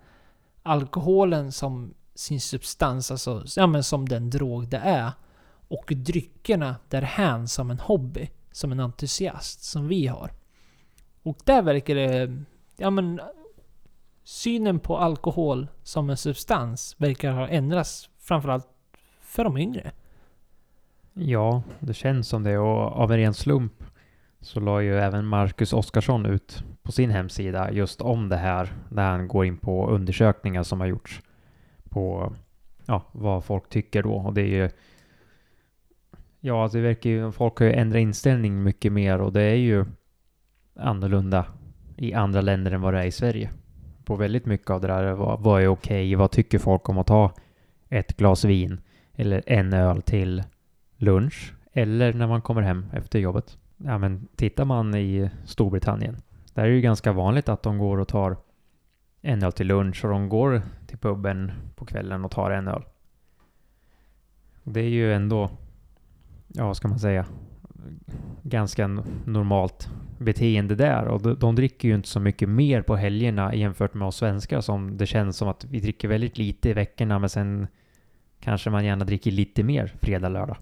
alkoholen 0.63 1.53
som 1.53 1.95
sin 2.15 2.41
substans, 2.41 3.11
alltså 3.11 3.45
ja, 3.57 3.67
men 3.67 3.85
som 3.85 4.09
den 4.09 4.31
drog 4.31 4.69
det 4.69 4.77
är. 4.77 5.13
Och 5.69 5.93
dryckerna 5.97 6.77
därhän 6.89 7.49
som 7.49 7.71
en 7.71 7.81
hobby, 7.81 8.29
som 8.53 8.73
en 8.73 8.81
entusiast, 8.81 9.65
som 9.65 9.89
vi 9.89 10.07
har. 10.07 10.31
Och 11.23 11.39
där 11.45 11.63
verkar 11.63 11.95
det... 11.95 12.45
Ja 12.81 12.91
men... 12.91 13.21
Synen 14.25 14.79
på 14.79 14.99
alkohol 14.99 15.67
som 15.83 16.11
en 16.11 16.17
substans 16.17 16.97
verkar 16.99 17.33
ha 17.33 17.49
ändrats 17.49 18.11
framförallt 18.19 18.69
för 19.21 19.45
de 19.45 19.59
yngre. 19.59 19.93
Ja, 21.13 21.63
det 21.81 21.95
känns 21.95 22.29
som 22.29 22.43
det. 22.43 22.59
Och 22.59 22.81
av 22.81 23.13
en 23.13 23.19
ren 23.19 23.35
slump 23.35 23.85
så 24.41 24.61
la 24.61 24.83
ju 24.83 24.99
även 24.99 25.27
Marcus 25.27 25.73
Oskarsson 25.73 26.27
ut 26.27 26.65
på 26.83 26.93
sin 26.93 27.11
hemsida 27.11 27.73
just 27.73 28.01
om 28.01 28.29
det 28.29 28.37
här 28.37 28.73
där 28.89 29.11
han 29.11 29.29
går 29.29 29.45
in 29.45 29.57
på 29.57 29.89
undersökningar 29.89 30.63
som 30.63 30.81
har 30.81 30.87
gjorts 30.87 31.23
på 31.89 32.33
ja, 32.87 33.03
vad 33.13 33.45
folk 33.45 33.69
tycker 33.69 34.03
då. 34.03 34.15
Och 34.15 34.35
det 34.35 34.43
är 34.43 34.63
ju 34.63 34.71
Ja, 36.41 36.63
alltså 36.63 36.79
det 36.79 36.85
verkar 36.85 37.11
ju, 37.11 37.33
folk 37.33 37.59
har 37.59 37.67
ju 37.67 37.73
ändrat 37.73 38.01
inställning 38.01 38.63
mycket 38.63 38.93
mer 38.93 39.21
och 39.21 39.33
det 39.33 39.43
är 39.43 39.55
ju 39.55 39.85
annorlunda 40.75 41.47
i 42.01 42.15
andra 42.15 42.41
länder 42.41 42.71
än 42.73 42.81
vad 42.81 42.95
det 42.95 43.01
är 43.01 43.05
i 43.05 43.11
Sverige. 43.11 43.51
På 44.05 44.17
väldigt 44.17 44.47
mycket 44.47 44.71
av 44.71 44.81
det 44.81 44.87
där, 44.87 45.13
vad, 45.13 45.41
vad 45.41 45.63
är 45.63 45.69
okej, 45.69 46.15
vad 46.15 46.31
tycker 46.31 46.59
folk 46.59 46.89
om 46.89 46.99
att 46.99 47.07
ta 47.07 47.33
ett 47.89 48.17
glas 48.17 48.45
vin 48.45 48.81
eller 49.15 49.43
en 49.47 49.73
öl 49.73 50.03
till 50.03 50.43
lunch 50.97 51.55
eller 51.73 52.13
när 52.13 52.27
man 52.27 52.43
kommer 52.43 52.63
hem 52.63 52.87
efter 52.93 53.19
jobbet. 53.19 53.59
Ja, 53.77 53.99
men 53.99 54.29
tittar 54.37 54.65
man 54.65 54.95
i 54.95 55.31
Storbritannien, 55.45 56.17
där 56.55 56.63
är 56.63 56.69
det 56.69 56.75
ju 56.75 56.81
ganska 56.81 57.13
vanligt 57.13 57.49
att 57.49 57.63
de 57.63 57.79
går 57.79 57.99
och 57.99 58.09
tar 58.09 58.37
en 59.21 59.43
öl 59.43 59.53
till 59.53 59.67
lunch 59.67 60.05
och 60.05 60.11
de 60.11 60.29
går 60.29 60.63
till 60.87 60.99
puben 60.99 61.53
på 61.75 61.85
kvällen 61.85 62.25
och 62.25 62.31
tar 62.31 62.51
en 62.51 62.69
öl. 62.69 62.85
Det 64.63 64.81
är 64.81 64.89
ju 64.89 65.15
ändå, 65.15 65.51
ja 66.49 66.67
vad 66.67 66.77
ska 66.77 66.89
man 66.89 66.99
säga, 66.99 67.27
ganska 68.43 68.87
normalt 69.25 69.89
beteende 70.19 70.75
där 70.75 71.05
och 71.05 71.23
de, 71.23 71.35
de 71.35 71.55
dricker 71.55 71.89
ju 71.89 71.95
inte 71.95 72.09
så 72.09 72.21
mycket 72.21 72.49
mer 72.49 72.83
på 72.83 72.97
helgerna 72.97 73.55
jämfört 73.55 73.95
med 73.95 74.09
oss 74.09 74.17
svenskar 74.17 74.61
som 74.61 74.97
det 74.97 75.07
känns 75.07 75.37
som 75.37 75.49
att 75.49 75.65
vi 75.65 75.81
dricker 75.81 76.09
väldigt 76.09 76.39
lite 76.39 76.69
i 76.69 76.73
veckorna 76.73 77.19
men 77.19 77.29
sen 77.29 77.67
kanske 78.41 78.71
man 78.71 78.85
gärna 78.85 79.05
dricker 79.05 79.31
lite 79.31 79.63
mer 79.63 79.93
fredag, 80.01 80.29
lördag. 80.29 80.57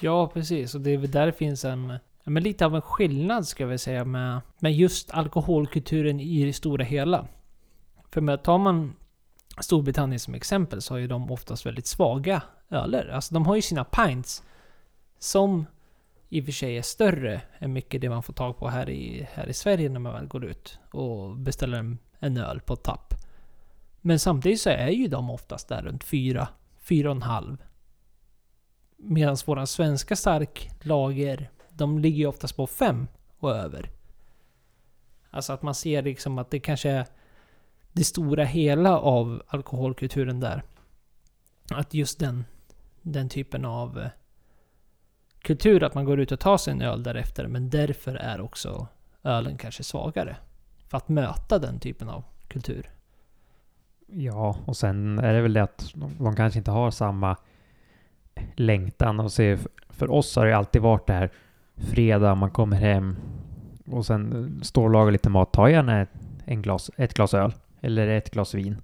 Ja, 0.00 0.28
precis. 0.28 0.74
Och 0.74 0.80
det 0.80 0.90
är 0.90 0.98
väl 0.98 1.10
där 1.10 1.26
det 1.26 1.32
finns 1.32 1.64
en... 1.64 1.92
Men 2.24 2.42
lite 2.42 2.66
av 2.66 2.74
en 2.74 2.82
skillnad 2.82 3.46
ska 3.46 3.66
vi 3.66 3.78
säga 3.78 4.04
med, 4.04 4.40
med 4.58 4.74
just 4.74 5.10
alkoholkulturen 5.10 6.20
i 6.20 6.44
det 6.44 6.52
stora 6.52 6.84
hela. 6.84 7.26
För 8.10 8.20
med, 8.20 8.42
tar 8.42 8.58
man 8.58 8.92
Storbritannien 9.60 10.20
som 10.20 10.34
exempel 10.34 10.82
så 10.82 10.94
har 10.94 10.98
ju 10.98 11.06
de 11.06 11.30
oftast 11.30 11.66
väldigt 11.66 11.86
svaga 11.86 12.42
öler. 12.70 13.08
Alltså 13.08 13.34
de 13.34 13.46
har 13.46 13.56
ju 13.56 13.62
sina 13.62 13.84
pints 13.84 14.42
som 15.18 15.66
i 16.28 16.40
och 16.40 16.44
för 16.44 16.52
sig 16.52 16.78
är 16.78 16.82
större 16.82 17.40
än 17.58 17.72
mycket 17.72 18.00
det 18.00 18.08
man 18.08 18.22
får 18.22 18.32
tag 18.32 18.58
på 18.58 18.68
här 18.68 18.90
i, 18.90 19.28
här 19.32 19.46
i 19.48 19.52
Sverige 19.52 19.88
när 19.88 20.00
man 20.00 20.12
väl 20.12 20.26
går 20.26 20.44
ut 20.44 20.78
och 20.90 21.36
beställer 21.36 21.78
en, 21.78 21.98
en 22.18 22.36
öl 22.36 22.60
på 22.60 22.76
tapp. 22.76 23.14
Men 24.00 24.18
samtidigt 24.18 24.60
så 24.60 24.70
är 24.70 24.88
ju 24.88 25.08
de 25.08 25.30
oftast 25.30 25.68
där 25.68 25.82
runt 25.82 26.04
4, 26.04 26.48
4,5 26.84 27.58
Medan 28.96 29.36
våra 29.46 29.66
svenska 29.66 30.16
starklager, 30.16 31.50
de 31.70 31.98
ligger 31.98 32.18
ju 32.18 32.26
oftast 32.26 32.56
på 32.56 32.66
5 32.66 33.06
och 33.38 33.50
över. 33.50 33.90
Alltså 35.30 35.52
att 35.52 35.62
man 35.62 35.74
ser 35.74 36.02
liksom 36.02 36.38
att 36.38 36.50
det 36.50 36.60
kanske 36.60 36.90
är 36.90 37.06
det 37.92 38.04
stora 38.04 38.44
hela 38.44 38.98
av 38.98 39.42
alkoholkulturen 39.46 40.40
där. 40.40 40.62
Att 41.70 41.94
just 41.94 42.18
den, 42.18 42.44
den 43.02 43.28
typen 43.28 43.64
av 43.64 43.98
eh, 43.98 44.10
kultur, 45.44 45.82
att 45.82 45.94
man 45.94 46.04
går 46.04 46.20
ut 46.20 46.32
och 46.32 46.40
tar 46.40 46.56
sig 46.56 46.72
en 46.72 46.82
öl 46.82 47.02
därefter, 47.02 47.46
men 47.46 47.70
därför 47.70 48.14
är 48.14 48.40
också 48.40 48.86
ölen 49.22 49.56
kanske 49.56 49.82
svagare. 49.82 50.36
För 50.88 50.96
att 50.96 51.08
möta 51.08 51.58
den 51.58 51.78
typen 51.78 52.08
av 52.08 52.24
kultur. 52.48 52.90
Ja, 54.06 54.56
och 54.66 54.76
sen 54.76 55.18
är 55.18 55.34
det 55.34 55.40
väl 55.40 55.52
det 55.52 55.62
att 55.62 55.94
de, 56.18 56.36
kanske 56.36 56.58
inte 56.58 56.70
har 56.70 56.90
samma 56.90 57.36
längtan 58.56 59.20
och 59.20 59.32
se, 59.32 59.58
för 59.88 60.10
oss 60.10 60.36
har 60.36 60.46
det 60.46 60.56
alltid 60.56 60.82
varit 60.82 61.06
det 61.06 61.12
här 61.12 61.30
fredag, 61.76 62.34
man 62.34 62.50
kommer 62.50 62.76
hem 62.76 63.16
och 63.86 64.06
sen 64.06 64.60
står 64.62 64.84
och 64.84 64.90
lagar 64.90 65.12
lite 65.12 65.30
mat, 65.30 65.52
ta 65.52 65.70
gärna 65.70 66.06
en 66.44 66.62
glas, 66.62 66.90
ett 66.96 67.14
glas 67.14 67.34
öl 67.34 67.52
eller 67.80 68.08
ett 68.08 68.30
glas 68.30 68.54
vin. 68.54 68.76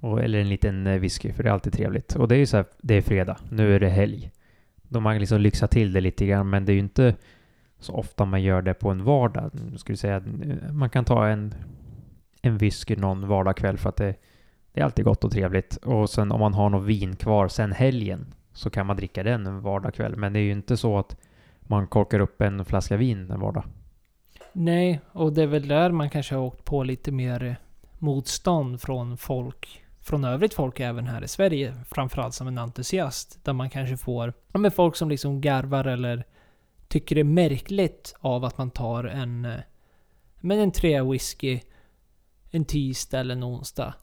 Och, 0.00 0.22
eller 0.22 0.38
en 0.38 0.48
liten 0.48 1.00
whisky, 1.00 1.32
för 1.32 1.42
det 1.42 1.48
är 1.48 1.52
alltid 1.52 1.72
trevligt. 1.72 2.16
Och 2.16 2.28
det 2.28 2.34
är 2.34 2.38
ju 2.38 2.46
så 2.46 2.56
här, 2.56 2.66
det 2.78 2.94
är 2.94 3.02
fredag, 3.02 3.36
nu 3.50 3.74
är 3.74 3.80
det 3.80 3.88
helg. 3.88 4.30
Då 4.92 5.00
man 5.00 5.18
liksom 5.18 5.40
lyxar 5.40 5.66
till 5.66 5.92
det 5.92 6.00
lite 6.00 6.26
grann, 6.26 6.50
men 6.50 6.64
det 6.64 6.72
är 6.72 6.74
ju 6.74 6.80
inte 6.80 7.14
så 7.78 7.94
ofta 7.94 8.24
man 8.24 8.42
gör 8.42 8.62
det 8.62 8.74
på 8.74 8.90
en 8.90 9.04
vardag. 9.04 9.50
Skulle 9.76 9.96
säga 9.96 10.16
att 10.16 10.26
eh, 10.26 10.72
man 10.72 10.90
kan 10.90 11.04
ta 11.04 11.28
en, 11.28 11.54
en 12.42 12.58
whisky 12.58 12.96
någon 12.96 13.28
vardagkväll 13.28 13.78
för 13.78 13.88
att 13.88 13.96
det, 13.96 14.14
det 14.72 14.80
är 14.80 14.84
alltid 14.84 15.04
gott 15.04 15.24
och 15.24 15.32
trevligt. 15.32 15.76
Och 15.76 16.10
sen 16.10 16.32
om 16.32 16.40
man 16.40 16.54
har 16.54 16.70
något 16.70 16.86
vin 16.86 17.16
kvar 17.16 17.48
sen 17.48 17.72
helgen 17.72 18.34
så 18.52 18.70
kan 18.70 18.86
man 18.86 18.96
dricka 18.96 19.22
den 19.22 19.46
en 19.46 19.60
vardagkväll. 19.60 20.16
Men 20.16 20.32
det 20.32 20.38
är 20.38 20.42
ju 20.42 20.52
inte 20.52 20.76
så 20.76 20.98
att 20.98 21.16
man 21.60 21.86
korkar 21.86 22.20
upp 22.20 22.40
en 22.40 22.64
flaska 22.64 22.96
vin 22.96 23.30
en 23.30 23.40
vardag. 23.40 23.64
Nej, 24.52 25.00
och 25.12 25.32
det 25.32 25.42
är 25.42 25.46
väl 25.46 25.68
där 25.68 25.90
man 25.90 26.10
kanske 26.10 26.34
har 26.34 26.42
åkt 26.42 26.64
på 26.64 26.82
lite 26.82 27.12
mer 27.12 27.44
eh, 27.44 27.54
motstånd 27.98 28.80
från 28.80 29.16
folk, 29.16 29.81
från 30.02 30.24
övrigt 30.24 30.54
folk 30.54 30.80
även 30.80 31.06
här 31.06 31.24
i 31.24 31.28
Sverige, 31.28 31.74
framförallt 31.90 32.34
som 32.34 32.48
en 32.48 32.58
entusiast, 32.58 33.44
där 33.44 33.52
man 33.52 33.70
kanske 33.70 33.96
får, 33.96 34.32
ja 34.52 34.70
folk 34.70 34.96
som 34.96 35.08
liksom 35.08 35.40
garvar 35.40 35.84
eller 35.84 36.24
tycker 36.88 37.14
det 37.14 37.20
är 37.20 37.24
märkligt 37.24 38.14
av 38.20 38.44
att 38.44 38.58
man 38.58 38.70
tar 38.70 39.04
en, 39.04 39.44
eh, 39.44 39.60
men 40.40 40.58
en 40.58 40.72
trea 40.72 41.04
whisky, 41.04 41.60
en 42.50 42.64
tisdag 42.64 43.20
eller 43.20 43.34
en 43.34 43.44
onsdag, 43.44 43.94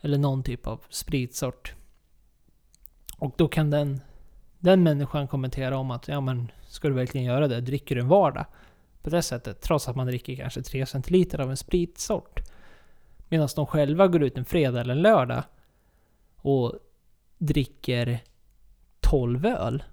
eller 0.00 0.18
någon 0.18 0.42
typ 0.42 0.66
av 0.66 0.80
spritsort. 0.88 1.74
Och 3.18 3.34
då 3.36 3.48
kan 3.48 3.70
den, 3.70 4.00
den 4.58 4.82
människan 4.82 5.28
kommentera 5.28 5.78
om 5.78 5.90
att, 5.90 6.08
ja 6.08 6.20
men, 6.20 6.50
ska 6.68 6.88
du 6.88 6.94
verkligen 6.94 7.26
göra 7.26 7.48
det? 7.48 7.60
Dricker 7.60 7.94
du 7.94 8.00
en 8.00 8.08
vardag? 8.08 8.46
På 9.02 9.10
det 9.10 9.22
sättet, 9.22 9.60
trots 9.60 9.88
att 9.88 9.96
man 9.96 10.06
dricker 10.06 10.36
kanske 10.36 10.62
3 10.62 10.86
centiliter 10.86 11.40
av 11.40 11.50
en 11.50 11.56
spritsort. 11.56 12.40
Medan 13.28 13.48
de 13.56 13.66
själva 13.66 14.08
går 14.08 14.22
ut 14.22 14.38
en 14.38 14.44
fredag 14.44 14.80
eller 14.80 14.94
en 14.94 15.02
lördag 15.02 15.42
och 16.36 16.72
dricker 17.38 18.20
12 19.00 19.46
öl. 19.46 19.84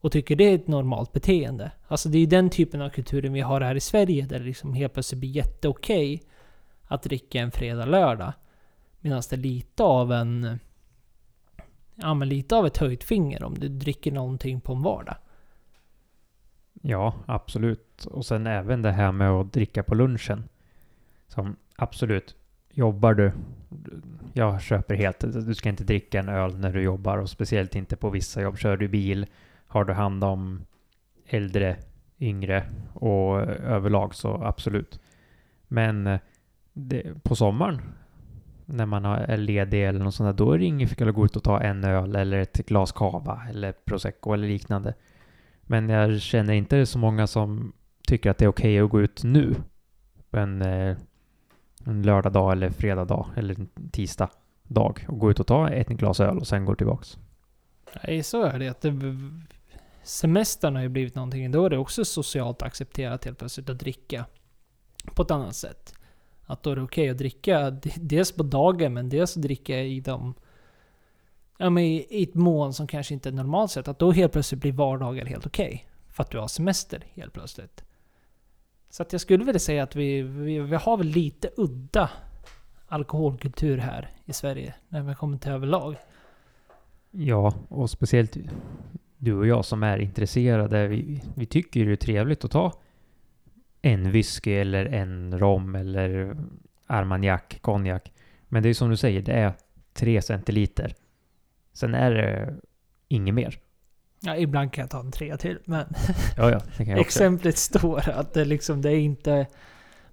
Och 0.00 0.12
tycker 0.12 0.36
det 0.36 0.44
är 0.44 0.54
ett 0.54 0.68
normalt 0.68 1.12
beteende. 1.12 1.72
Alltså 1.88 2.08
det 2.08 2.18
är 2.18 2.20
ju 2.20 2.26
den 2.26 2.50
typen 2.50 2.82
av 2.82 2.90
kulturen 2.90 3.32
vi 3.32 3.40
har 3.40 3.60
här 3.60 3.74
i 3.74 3.80
Sverige 3.80 4.26
där 4.26 4.38
det 4.38 4.44
liksom 4.44 4.74
helt 4.74 4.92
plötsligt 4.92 5.20
blir 5.20 5.30
jätteokej 5.30 6.22
att 6.84 7.02
dricka 7.02 7.40
en 7.40 7.50
fredag, 7.50 7.84
lördag. 7.84 8.32
Medan 9.00 9.22
det 9.30 9.36
är 9.36 9.40
lite 9.40 9.82
av 9.82 10.12
en... 10.12 10.58
Ja 11.94 12.14
men 12.14 12.28
lite 12.28 12.56
av 12.56 12.66
ett 12.66 12.76
höjt 12.76 13.04
finger 13.04 13.42
om 13.42 13.58
du 13.58 13.68
dricker 13.68 14.12
någonting 14.12 14.60
på 14.60 14.72
en 14.72 14.82
vardag. 14.82 15.16
Ja, 16.82 17.14
absolut. 17.26 18.04
Och 18.04 18.26
sen 18.26 18.46
även 18.46 18.82
det 18.82 18.92
här 18.92 19.12
med 19.12 19.30
att 19.30 19.52
dricka 19.52 19.82
på 19.82 19.94
lunchen. 19.94 20.48
Som 21.28 21.56
absolut, 21.76 22.36
jobbar 22.76 23.14
du, 23.14 23.32
jag 24.32 24.60
köper 24.60 24.94
helt, 24.94 25.20
du 25.20 25.54
ska 25.54 25.68
inte 25.68 25.84
dricka 25.84 26.18
en 26.18 26.28
öl 26.28 26.58
när 26.58 26.72
du 26.72 26.82
jobbar 26.82 27.18
och 27.18 27.30
speciellt 27.30 27.74
inte 27.74 27.96
på 27.96 28.10
vissa 28.10 28.42
jobb. 28.42 28.58
Kör 28.58 28.76
du 28.76 28.88
bil, 28.88 29.26
har 29.66 29.84
du 29.84 29.92
hand 29.92 30.24
om 30.24 30.64
äldre, 31.26 31.76
yngre 32.20 32.64
och 32.94 33.40
överlag 33.40 34.14
så 34.14 34.42
absolut. 34.44 35.00
Men 35.68 36.06
eh, 36.06 36.20
det, 36.72 37.22
på 37.22 37.36
sommaren 37.36 37.80
när 38.66 38.86
man 38.86 39.04
är 39.04 39.36
ledig 39.36 39.84
eller 39.84 40.04
något 40.04 40.14
sånt 40.14 40.38
där, 40.38 40.44
då 40.44 40.52
är 40.52 40.58
det 40.58 40.64
inget 40.64 40.90
fel 40.90 41.08
att 41.08 41.14
gå 41.14 41.24
ut 41.24 41.36
och 41.36 41.42
ta 41.42 41.60
en 41.60 41.84
öl 41.84 42.16
eller 42.16 42.38
ett 42.38 42.66
glas 42.66 42.92
cava 42.92 43.42
eller 43.50 43.72
prosecco 43.72 44.32
eller 44.32 44.48
liknande. 44.48 44.94
Men 45.62 45.88
jag 45.88 46.20
känner 46.20 46.54
inte 46.54 46.86
så 46.86 46.98
många 46.98 47.26
som 47.26 47.72
tycker 48.08 48.30
att 48.30 48.38
det 48.38 48.44
är 48.44 48.48
okej 48.48 48.82
okay 48.82 48.84
att 48.84 48.90
gå 48.90 49.00
ut 49.00 49.24
nu. 49.24 49.54
En, 50.30 50.62
eh, 50.62 50.96
en 51.86 52.02
lördag 52.02 52.32
dag 52.32 52.52
eller 52.52 52.70
fredag 52.70 53.04
dag 53.04 53.26
eller 53.36 53.56
tisdag 53.90 54.30
dag 54.62 55.04
och 55.08 55.18
gå 55.18 55.30
ut 55.30 55.40
och 55.40 55.46
ta 55.46 55.70
ett 55.70 55.88
glas 55.88 56.20
öl 56.20 56.38
och 56.38 56.46
sen 56.46 56.64
gå 56.64 56.74
tillbaks. 56.74 57.18
Nej, 58.02 58.22
så 58.22 58.42
är 58.42 58.58
det. 58.58 58.68
Att 58.68 58.80
det 58.80 58.94
semestern 60.02 60.74
har 60.74 60.82
ju 60.82 60.88
blivit 60.88 61.14
någonting. 61.14 61.50
Då 61.50 61.64
är 61.64 61.70
det 61.70 61.78
också 61.78 62.04
socialt 62.04 62.62
accepterat 62.62 63.24
helt 63.24 63.38
plötsligt 63.38 63.70
att 63.70 63.78
dricka 63.78 64.24
på 65.14 65.22
ett 65.22 65.30
annat 65.30 65.56
sätt. 65.56 65.94
Att 66.46 66.62
då 66.62 66.70
är 66.70 66.76
det 66.76 66.82
okej 66.82 67.02
okay 67.02 67.10
att 67.10 67.18
dricka 67.18 67.70
dels 67.96 68.32
på 68.32 68.42
dagen 68.42 68.94
men 68.94 69.08
dels 69.08 69.36
att 69.36 69.42
dricka 69.42 69.80
i 69.80 70.00
de 70.00 70.34
ja, 71.58 71.70
men 71.70 71.84
i 71.84 72.22
ett 72.22 72.34
mån 72.34 72.72
som 72.72 72.86
kanske 72.86 73.14
inte 73.14 73.28
är 73.28 73.32
normalt 73.32 73.70
sett, 73.70 73.88
att 73.88 73.98
då 73.98 74.12
helt 74.12 74.32
plötsligt 74.32 74.60
blir 74.60 74.72
vardagar 74.72 75.26
helt 75.26 75.46
okej. 75.46 75.66
Okay, 75.66 75.80
för 76.14 76.22
att 76.22 76.30
du 76.30 76.38
har 76.38 76.48
semester 76.48 77.04
helt 77.14 77.32
plötsligt. 77.32 77.84
Så 78.96 79.02
att 79.02 79.12
jag 79.12 79.20
skulle 79.20 79.44
vilja 79.44 79.58
säga 79.58 79.82
att 79.82 79.96
vi, 79.96 80.22
vi, 80.22 80.58
vi 80.58 80.76
har 80.76 80.96
väl 80.96 81.06
lite 81.06 81.50
udda 81.56 82.10
alkoholkultur 82.86 83.78
här 83.78 84.10
i 84.24 84.32
Sverige 84.32 84.74
när 84.88 85.02
vi 85.02 85.14
kommer 85.14 85.38
till 85.38 85.52
överlag. 85.52 85.96
Ja, 87.10 87.54
och 87.68 87.90
speciellt 87.90 88.36
du 89.16 89.34
och 89.34 89.46
jag 89.46 89.64
som 89.64 89.82
är 89.82 89.98
intresserade. 89.98 90.88
Vi, 90.88 91.22
vi 91.34 91.46
tycker 91.46 91.80
ju 91.80 91.86
det 91.86 91.92
är 91.92 91.96
trevligt 91.96 92.44
att 92.44 92.50
ta 92.50 92.72
en 93.82 94.10
whisky 94.10 94.52
eller 94.52 94.86
en 94.86 95.38
rom 95.38 95.74
eller 95.74 96.36
armagnac, 96.86 97.42
konjak. 97.60 98.12
Men 98.48 98.62
det 98.62 98.68
är 98.68 98.74
som 98.74 98.90
du 98.90 98.96
säger, 98.96 99.22
det 99.22 99.32
är 99.32 99.52
tre 99.92 100.22
centiliter. 100.22 100.94
Sen 101.72 101.94
är 101.94 102.10
det 102.10 102.54
inget 103.08 103.34
mer. 103.34 103.58
Ja, 104.26 104.36
ibland 104.36 104.72
kan 104.72 104.82
jag 104.82 104.90
ta 104.90 105.00
en 105.00 105.10
trea 105.10 105.36
till, 105.36 105.58
men 105.64 105.84
Ja, 106.36 106.50
ja, 106.50 106.60
det 106.76 106.84
kan 106.84 106.86
jag 106.86 107.00
också. 107.00 107.08
exemplet 107.08 107.58
står 107.58 108.08
att 108.08 108.34
det 108.34 108.44
liksom, 108.44 108.82
det 108.82 108.90
är 108.90 108.98
inte... 108.98 109.46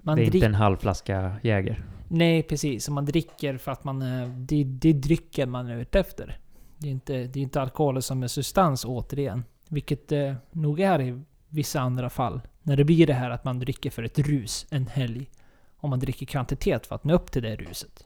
Man 0.01 0.18
det 0.18 0.24
är 0.24 0.36
inte 0.36 0.45
en 0.47 0.55
halv 0.55 0.78
flaska 0.78 1.36
Jäger. 1.43 1.84
Nej, 2.07 2.43
precis. 2.43 2.89
Man 2.89 3.05
dricker 3.05 3.57
för 3.57 3.72
att 3.72 3.84
man... 3.84 4.01
eh, 4.01 4.30
Det, 4.30 4.64
det 4.64 4.89
är 4.89 4.93
drycken 4.93 5.49
man 5.49 5.68
är 5.68 5.78
ute 5.78 5.99
efter. 5.99 6.38
Det 6.78 6.88
är 6.88 6.91
inte, 6.91 7.14
det 7.24 7.39
är 7.39 7.43
inte 7.43 7.61
alkohol 7.61 8.01
som 8.01 8.24
är 8.24 8.28
substans 8.28 8.86
återigen. 8.86 9.43
Vilket 9.70 10.07
det 10.07 10.36
nog 10.51 10.80
är 10.80 11.01
i 11.01 11.22
vissa 11.49 11.80
andra 11.82 12.09
fall. 12.09 12.41
När 12.64 12.78
det 12.78 12.84
blir 12.84 13.07
det 13.07 13.14
här 13.14 13.30
att 13.30 13.45
man 13.45 13.59
dricker 13.59 13.89
för 13.89 14.03
ett 14.03 14.20
rus 14.20 14.66
en 14.72 14.88
helg. 14.88 15.30
Och 15.78 15.89
man 15.89 15.99
dricker 15.99 16.26
kvantitet 16.26 16.86
för 16.88 16.95
att 16.95 17.03
nå 17.03 17.14
upp 17.14 17.32
till 17.32 17.43
det 17.43 17.55
ruset. 17.55 18.05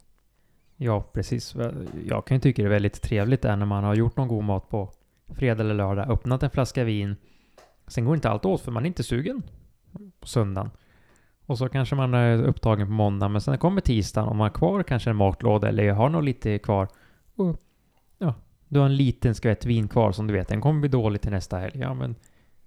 Ja, 0.78 1.01
precis. 1.14 1.55
Jag 2.05 2.26
kan 2.26 2.38
ju 2.38 2.41
tycka 2.41 2.62
det 2.62 2.68
är 2.68 2.70
väldigt 2.72 3.01
trevligt 3.01 3.41
där 3.41 3.55
när 3.55 3.66
man 3.66 3.84
har 3.84 3.95
gjort 3.95 4.18
någon 4.18 4.28
god 4.28 4.43
mat 4.43 4.70
på 4.70 4.91
fredag 5.30 5.64
eller 5.64 5.74
lördag, 5.74 6.10
öppnat 6.10 6.44
en 6.44 6.50
flaska 6.50 6.84
vin. 6.84 7.16
Sen 7.88 8.06
går 8.06 8.16
inte 8.16 8.30
allt 8.30 8.46
åt 8.46 8.62
för 8.62 8.72
man 8.72 8.84
är 8.84 8.88
inte 8.88 9.04
sugen 9.04 9.44
på 10.20 10.28
söndagen. 10.28 10.72
Och 11.46 11.58
så 11.58 11.70
kanske 11.70 11.96
man 11.96 12.14
är 12.14 12.44
upptagen 12.44 12.88
på 12.88 12.94
måndag, 12.94 13.30
men 13.30 13.42
sen 13.42 13.58
kommer 13.58 13.82
tisdagen 13.82 14.30
och 14.30 14.36
man 14.36 14.46
har 14.46 14.54
kvar 14.54 14.84
kanske 14.84 15.10
en 15.10 15.16
matlåda 15.16 15.68
eller 15.68 15.92
har 15.92 16.10
nog 16.10 16.24
lite 16.24 16.60
kvar. 16.60 16.88
Och, 17.36 17.62
ja, 18.18 18.34
du 18.68 18.80
har 18.80 18.86
en 18.86 18.96
liten 18.96 19.36
skvätt 19.36 19.66
vin 19.66 19.88
kvar 19.88 20.12
som 20.12 20.28
du 20.28 20.34
vet, 20.34 20.48
den 20.48 20.62
kommer 20.62 20.80
bli 20.80 20.90
dålig 20.90 21.22
till 21.22 21.32
nästa 21.32 21.58
helg. 21.58 21.80
Ja, 21.80 21.94
men 21.94 22.16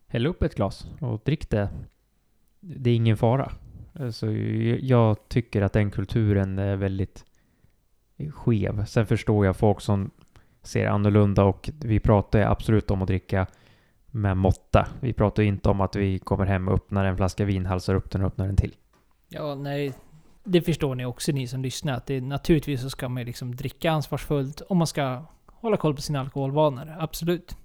häll 0.06 0.26
upp 0.26 0.42
ett 0.42 0.54
glas 0.54 0.86
och 1.00 1.20
drick 1.24 1.50
det. 1.50 1.68
Det 2.60 2.90
är 2.90 2.94
ingen 2.94 3.16
fara. 3.16 3.52
Alltså, 3.92 4.26
så 4.26 4.32
jag 4.80 5.28
tycker 5.28 5.62
att 5.62 5.72
den 5.72 5.90
kulturen 5.90 6.58
är 6.58 6.76
väldigt 6.76 7.24
skev. 8.30 8.84
Sen 8.84 9.06
förstår 9.06 9.46
jag 9.46 9.56
folk 9.56 9.80
som 9.80 10.10
ser 10.62 10.86
annorlunda 10.86 11.44
och 11.44 11.70
vi 11.80 12.00
pratar 12.00 12.38
ju 12.38 12.44
absolut 12.44 12.90
om 12.90 13.02
att 13.02 13.08
dricka 13.08 13.46
med 14.06 14.36
måtta. 14.36 14.88
Vi 15.00 15.12
pratar 15.12 15.42
ju 15.42 15.48
inte 15.48 15.68
om 15.68 15.80
att 15.80 15.96
vi 15.96 16.18
kommer 16.18 16.46
hem 16.46 16.68
och 16.68 16.74
öppnar 16.74 17.04
en 17.04 17.16
flaska 17.16 17.44
vin, 17.44 17.66
halsar 17.66 17.94
upp 17.94 18.10
den 18.10 18.20
och 18.20 18.26
öppnar 18.26 18.48
en 18.48 18.56
till. 18.56 18.74
Ja, 19.28 19.54
nej. 19.54 19.92
Det 20.44 20.62
förstår 20.62 20.94
ni 20.94 21.04
också 21.04 21.32
ni 21.32 21.46
som 21.46 21.62
lyssnar. 21.62 21.92
Att 21.92 22.06
det, 22.06 22.20
naturligtvis 22.20 22.82
så 22.82 22.90
ska 22.90 23.08
man 23.08 23.24
liksom 23.24 23.56
dricka 23.56 23.90
ansvarsfullt. 23.90 24.60
Och 24.60 24.76
man 24.76 24.86
ska 24.86 25.22
hålla 25.46 25.76
koll 25.76 25.94
på 25.94 26.02
sina 26.02 26.20
alkoholvanor. 26.20 26.96
Absolut. 26.98 27.56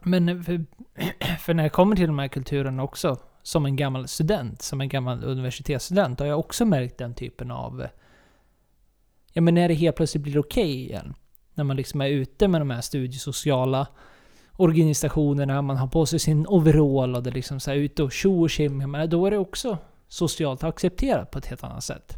Men 0.00 0.44
för, 0.44 0.64
för 1.38 1.54
när 1.54 1.62
det 1.62 1.70
kommer 1.70 1.96
till 1.96 2.06
de 2.06 2.18
här 2.18 2.28
kulturerna 2.28 2.82
också. 2.82 3.16
Som 3.42 3.66
en 3.66 3.76
gammal 3.76 4.08
student, 4.08 4.62
som 4.62 4.80
en 4.80 4.88
gammal 4.88 5.24
universitetsstudent, 5.24 6.20
har 6.20 6.26
jag 6.26 6.38
också 6.38 6.64
märkt 6.64 6.98
den 6.98 7.14
typen 7.14 7.50
av... 7.50 7.86
Ja 9.32 9.42
men 9.42 9.54
när 9.54 9.68
det 9.68 9.74
helt 9.74 9.96
plötsligt 9.96 10.22
blir 10.22 10.38
okej 10.38 10.62
okay 10.62 10.70
igen. 10.70 11.14
När 11.60 11.64
man 11.64 11.76
liksom 11.76 12.00
är 12.00 12.08
ute 12.08 12.48
med 12.48 12.60
de 12.60 12.70
här 12.70 12.80
studiesociala 12.80 13.86
organisationerna, 14.56 15.62
man 15.62 15.76
har 15.76 15.86
på 15.86 16.06
sig 16.06 16.18
sin 16.18 16.46
overall 16.48 17.16
och 17.16 17.22
det 17.22 17.30
är 17.30 17.34
liksom 17.34 17.60
så 17.60 17.70
här 17.70 17.78
ute 17.78 18.02
och 18.02 18.12
tjo 18.12 18.42
och 18.42 18.50
tjim. 18.50 19.06
Då 19.08 19.26
är 19.26 19.30
det 19.30 19.38
också 19.38 19.78
socialt 20.08 20.64
accepterat 20.64 21.30
på 21.30 21.38
ett 21.38 21.46
helt 21.46 21.64
annat 21.64 21.84
sätt. 21.84 22.16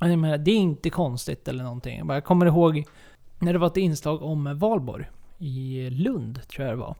Jag 0.00 0.18
menar, 0.18 0.38
det 0.38 0.50
är 0.50 0.56
inte 0.56 0.90
konstigt 0.90 1.48
eller 1.48 1.64
någonting. 1.64 1.98
Jag, 1.98 2.06
bara, 2.06 2.20
kommer 2.20 2.46
ihåg 2.46 2.84
när 3.38 3.52
det 3.52 3.58
var 3.58 3.66
ett 3.66 3.76
inslag 3.76 4.22
om 4.22 4.58
Valborg 4.58 5.06
i 5.38 5.90
Lund, 5.90 6.48
tror 6.48 6.66
jag 6.66 6.76
det 6.76 6.80
var. 6.80 6.96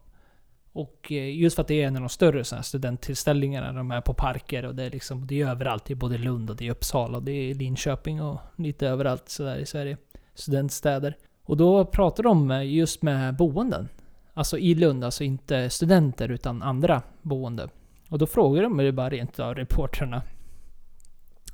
Och 0.72 1.12
eh, 1.12 1.36
just 1.36 1.56
för 1.56 1.62
att 1.62 1.68
det 1.68 1.82
är 1.82 1.86
en 1.86 1.96
av 1.96 2.02
de 2.02 2.08
större 2.08 2.44
så 2.44 2.56
här 2.56 2.62
studenttillställningarna, 2.62 3.72
de 3.72 3.90
är 3.90 4.00
på 4.00 4.14
parker 4.14 4.64
och 4.64 4.74
det 4.74 4.82
är 4.82 4.90
liksom, 4.90 5.26
det 5.26 5.40
är 5.40 5.48
överallt. 5.48 5.90
i 5.90 5.94
både 5.94 6.18
Lund 6.18 6.50
och 6.50 6.56
det 6.56 6.66
är 6.66 6.70
Uppsala 6.70 7.16
och 7.16 7.22
det 7.22 7.32
är 7.32 7.54
Linköping 7.54 8.22
och 8.22 8.40
lite 8.56 8.88
överallt 8.88 9.28
sådär 9.28 9.56
i 9.56 9.66
Sverige. 9.66 9.96
Studentstäder. 10.34 11.16
Och 11.50 11.56
då 11.56 11.84
pratade 11.84 12.28
de 12.28 12.64
just 12.66 13.02
med 13.02 13.36
boenden. 13.36 13.88
Alltså 14.34 14.58
i 14.58 14.74
Lund, 14.74 15.04
alltså 15.04 15.24
inte 15.24 15.70
studenter 15.70 16.28
utan 16.28 16.62
andra 16.62 17.02
boende. 17.22 17.68
Och 18.08 18.18
då 18.18 18.26
frågade 18.26 18.62
de 18.66 18.80
ju 18.80 18.92
bara 18.92 19.10
rent 19.10 19.40
av 19.40 19.54
reportrarna. 19.54 20.22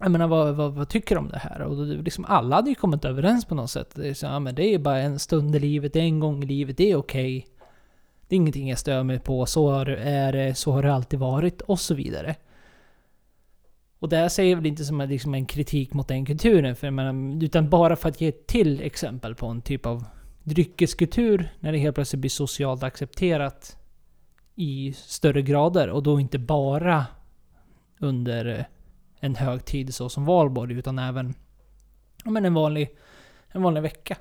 Jag 0.00 0.10
menar 0.10 0.26
vad, 0.28 0.54
vad, 0.54 0.72
vad 0.72 0.88
tycker 0.88 1.14
de 1.14 1.24
om 1.24 1.30
det 1.30 1.38
här? 1.38 1.60
Och 1.60 1.76
då, 1.76 1.84
liksom 1.84 2.24
alla 2.24 2.56
hade 2.56 2.68
ju 2.68 2.74
kommit 2.74 3.04
överens 3.04 3.44
på 3.44 3.54
något 3.54 3.70
sätt. 3.70 3.90
Det 3.94 4.08
är, 4.08 4.14
så, 4.14 4.26
ja, 4.26 4.38
men 4.38 4.54
det 4.54 4.74
är 4.74 4.78
bara 4.78 4.98
en 4.98 5.18
stund 5.18 5.56
i 5.56 5.58
livet, 5.58 5.92
det 5.92 5.98
är 5.98 6.04
en 6.04 6.20
gång 6.20 6.42
i 6.42 6.46
livet, 6.46 6.76
det 6.76 6.90
är 6.90 6.96
okej. 6.96 7.38
Okay. 7.38 7.50
Det 8.28 8.34
är 8.34 8.36
ingenting 8.36 8.68
jag 8.68 8.78
stör 8.78 9.02
mig 9.02 9.18
på, 9.18 9.46
så 9.46 9.70
är 9.98 10.32
det, 10.32 10.54
så 10.54 10.72
har 10.72 10.82
det 10.82 10.94
alltid 10.94 11.18
varit 11.18 11.60
och 11.60 11.80
så 11.80 11.94
vidare. 11.94 12.34
Och 13.98 14.08
det 14.08 14.16
här 14.16 14.28
säger 14.28 14.50
jag 14.50 14.56
väl 14.56 14.66
inte 14.66 14.84
som 14.84 15.00
en, 15.00 15.08
liksom 15.08 15.34
en 15.34 15.46
kritik 15.46 15.94
mot 15.94 16.08
den 16.08 16.26
kulturen, 16.26 16.76
för 16.76 16.90
menar, 16.90 17.44
utan 17.44 17.70
bara 17.70 17.96
för 17.96 18.08
att 18.08 18.20
ge 18.20 18.28
ett 18.28 18.46
till 18.46 18.80
exempel 18.80 19.34
på 19.34 19.46
en 19.46 19.62
typ 19.62 19.86
av 19.86 20.04
dryckeskultur 20.42 21.52
när 21.60 21.72
det 21.72 21.78
helt 21.78 21.94
plötsligt 21.94 22.20
blir 22.20 22.30
socialt 22.30 22.82
accepterat 22.82 23.78
i 24.54 24.92
större 24.92 25.42
grader 25.42 25.88
och 25.88 26.02
då 26.02 26.20
inte 26.20 26.38
bara 26.38 27.06
under 27.98 28.46
eh, 28.46 28.64
en 29.20 29.34
högtid 29.34 29.94
så 29.94 30.08
som 30.08 30.24
valborg 30.24 30.74
utan 30.74 30.98
även 30.98 31.34
ja, 32.24 32.30
men 32.30 32.44
en, 32.44 32.54
vanlig, 32.54 32.96
en 33.48 33.62
vanlig 33.62 33.82
vecka. 33.82 34.16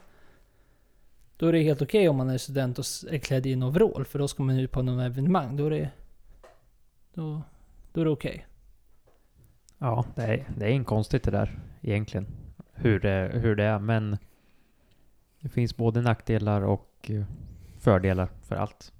Då 1.37 1.47
är 1.47 1.53
det 1.53 1.59
helt 1.59 1.81
okej 1.81 1.99
okay 1.99 2.07
om 2.07 2.17
man 2.17 2.29
är 2.29 2.37
student 2.37 2.79
och 2.79 2.85
är 3.11 3.17
klädd 3.17 3.45
i 3.45 3.53
en 3.53 3.63
overall 3.63 4.05
för 4.05 4.19
då 4.19 4.27
ska 4.27 4.43
man 4.43 4.59
ut 4.59 4.71
på 4.71 4.81
någon 4.81 4.99
evenemang. 4.99 5.57
Då 5.57 5.65
är 5.65 5.69
det, 5.69 5.89
då, 7.13 7.41
då 7.93 8.01
är 8.01 8.05
det 8.05 8.11
okej. 8.11 8.31
Okay. 8.31 8.54
Ja, 9.85 10.05
det 10.15 10.23
är, 10.23 10.45
det 10.57 10.75
är 10.75 10.83
konstigt 10.83 11.23
det 11.23 11.31
där 11.31 11.59
egentligen. 11.81 12.27
Hur 12.73 12.99
det, 12.99 13.31
hur 13.33 13.55
det 13.55 13.63
är, 13.63 13.79
men 13.79 14.17
det 15.39 15.49
finns 15.49 15.77
både 15.77 16.01
nackdelar 16.01 16.61
och 16.61 17.11
eh, 17.11 17.23
fördelar 17.79 18.29
för 18.41 18.55
allt. 18.55 18.93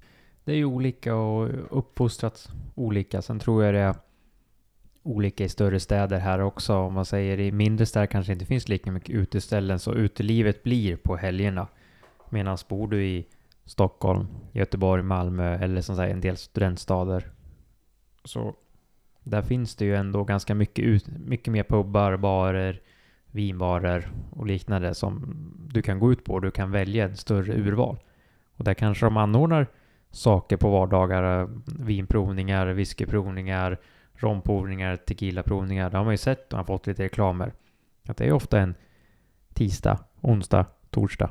Det 0.44 0.52
är 0.52 0.56
ju 0.56 0.64
olika 0.64 1.14
och 1.14 1.78
uppfostrats 1.78 2.48
olika. 2.74 3.22
Sen 3.22 3.38
tror 3.38 3.64
jag 3.64 3.74
det 3.74 3.80
är 3.80 3.94
olika 5.02 5.44
i 5.44 5.48
större 5.48 5.80
städer 5.80 6.18
här 6.18 6.38
också. 6.38 6.74
Om 6.74 6.94
man 6.94 7.04
säger 7.04 7.40
i 7.40 7.52
mindre 7.52 7.86
städer 7.86 8.06
kanske 8.06 8.32
inte 8.32 8.46
finns 8.46 8.68
lika 8.68 8.92
mycket 8.92 9.14
uteställen 9.14 9.78
så 9.78 9.94
utelivet 9.94 10.62
blir 10.62 10.96
på 10.96 11.16
helgerna. 11.16 11.68
Medan 12.30 12.58
bor 12.68 12.88
du 12.88 13.06
i 13.06 13.26
Stockholm, 13.64 14.26
Göteborg, 14.52 15.02
Malmö 15.02 15.58
eller 15.58 15.80
som 15.80 15.96
säger 15.96 16.14
en 16.14 16.20
del 16.20 16.36
studentstader 16.36 17.30
så 18.24 18.54
där 19.26 19.42
finns 19.42 19.76
det 19.76 19.84
ju 19.84 19.96
ändå 19.96 20.24
ganska 20.24 20.54
mycket, 20.54 20.84
ut, 20.84 21.06
mycket 21.08 21.52
mer 21.52 21.62
pubbar, 21.62 22.16
barer, 22.16 22.80
vinbarer 23.30 24.08
och 24.30 24.46
liknande 24.46 24.94
som 24.94 25.36
du 25.70 25.82
kan 25.82 25.98
gå 25.98 26.12
ut 26.12 26.24
på. 26.24 26.40
Du 26.40 26.50
kan 26.50 26.70
välja 26.70 27.04
ett 27.04 27.18
större 27.18 27.52
urval. 27.52 27.98
Och 28.56 28.64
där 28.64 28.74
kanske 28.74 29.06
de 29.06 29.16
anordnar 29.16 29.66
saker 30.10 30.56
på 30.56 30.70
vardagar, 30.70 31.48
vinprovningar, 31.84 32.66
whiskyprovningar, 32.66 33.78
romprovningar, 34.14 34.96
tequilaprovningar. 34.96 35.90
Det 35.90 35.96
har 35.96 36.04
man 36.04 36.14
ju 36.14 36.18
sett 36.18 36.52
och 36.52 36.58
har 36.58 36.64
fått 36.64 36.86
lite 36.86 37.02
reklamer. 37.02 37.52
Att 38.08 38.16
det 38.16 38.24
är 38.24 38.32
ofta 38.32 38.60
en 38.60 38.74
tisdag, 39.54 39.98
onsdag, 40.20 40.66
torsdag. 40.90 41.30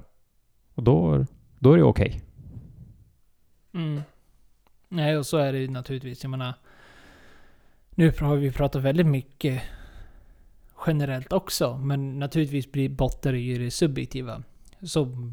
Och 0.74 0.84
då, 0.84 1.26
då 1.60 1.74
är 1.74 1.78
det 1.78 1.84
okej. 1.84 2.08
Okay. 2.08 2.22
Mm. 3.84 4.02
Nej, 4.90 5.18
och 5.18 5.26
så 5.26 5.38
är 5.38 5.54
det 5.54 5.60
ju 5.60 5.68
naturligtvis. 5.68 6.24
Jag 6.24 6.30
menar, 6.30 6.54
nu 7.96 8.12
har 8.20 8.36
vi 8.36 8.52
pratat 8.52 8.82
väldigt 8.82 9.08
mycket 9.08 9.62
generellt 10.88 11.34
också, 11.34 11.78
men 11.78 12.20
naturligtvis 12.20 12.72
blir 12.72 12.90
botter 12.90 13.34
ju 13.34 13.58
det 13.58 13.72
subjektiva. 13.72 14.44
Så, 14.82 15.32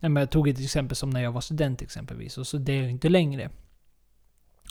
jag 0.00 0.30
tog 0.30 0.48
ett 0.48 0.60
exempel 0.60 0.96
som 0.96 1.10
när 1.10 1.22
jag 1.22 1.32
var 1.32 1.40
student 1.40 1.82
exempelvis, 1.82 2.38
och 2.38 2.46
så 2.46 2.58
det 2.58 2.72
är 2.72 2.82
jag 2.82 2.90
inte 2.90 3.08
längre. 3.08 3.50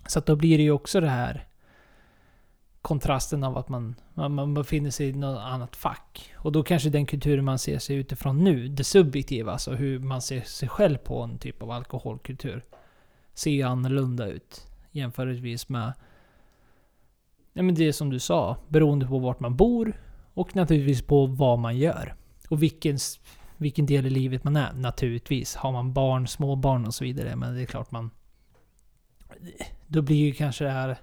Så 0.07 0.19
att 0.19 0.25
då 0.25 0.35
blir 0.35 0.57
det 0.57 0.63
ju 0.63 0.71
också 0.71 1.01
det 1.01 1.09
här 1.09 1.47
kontrasten 2.81 3.43
av 3.43 3.57
att 3.57 3.69
man, 3.69 3.95
man 4.13 4.53
befinner 4.53 4.89
sig 4.89 5.09
i 5.09 5.13
något 5.13 5.39
annat 5.39 5.75
fack. 5.75 6.33
Och 6.35 6.51
då 6.51 6.63
kanske 6.63 6.89
den 6.89 7.05
kulturen 7.05 7.45
man 7.45 7.59
ser 7.59 7.79
sig 7.79 7.95
utifrån 7.95 8.43
nu, 8.43 8.67
det 8.67 8.83
subjektiva, 8.83 9.51
alltså 9.51 9.71
hur 9.71 9.99
man 9.99 10.21
ser 10.21 10.41
sig 10.41 10.69
själv 10.69 10.97
på 10.97 11.21
en 11.21 11.37
typ 11.37 11.63
av 11.63 11.71
alkoholkultur, 11.71 12.63
ser 13.33 13.51
ju 13.51 13.61
annorlunda 13.61 14.27
ut 14.27 14.67
jämförelsevis 14.91 15.69
med 15.69 15.93
Ja 17.53 17.63
men 17.63 17.75
det 17.75 17.87
är 17.87 17.91
som 17.91 18.09
du 18.09 18.19
sa, 18.19 18.57
beroende 18.67 19.07
på 19.07 19.19
vart 19.19 19.39
man 19.39 19.55
bor 19.55 19.93
och 20.33 20.55
naturligtvis 20.55 21.01
på 21.01 21.25
vad 21.25 21.59
man 21.59 21.77
gör. 21.77 22.15
Och 22.49 22.63
vilken, 22.63 22.97
vilken 23.57 23.85
del 23.85 24.05
i 24.05 24.09
livet 24.09 24.43
man 24.43 24.55
är. 24.55 24.73
Naturligtvis. 24.73 25.55
Har 25.55 25.71
man 25.71 25.93
barn, 25.93 26.27
småbarn 26.27 26.85
och 26.85 26.93
så 26.93 27.03
vidare. 27.03 27.35
Men 27.35 27.55
det 27.55 27.61
är 27.61 27.65
klart 27.65 27.91
man... 27.91 28.09
Då 29.87 30.01
blir 30.01 30.15
ju 30.15 30.33
kanske 30.33 30.63
det 30.63 30.71
här... 30.71 30.97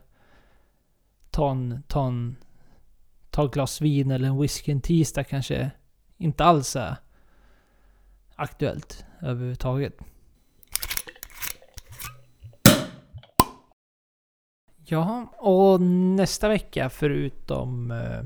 Ta 1.31 1.51
en... 1.51 1.83
Ta, 1.87 2.07
en, 2.07 2.37
ta 3.31 3.45
ett 3.45 3.53
glas 3.53 3.81
vin 3.81 4.11
eller 4.11 4.29
en 4.29 4.41
whisky 4.41 4.73
en 4.73 4.81
tisdag 4.81 5.25
kanske 5.25 5.71
inte 6.17 6.45
alls 6.45 6.77
är 6.77 6.97
aktuellt 8.35 9.05
överhuvudtaget. 9.23 9.99
Ja, 14.91 15.27
och 15.39 15.81
nästa 15.81 16.49
vecka 16.49 16.91
förutom... 16.91 17.91
eh, 17.91 18.21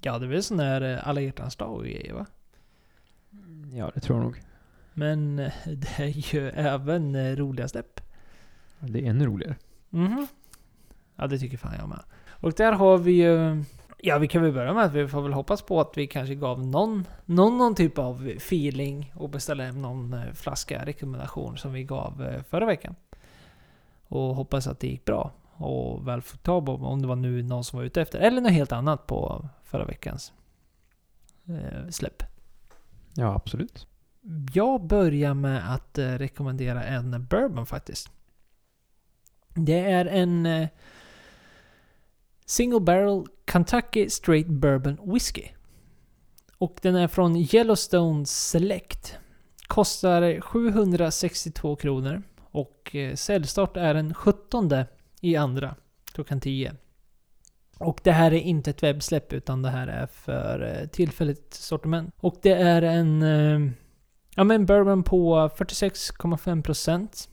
Ja, 0.00 0.18
det 0.18 0.26
är 0.26 0.28
väl 0.28 0.42
sån 0.42 0.56
där 0.56 0.80
eh, 0.94 1.08
alla 1.08 1.20
hjärtans 1.20 1.56
dag 1.56 1.72
och 1.74 1.82
grejer 1.84 2.14
va? 2.14 2.26
Ja, 3.72 3.90
det 3.94 4.00
tror 4.00 4.18
jag 4.18 4.24
nog. 4.24 4.40
Men 4.94 5.38
eh, 5.38 5.52
det 5.66 6.02
är 6.02 6.34
ju 6.34 6.48
även 6.50 7.36
roliga 7.36 7.68
släpp. 7.68 8.00
Det 8.80 9.06
är 9.06 9.10
ännu 9.10 9.26
roligare. 9.26 9.56
Mhm. 9.90 10.26
Ja, 11.16 11.26
det 11.26 11.38
tycker 11.38 11.56
fan 11.56 11.74
jag 11.78 11.88
med. 11.88 12.00
Och 12.28 12.52
där 12.52 12.72
har 12.72 12.98
vi 12.98 13.12
ju... 13.12 13.64
Ja, 13.98 14.18
vi 14.18 14.28
kan 14.28 14.42
väl 14.42 14.52
börja 14.52 14.74
med 14.74 14.84
att 14.84 14.92
vi 14.92 15.08
får 15.08 15.22
väl 15.22 15.32
hoppas 15.32 15.62
på 15.62 15.80
att 15.80 15.92
vi 15.96 16.06
kanske 16.06 16.34
gav 16.34 16.66
någon, 16.66 17.04
någon, 17.24 17.58
någon 17.58 17.74
typ 17.74 17.98
av 17.98 18.28
feeling 18.28 19.12
och 19.16 19.28
beställa 19.30 19.64
hem 19.64 19.82
någon 19.82 20.16
flaska 20.34 20.84
rekommendation 20.86 21.56
som 21.56 21.72
vi 21.72 21.84
gav 21.84 22.42
förra 22.48 22.66
veckan. 22.66 22.94
Och 24.08 24.34
hoppas 24.34 24.66
att 24.66 24.80
det 24.80 24.86
gick 24.86 25.04
bra. 25.04 25.32
Och 25.58 26.08
väl 26.08 26.22
få 26.22 26.36
tag 26.36 26.66
på 26.66 26.72
om 26.72 27.02
det 27.02 27.08
var 27.08 27.16
nu 27.16 27.42
någon 27.42 27.64
som 27.64 27.78
var 27.78 27.84
ute 27.84 28.02
efter. 28.02 28.18
Eller 28.18 28.40
något 28.40 28.52
helt 28.52 28.72
annat 28.72 29.06
på 29.06 29.48
förra 29.64 29.84
veckans 29.84 30.32
eh, 31.48 31.88
släpp. 31.90 32.22
Ja, 33.14 33.34
absolut. 33.34 33.86
Jag 34.52 34.86
börjar 34.86 35.34
med 35.34 35.74
att 35.74 35.98
eh, 35.98 36.08
rekommendera 36.08 36.84
en 36.84 37.26
bourbon 37.26 37.66
faktiskt. 37.66 38.10
Det 39.54 39.80
är 39.80 40.06
en 40.06 40.46
eh, 40.46 40.68
Single 42.46 42.80
Barrel 42.80 43.24
Kentucky 43.52 44.10
Straight 44.10 44.46
Bourbon 44.46 45.12
Whiskey. 45.12 45.48
Och 46.58 46.78
den 46.82 46.94
är 46.94 47.08
från 47.08 47.36
Yellowstone 47.36 48.26
Select. 48.26 49.18
Kostar 49.66 50.40
762 50.40 51.76
kronor. 51.76 52.22
Och 52.50 52.96
eh, 52.96 53.14
säljstart 53.14 53.76
är 53.76 53.94
den 53.94 54.14
17 54.14 54.68
i 55.20 55.36
andra 55.36 55.74
klockan 56.12 56.40
10. 56.40 56.74
Och 57.78 58.00
det 58.04 58.12
här 58.12 58.32
är 58.32 58.40
inte 58.40 58.70
ett 58.70 58.82
webbsläpp 58.82 59.32
utan 59.32 59.62
det 59.62 59.70
här 59.70 59.86
är 59.86 60.06
för 60.06 60.80
eh, 60.80 60.86
tillfälligt 60.88 61.54
sortiment. 61.54 62.14
Och 62.20 62.36
det 62.42 62.52
är 62.52 62.82
en 62.82 63.22
eh, 63.22 63.72
Ja 64.38 64.44
men 64.44 64.66
bourbon 64.66 65.02
på 65.02 65.48
46,5%. 65.48 67.28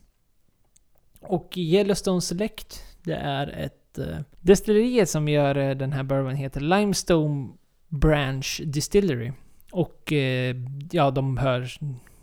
Och 1.22 1.58
Yellowstone 1.58 2.22
Select, 2.22 2.84
det 3.04 3.16
är 3.16 3.48
ett... 3.48 3.98
Eh, 3.98 4.18
destilleriet 4.40 5.10
som 5.10 5.28
gör 5.28 5.56
eh, 5.58 5.76
den 5.76 5.94
här 5.94 6.04
bourbon 6.04 6.36
heter 6.36 6.62
Limestone 6.62 7.50
Branch 7.88 8.62
Distillery. 8.66 9.32
Och 9.72 10.14
eh, 10.14 10.56
ja, 10.92 11.12
de 11.12 11.38
hör... 11.38 11.72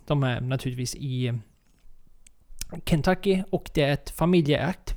De 0.05 0.23
är 0.23 0.41
naturligtvis 0.41 0.95
i 0.95 1.39
Kentucky 2.85 3.43
och 3.49 3.71
det 3.73 3.83
är 3.83 3.93
ett 3.93 4.09
familjeägt 4.09 4.95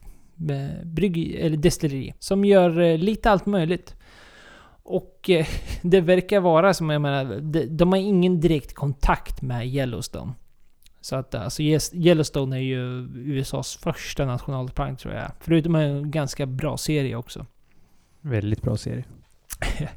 brygg, 0.84 1.34
eller 1.34 1.56
destilleri 1.56 2.14
som 2.18 2.44
gör 2.44 2.80
eh, 2.80 2.98
lite 2.98 3.30
allt 3.30 3.46
möjligt. 3.46 3.96
Och 4.82 5.30
eh, 5.30 5.46
det 5.82 6.00
verkar 6.00 6.40
vara 6.40 6.74
som, 6.74 6.90
jag 6.90 7.02
menar, 7.02 7.40
de, 7.66 7.92
har 7.92 7.98
ingen 7.98 8.40
direkt 8.40 8.74
kontakt 8.74 9.42
med 9.42 9.66
Yellowstone. 9.66 10.32
Så 11.00 11.16
att 11.16 11.34
alltså 11.34 11.62
Yellowstone 11.62 12.56
är 12.56 12.60
ju 12.60 13.08
USAs 13.14 13.76
första 13.76 14.26
nationalpark 14.26 14.98
tror 14.98 15.14
jag. 15.14 15.30
Förutom 15.40 15.74
en 15.74 16.10
ganska 16.10 16.46
bra 16.46 16.76
serie 16.76 17.16
också. 17.16 17.46
Väldigt 18.20 18.62
bra 18.62 18.76
serie. 18.76 19.04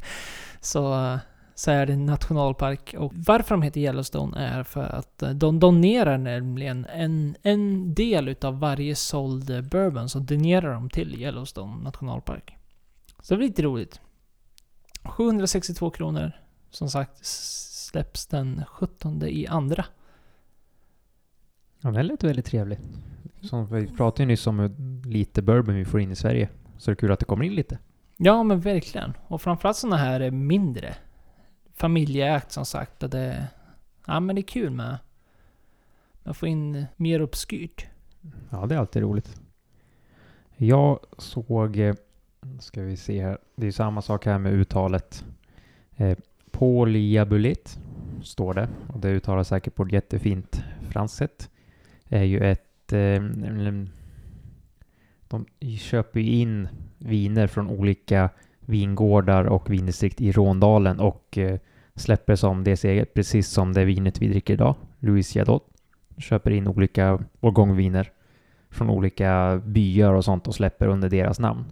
Så, 0.62 0.94
eh, 0.94 1.18
så 1.58 1.72
är 1.72 1.86
det 1.86 1.94
en 1.94 2.06
nationalpark. 2.06 2.96
Och 2.98 3.14
varför 3.16 3.56
de 3.56 3.62
heter 3.62 3.82
Yellowstone 3.82 4.38
är 4.40 4.64
för 4.64 4.84
att 4.84 5.24
eh, 5.24 5.30
de 5.30 5.60
donerar 5.60 6.18
nämligen 6.18 6.86
en, 6.86 7.36
en 7.42 7.94
del 7.94 8.30
utav 8.30 8.60
varje 8.60 8.96
såld 8.96 9.50
eh, 9.50 9.62
bourbon 9.62 10.10
så 10.10 10.20
donerar 10.20 10.74
de 10.74 10.90
till 10.90 11.22
Yellowstone 11.22 11.84
nationalpark. 11.84 12.58
Så 13.22 13.34
det 13.34 13.38
blir 13.38 13.48
lite 13.48 13.62
roligt. 13.62 14.02
762 15.04 15.90
kronor. 15.90 16.32
Som 16.70 16.90
sagt 16.90 17.26
släpps 17.26 18.28
den 18.28 18.64
17 18.68 19.24
i 19.24 19.48
andra. 19.48 19.86
Ja, 21.82 21.92
den 21.92 22.08
lät 22.08 22.24
väldigt 22.24 22.46
trevlig. 22.46 22.80
Som 23.42 23.68
vi 23.68 23.88
pratade 23.88 24.24
ju 24.24 24.28
nyss 24.28 24.48
om 24.48 24.60
hur 24.60 24.72
lite 25.08 25.42
bourbon 25.42 25.76
vi 25.76 25.86
får 25.86 26.00
in 26.00 26.12
i 26.12 26.16
Sverige. 26.16 26.50
Så 26.78 26.92
det 26.92 26.94
är 26.94 26.96
kul 26.96 27.12
att 27.12 27.20
det 27.20 27.26
kommer 27.26 27.46
in 27.46 27.56
lite. 27.56 27.78
Ja 28.18 28.44
men 28.44 28.60
verkligen. 28.60 29.14
Och 29.28 29.42
framförallt 29.42 29.78
sådana 29.78 29.98
här 29.98 30.20
är 30.20 30.32
mindre. 30.32 30.96
Familjeägt 31.78 32.52
som 32.52 32.66
sagt. 32.66 33.04
Och 33.04 33.10
det, 33.10 33.48
ja 34.08 34.20
men 34.20 34.36
det 34.36 34.40
är 34.40 34.44
kul 34.44 34.72
med. 34.72 34.98
Man 36.24 36.36
får 36.36 36.50
in 36.50 36.86
mer 36.96 37.20
uppskyrt. 37.20 37.86
Ja, 38.50 38.66
det 38.66 38.76
är 38.76 38.80
alltid 38.80 39.02
roligt. 39.02 39.42
Jag 40.56 41.00
såg, 41.18 41.78
eh, 41.78 41.96
ska 42.60 42.82
vi 42.82 42.98
se 42.98 43.24
här, 43.24 43.38
det 43.56 43.68
är 43.68 43.72
samma 43.72 44.02
sak 44.02 44.26
här 44.26 44.40
med 44.40 44.54
uttalet. 44.54 45.26
Eh, 45.96 46.18
Polyabulét 46.52 47.80
står 48.24 48.54
det 48.54 48.70
och 48.94 49.00
det 49.00 49.10
uttalas 49.10 49.48
säkert 49.48 49.76
på 49.76 49.84
ett 49.84 49.92
jättefint 49.92 50.64
franskt 50.90 51.18
sätt. 51.18 51.50
Det 52.04 52.18
är 52.18 52.24
ju 52.24 52.40
ett, 52.40 52.94
eh, 52.94 53.22
de 55.28 55.46
köper 55.80 56.20
ju 56.20 56.32
in 56.32 56.68
viner 56.98 57.48
från 57.48 57.70
olika 57.70 58.30
vingårdar 58.68 59.46
och 59.46 59.70
vindistrikt 59.70 60.22
i 60.22 60.32
Råndalen 60.32 61.00
och 61.00 61.38
eh, 61.38 61.60
släpper 61.96 62.36
som 62.36 62.64
det 62.64 62.84
eget, 62.84 63.14
precis 63.14 63.48
som 63.48 63.74
det 63.74 63.86
vinet 63.86 64.22
vi 64.22 64.28
dricker 64.28 64.54
idag, 64.54 64.76
Louis 65.00 65.36
Jadot. 65.36 65.64
Köper 66.18 66.52
in 66.52 66.68
olika 66.68 67.20
årgångviner 67.40 68.12
från 68.70 68.90
olika 68.90 69.62
byar 69.66 70.14
och 70.14 70.26
sånt 70.26 70.48
och 70.48 70.56
släpper 70.56 70.88
under 70.88 71.10
deras 71.10 71.40
namn. 71.40 71.66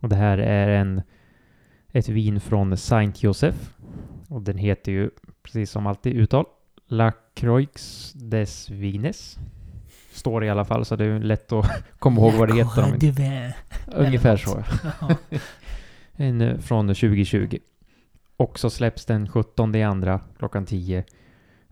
Och 0.00 0.08
det 0.08 0.16
här 0.16 0.38
är 0.38 0.68
en, 0.68 1.02
ett 1.92 2.08
vin 2.08 2.40
från 2.40 2.76
Saint 2.76 3.22
Joseph. 3.22 3.58
Och 4.28 4.42
den 4.42 4.58
heter 4.58 4.92
ju, 4.92 5.10
precis 5.42 5.70
som 5.70 5.86
alltid 5.86 6.12
uttal, 6.12 6.44
La 6.86 7.12
Croix 7.34 8.12
des 8.14 8.70
Vines. 8.70 9.38
Står 10.12 10.44
i 10.44 10.50
alla 10.50 10.64
fall, 10.64 10.84
så 10.84 10.96
det 10.96 11.04
är 11.04 11.18
lätt 11.18 11.52
att 11.52 11.66
komma 11.98 12.20
ihåg 12.20 12.32
vad 12.32 12.48
det 12.48 12.54
heter. 12.54 12.82
Ungefär 13.86 14.36
så. 14.36 14.62
Eh, 16.18 16.26
en 16.26 16.62
från 16.62 16.86
2020. 16.86 17.58
Och 18.36 18.58
så 18.58 18.70
släpps 18.70 19.04
den 19.04 19.28
17 19.28 19.74
i 19.74 19.82
andra 19.82 20.20
klockan 20.38 20.66
10 20.66 21.04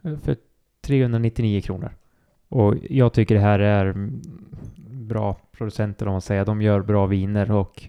eh, 0.02 0.16
för 0.16 0.36
399 0.80 1.60
kronor. 1.60 1.90
Och 2.48 2.74
jag 2.90 3.12
tycker 3.12 3.34
det 3.34 3.40
här 3.40 3.58
är 3.58 4.10
bra 4.90 5.40
producenter 5.52 6.06
om 6.06 6.12
man 6.12 6.20
säger. 6.20 6.44
De 6.44 6.62
gör 6.62 6.82
bra 6.82 7.06
viner 7.06 7.50
och 7.50 7.82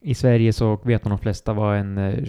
i 0.00 0.14
Sverige 0.14 0.52
så 0.52 0.76
vet 0.76 1.04
man 1.04 1.10
de 1.10 1.18
flesta 1.18 1.52
vad 1.52 1.78
en 1.78 1.98
eh, 1.98 2.24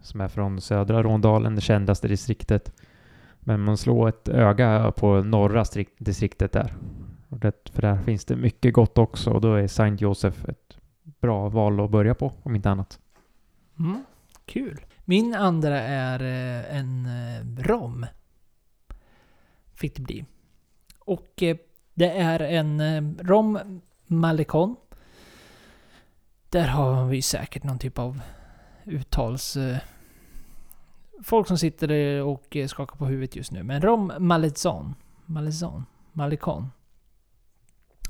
som 0.00 0.20
är 0.20 0.28
från 0.28 0.60
södra 0.60 1.02
Råndalen, 1.02 1.54
det 1.54 1.60
kändaste 1.60 2.08
distriktet. 2.08 2.72
Men 3.40 3.60
man 3.60 3.76
slår 3.76 4.08
ett 4.08 4.28
öga 4.28 4.92
på 4.96 5.22
norra 5.22 5.64
distriktet 5.98 6.52
där. 6.52 6.74
Och 7.28 7.38
det, 7.38 7.70
för 7.72 7.82
där 7.82 7.96
finns 7.96 8.24
det 8.24 8.36
mycket 8.36 8.74
gott 8.74 8.98
också 8.98 9.30
och 9.30 9.40
då 9.40 9.54
är 9.54 9.66
Saint 9.66 10.00
Joseph 10.00 10.48
ett 10.48 10.77
bra 11.20 11.48
val 11.48 11.80
att 11.80 11.90
börja 11.90 12.14
på, 12.14 12.32
om 12.42 12.56
inte 12.56 12.70
annat. 12.70 13.00
Mm, 13.78 14.04
kul. 14.44 14.80
Min 15.04 15.34
andra 15.34 15.80
är 15.80 16.20
eh, 16.20 16.76
en 16.76 17.06
eh, 17.06 17.62
rom. 17.62 18.06
Fick 19.74 19.96
det 19.96 20.02
bli. 20.02 20.24
Och 20.98 21.42
eh, 21.42 21.56
det 21.94 22.10
är 22.10 22.40
en 22.40 23.18
rom 23.18 23.80
malikon. 24.06 24.76
Där 26.50 26.66
har 26.66 27.06
vi 27.06 27.22
säkert 27.22 27.64
någon 27.64 27.78
typ 27.78 27.98
av 27.98 28.20
uttals... 28.84 29.56
Folk 31.22 31.48
som 31.48 31.58
sitter 31.58 32.22
och 32.22 32.56
skakar 32.66 32.96
på 32.96 33.06
huvudet 33.06 33.36
just 33.36 33.52
nu. 33.52 33.62
Men 33.62 33.82
rom 33.82 34.12
Malezon. 34.18 34.94
Malezon. 35.26 35.84
Malikon. 36.12 36.70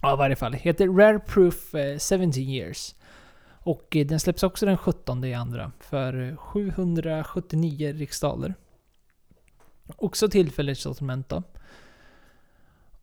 Ja, 0.02 0.14
i 0.14 0.16
varje 0.16 0.36
fall. 0.36 0.52
Heter 0.52 0.88
Rare 0.88 1.18
Proof 1.18 1.74
17 2.11 2.32
years. 2.36 2.94
Och 3.61 3.96
eh, 3.96 4.06
den 4.06 4.20
släpps 4.20 4.42
också 4.42 4.66
den 4.66 4.76
17 4.76 5.24
i 5.24 5.34
andra 5.34 5.72
för 5.80 6.36
779 6.36 7.92
riksdaler. 7.92 8.54
Också 9.96 10.28
tillfälligt 10.28 10.78
sortiment 10.78 11.28
då. 11.28 11.42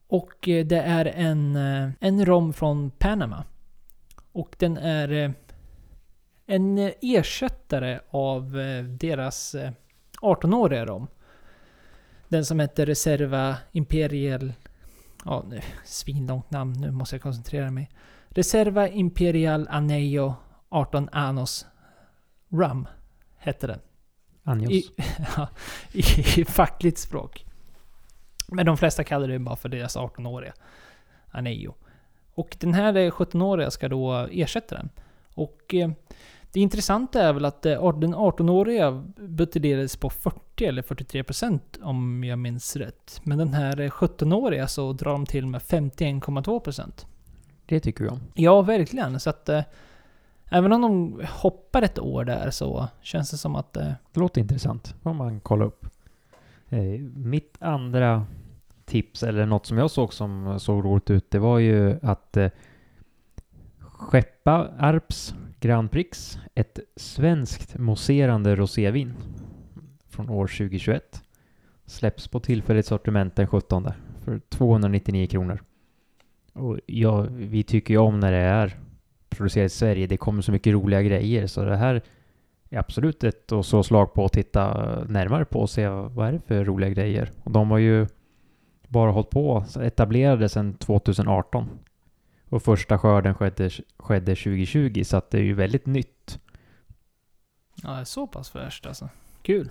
Och 0.07 0.47
eh, 0.47 0.65
det 0.65 0.81
är 0.81 1.05
en, 1.05 1.55
eh, 1.55 1.89
en 1.99 2.25
rom 2.25 2.53
från 2.53 2.91
Panama. 2.91 3.43
Och 4.31 4.55
den 4.59 4.77
är 4.77 5.33
en 6.45 6.91
ersättare 7.01 7.99
av 8.09 8.51
deras 8.99 9.55
18-åriga 10.21 10.85
rom. 10.85 11.07
Den 12.27 12.45
som 12.45 12.59
heter 12.59 12.85
Reserva 12.85 13.57
Imperial... 13.71 14.53
Ja, 15.25 15.43
nu, 15.49 15.61
svinlångt 15.85 16.51
namn. 16.51 16.73
Nu 16.73 16.91
måste 16.91 17.15
jag 17.15 17.21
koncentrera 17.21 17.71
mig. 17.71 17.89
Reserva 18.29 18.87
Imperial 18.87 19.67
Anello 19.69 20.33
18 20.75 21.09
Anos 21.11 21.65
Rum 22.49 22.87
hette 23.37 23.67
den. 23.67 23.79
Anjos. 24.43 24.71
I, 24.71 24.83
ja, 25.37 25.47
i, 25.91 25.99
i 26.41 26.45
fackligt 26.45 26.97
språk. 26.97 27.45
Men 28.47 28.65
de 28.65 28.77
flesta 28.77 29.03
kallar 29.03 29.27
det 29.27 29.39
bara 29.39 29.55
för 29.55 29.69
deras 29.69 29.97
18-åriga 29.97 30.53
Anello. 31.31 31.75
Och 32.33 32.57
den 32.59 32.73
här 32.73 32.97
eh, 32.97 33.11
17-åriga 33.11 33.71
ska 33.71 33.89
då 33.89 34.27
ersätta 34.31 34.75
den. 34.75 34.89
Och 35.33 35.73
eh, 35.73 35.89
det 36.51 36.59
intressanta 36.59 37.21
är 37.21 37.33
väl 37.33 37.45
att 37.45 37.65
eh, 37.65 37.99
den 37.99 38.15
18-åriga 38.15 39.03
buteljerades 39.15 39.97
på 39.97 40.09
40 40.09 40.65
eller 40.65 40.81
43% 40.81 41.59
om 41.81 42.23
jag 42.23 42.39
minns 42.39 42.75
rätt. 42.75 43.21
Men 43.23 43.37
den 43.37 43.53
här 43.53 43.79
eh, 43.79 43.89
17-åriga 43.89 44.67
så 44.67 44.93
drar 44.93 45.11
de 45.11 45.25
till 45.25 45.47
med 45.47 45.61
51,2%. 45.61 47.05
Det 47.65 47.79
tycker 47.79 48.07
om. 48.11 48.19
Ja, 48.33 48.61
verkligen. 48.61 49.19
Så 49.19 49.29
att... 49.29 49.49
Eh, 49.49 49.61
även 50.57 50.73
om 50.73 50.81
de 50.81 51.21
hoppar 51.29 51.81
ett 51.81 51.99
år 51.99 52.25
där 52.25 52.49
så 52.49 52.87
känns 53.01 53.31
det 53.31 53.37
som 53.37 53.55
att... 53.55 53.77
Eh, 53.77 53.91
Det 54.13 54.19
låter 54.19 54.41
intressant. 54.41 54.95
får 55.01 55.13
man 55.13 55.39
kolla 55.39 55.65
upp. 55.65 55.85
Eh, 56.69 56.79
mitt 57.15 57.57
andra 57.59 58.25
tips, 58.85 59.23
eller 59.23 59.45
något 59.45 59.65
som 59.65 59.77
jag 59.77 59.91
såg 59.91 60.13
som 60.13 60.59
såg 60.59 60.85
roligt 60.85 61.09
ut, 61.09 61.31
det 61.31 61.39
var 61.39 61.59
ju 61.59 61.99
att 62.01 62.37
eh, 62.37 62.49
skeppa 63.79 64.67
Arps 64.79 65.35
Grand 65.59 65.91
Prix, 65.91 66.39
ett 66.55 66.79
svenskt 66.95 67.77
mousserande 67.77 68.55
rosévin 68.55 69.13
från 70.09 70.29
år 70.29 70.47
2021. 70.47 71.23
Släpps 71.85 72.27
på 72.27 72.39
tillfälligt 72.39 72.85
sortiment 72.85 73.35
den 73.35 73.47
17 73.47 73.87
för 74.21 74.39
299 74.49 75.27
kronor. 75.27 75.59
Och 76.53 76.79
ja, 76.85 77.21
vi 77.31 77.63
tycker 77.63 77.93
ju 77.93 77.97
om 77.97 78.19
när 78.19 78.31
det 78.31 78.37
är 78.37 78.79
producerat 79.37 79.71
i 79.71 79.75
Sverige. 79.75 80.07
Det 80.07 80.17
kommer 80.17 80.41
så 80.41 80.51
mycket 80.51 80.73
roliga 80.73 81.01
grejer 81.01 81.47
så 81.47 81.63
det 81.63 81.75
här 81.75 82.01
är 82.69 82.79
absolut 82.79 83.23
ett 83.23 83.51
att 83.51 83.65
slå 83.65 83.83
slag 83.83 84.13
på 84.13 84.23
och 84.23 84.31
titta 84.31 84.73
närmare 85.09 85.45
på 85.45 85.59
och 85.59 85.69
se 85.69 85.87
vad 85.87 86.27
är 86.27 86.31
det 86.31 86.39
för 86.39 86.65
roliga 86.65 86.89
grejer. 86.89 87.31
Och 87.43 87.51
de 87.51 87.71
har 87.71 87.77
ju 87.77 88.07
bara 88.87 89.11
hållit 89.11 89.29
på, 89.29 89.65
så 89.67 89.81
etablerade 89.81 90.49
sedan 90.49 90.73
2018. 90.73 91.69
Och 92.49 92.63
första 92.63 92.97
skörden 92.97 93.33
skedde, 93.33 93.69
skedde 93.97 94.35
2020 94.35 95.03
så 95.03 95.17
att 95.17 95.31
det 95.31 95.37
är 95.37 95.43
ju 95.43 95.53
väldigt 95.53 95.85
nytt. 95.85 96.39
ja, 97.83 98.05
så 98.05 98.27
pass 98.27 98.49
fräscht 98.49 98.85
alltså. 98.85 99.09
Kul. 99.41 99.69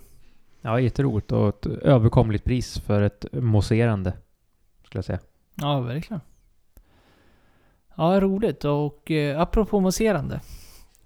Ja, 0.61 0.81
jätteroligt 0.81 1.33
och 1.33 1.49
ett 1.49 1.67
överkomligt 1.67 2.45
pris 2.45 2.79
för 2.79 3.03
ett 3.03 3.27
mousserande. 3.33 4.13
Skulle 4.85 4.99
jag 4.99 5.05
säga. 5.05 5.19
Ja, 5.55 5.81
verkligen. 5.81 6.21
Ja, 7.97 8.21
roligt. 8.21 8.65
Och 8.65 9.11
eh, 9.11 9.41
apropå 9.41 9.81
mousserande. 9.81 10.41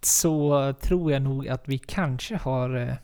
Så 0.01 0.75
tror 0.81 1.13
jag 1.13 1.23
nog 1.23 1.49
att 1.49 1.69
vi 1.69 1.79
kanske 1.79 2.37
har... 2.37 2.77
Eh, 2.77 2.95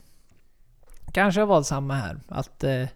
kanske 1.12 1.40
har 1.40 1.46
valt 1.46 1.66
samma 1.66 1.94
här. 1.94 2.20
Att 2.28 2.64
eh, 2.64 2.86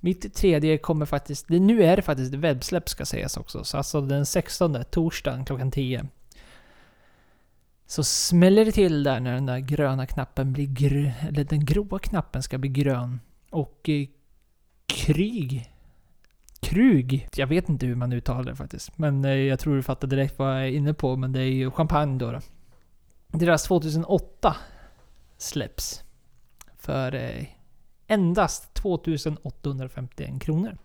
mitt 0.00 0.34
tredje 0.34 0.78
kommer 0.78 1.06
faktiskt... 1.06 1.48
Det, 1.48 1.60
nu 1.60 1.82
är 1.82 1.96
det 1.96 2.02
faktiskt 2.02 2.34
webbsläpp 2.34 2.88
ska 2.88 3.04
sägas 3.06 3.36
också. 3.36 3.64
Så 3.64 3.76
alltså 3.76 4.00
den 4.00 4.26
16, 4.26 4.76
torsdagen 4.90 5.44
klockan 5.44 5.70
10. 5.70 6.06
Så 7.86 8.04
smäller 8.04 8.64
det 8.64 8.72
till 8.72 9.02
där 9.02 9.20
när 9.20 9.34
den 9.34 9.46
där 9.46 9.58
gröna 9.58 10.06
knappen 10.06 10.52
blir 10.52 10.66
grön. 10.66 11.12
Eller 11.28 11.44
den 11.44 11.64
gråa 11.64 11.98
knappen 11.98 12.42
ska 12.42 12.58
bli 12.58 12.68
grön. 12.68 13.20
Och 13.50 13.88
eh, 13.88 14.06
Kryg 14.86 15.72
Krug. 16.60 17.28
Jag 17.36 17.46
vet 17.46 17.68
inte 17.68 17.86
hur 17.86 17.94
man 17.94 18.12
uttalar 18.12 18.44
det 18.44 18.56
faktiskt. 18.56 18.98
Men 18.98 19.24
eh, 19.24 19.30
jag 19.30 19.58
tror 19.58 19.76
du 19.76 19.82
fattar 19.82 20.08
direkt 20.08 20.38
vad 20.38 20.56
jag 20.56 20.66
är 20.66 20.70
inne 20.70 20.94
på. 20.94 21.16
Men 21.16 21.32
det 21.32 21.40
är 21.40 21.52
ju 21.52 21.70
champagne 21.70 22.18
då. 22.18 22.32
då. 22.32 22.40
Deras 23.28 23.64
2008 23.64 24.56
släpps. 25.38 26.04
För 26.78 27.14
eh, 27.14 27.46
endast 28.06 28.74
2851 28.74 30.42
kronor. 30.42 30.78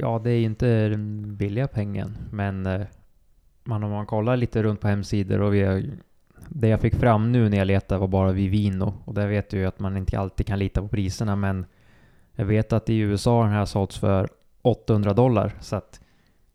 Ja, 0.00 0.20
det 0.24 0.30
är 0.30 0.38
ju 0.38 0.44
inte 0.44 0.88
den 0.88 1.36
billiga 1.36 1.68
pengen, 1.68 2.16
men 2.30 2.66
eh, 2.66 2.86
man, 3.64 3.84
om 3.84 3.90
man 3.90 4.06
kollar 4.06 4.36
lite 4.36 4.62
runt 4.62 4.80
på 4.80 4.88
hemsidor 4.88 5.40
och 5.40 5.54
vi 5.54 5.62
har, 5.62 5.82
det 6.48 6.68
jag 6.68 6.80
fick 6.80 6.94
fram 6.94 7.32
nu 7.32 7.48
när 7.48 7.58
jag 7.58 7.66
letade 7.66 8.00
var 8.00 8.08
bara 8.08 8.32
Vivino 8.32 8.94
och 9.04 9.14
där 9.14 9.28
vet 9.28 9.50
du 9.50 9.58
ju 9.58 9.66
att 9.66 9.78
man 9.78 9.96
inte 9.96 10.18
alltid 10.18 10.46
kan 10.46 10.58
lita 10.58 10.82
på 10.82 10.88
priserna, 10.88 11.36
men 11.36 11.66
jag 12.38 12.44
vet 12.44 12.72
att 12.72 12.90
i 12.90 12.98
USA 12.98 13.36
har 13.36 13.44
den 13.44 13.52
här 13.52 13.64
sålts 13.64 13.98
för 13.98 14.28
800 14.62 15.12
dollar, 15.12 15.52
så 15.60 15.76
att 15.76 16.00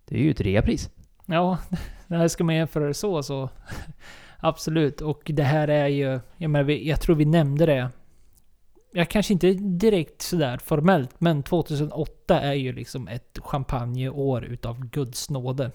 det 0.05 0.15
är 0.15 0.19
ju 0.19 0.31
ett 0.31 0.41
reapris. 0.41 0.89
Ja, 1.25 1.57
det 2.07 2.15
här 2.15 2.27
ska 2.27 2.43
man 2.43 2.55
jämföra 2.55 2.87
det 2.87 2.93
så 2.93 3.23
så. 3.23 3.49
Absolut. 4.39 5.01
Och 5.01 5.21
det 5.25 5.43
här 5.43 5.67
är 5.67 5.87
ju... 5.87 6.19
Jag 6.37 6.49
menar, 6.49 6.69
jag 6.69 7.01
tror 7.01 7.15
vi 7.15 7.25
nämnde 7.25 7.65
det. 7.65 7.89
Jag 8.93 9.09
kanske 9.09 9.33
inte 9.33 9.53
direkt 9.53 10.21
sådär 10.21 10.57
formellt, 10.57 11.15
men 11.17 11.43
2008 11.43 12.41
är 12.41 12.53
ju 12.53 12.73
liksom 12.73 13.07
ett 13.07 13.39
champagneår 13.41 14.43
utav 14.43 14.85
Guds 14.85 15.29
nåde. 15.29 15.71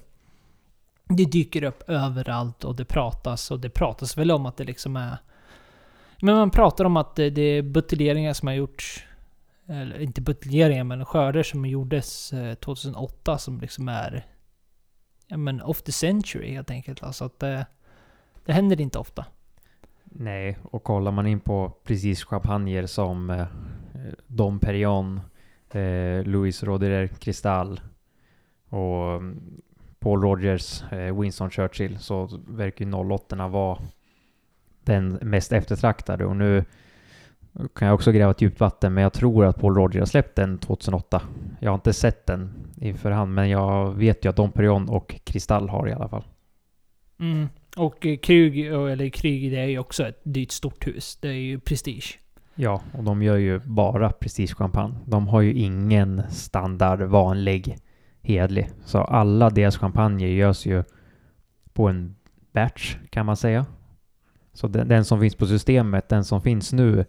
Det 1.05 1.25
dyker 1.25 1.63
upp 1.63 1.83
överallt 1.89 2.65
och 2.65 2.77
det 2.77 2.85
pratas 2.85 3.51
och 3.51 3.61
det 3.61 3.71
pratas 3.71 4.19
väl 4.19 4.31
om 4.31 4.47
att 4.47 4.57
det 4.57 4.65
liksom 4.65 4.97
är... 4.97 5.17
Men 6.23 6.35
man 6.35 6.51
pratar 6.51 6.85
om 6.85 6.97
att 6.97 7.17
det, 7.17 7.31
det 7.31 7.43
är 7.43 7.63
buteljeringar 7.63 8.33
som 8.33 8.49
har 8.49 8.55
gjorts... 8.55 9.05
Eller 9.69 10.01
inte 10.01 10.21
buteljeringar, 10.21 10.85
men 10.85 11.05
skörder 11.05 11.43
som 11.43 11.67
gjordes 11.67 12.33
eh, 12.33 12.55
2008 12.55 13.39
som 13.39 13.61
liksom 13.61 13.89
är 13.89 14.27
ja, 15.27 15.37
men 15.37 15.63
off 15.63 15.83
the 15.83 15.93
century 15.93 16.53
helt 16.53 16.71
enkelt. 16.71 17.03
Alltså 17.03 17.25
att 17.25 17.39
det, 17.39 17.67
det 18.45 18.53
händer 18.53 18.81
inte 18.81 18.99
ofta. 18.99 19.25
Nej, 20.05 20.59
och 20.63 20.85
kollar 20.85 21.13
man 21.13 21.27
in 21.27 21.41
på 21.41 21.73
precis 21.85 22.25
champagner 22.25 22.87
som 22.87 23.31
eh, 23.31 23.47
Dom 24.27 24.59
Perignon, 24.59 25.21
eh, 25.71 26.25
Louis 26.25 26.63
Roderer 26.63 27.07
Cristal 27.07 27.81
och 28.69 29.15
mm, 29.15 29.61
Paul 29.99 30.23
Rogers 30.23 30.83
eh, 30.93 31.21
Winston 31.21 31.51
Churchill 31.51 31.99
så 31.99 32.41
verkar 32.47 32.85
ju 32.85 32.93
08 32.93 33.49
vara 33.49 33.79
den 34.85 35.19
mest 35.23 35.53
eftertraktade 35.53 36.25
och 36.25 36.37
nu 36.37 36.65
kan 37.75 37.89
jag 37.89 37.95
också 37.95 38.13
gräva 38.13 38.31
ett 38.31 38.43
djupt 38.43 38.61
vatten 38.61 38.95
men 38.95 39.03
jag 39.03 39.13
tror 39.13 39.45
att 39.45 39.61
Paul 39.61 39.75
Roger 39.75 39.99
har 39.99 40.07
släppt 40.07 40.37
den 40.37 40.59
2008. 40.59 41.23
Jag 41.61 41.71
har 41.71 41.75
inte 41.75 41.93
sett 41.93 42.27
den 42.27 42.51
i 42.81 42.93
förhand 42.93 43.35
men 43.35 43.49
jag 43.49 43.95
vet 43.95 44.25
ju 44.25 44.29
att 44.29 44.37
Dom 44.37 44.53
Perignon 44.53 44.89
och 44.89 45.21
Kristall 45.25 45.69
har 45.69 45.89
i 45.89 45.93
alla 45.93 46.09
fall. 46.09 46.25
Mm. 47.21 47.49
Och 47.77 48.07
eh, 48.07 48.17
Krug, 48.17 48.59
eller 48.59 49.09
Kryg, 49.09 49.51
det 49.51 49.59
är 49.59 49.67
ju 49.67 49.79
också 49.79 50.09
ett 50.09 50.21
dyrt 50.23 50.51
stort 50.51 50.87
hus. 50.87 51.19
Det 51.21 51.29
är 51.29 51.33
ju 51.33 51.61
prestige. 51.61 52.19
Ja, 52.55 52.83
och 52.93 53.05
de 53.05 53.23
gör 53.23 53.37
ju 53.37 53.59
bara 53.59 54.11
prestigechampagne. 54.11 54.95
De 55.05 55.29
har 55.29 55.41
ju 55.41 55.53
ingen 55.53 56.23
standard 56.31 57.03
vanlig 57.03 57.77
hedlig. 58.23 58.69
Så 58.85 58.99
alla 58.99 59.51
deras 59.51 59.79
champagner 59.79 60.27
görs 60.27 60.67
ju 60.67 60.85
på 61.73 61.89
en 61.89 62.17
batch 62.53 62.97
kan 63.11 63.27
man 63.27 63.37
säga. 63.37 63.67
Så 64.53 64.69
den, 64.69 64.89
den 64.89 65.05
som 65.05 65.21
finns 65.21 65.35
på 65.35 65.47
systemet, 65.47 66.09
den 66.09 66.25
som 66.25 66.43
finns 66.43 66.73
nu, 66.73 67.05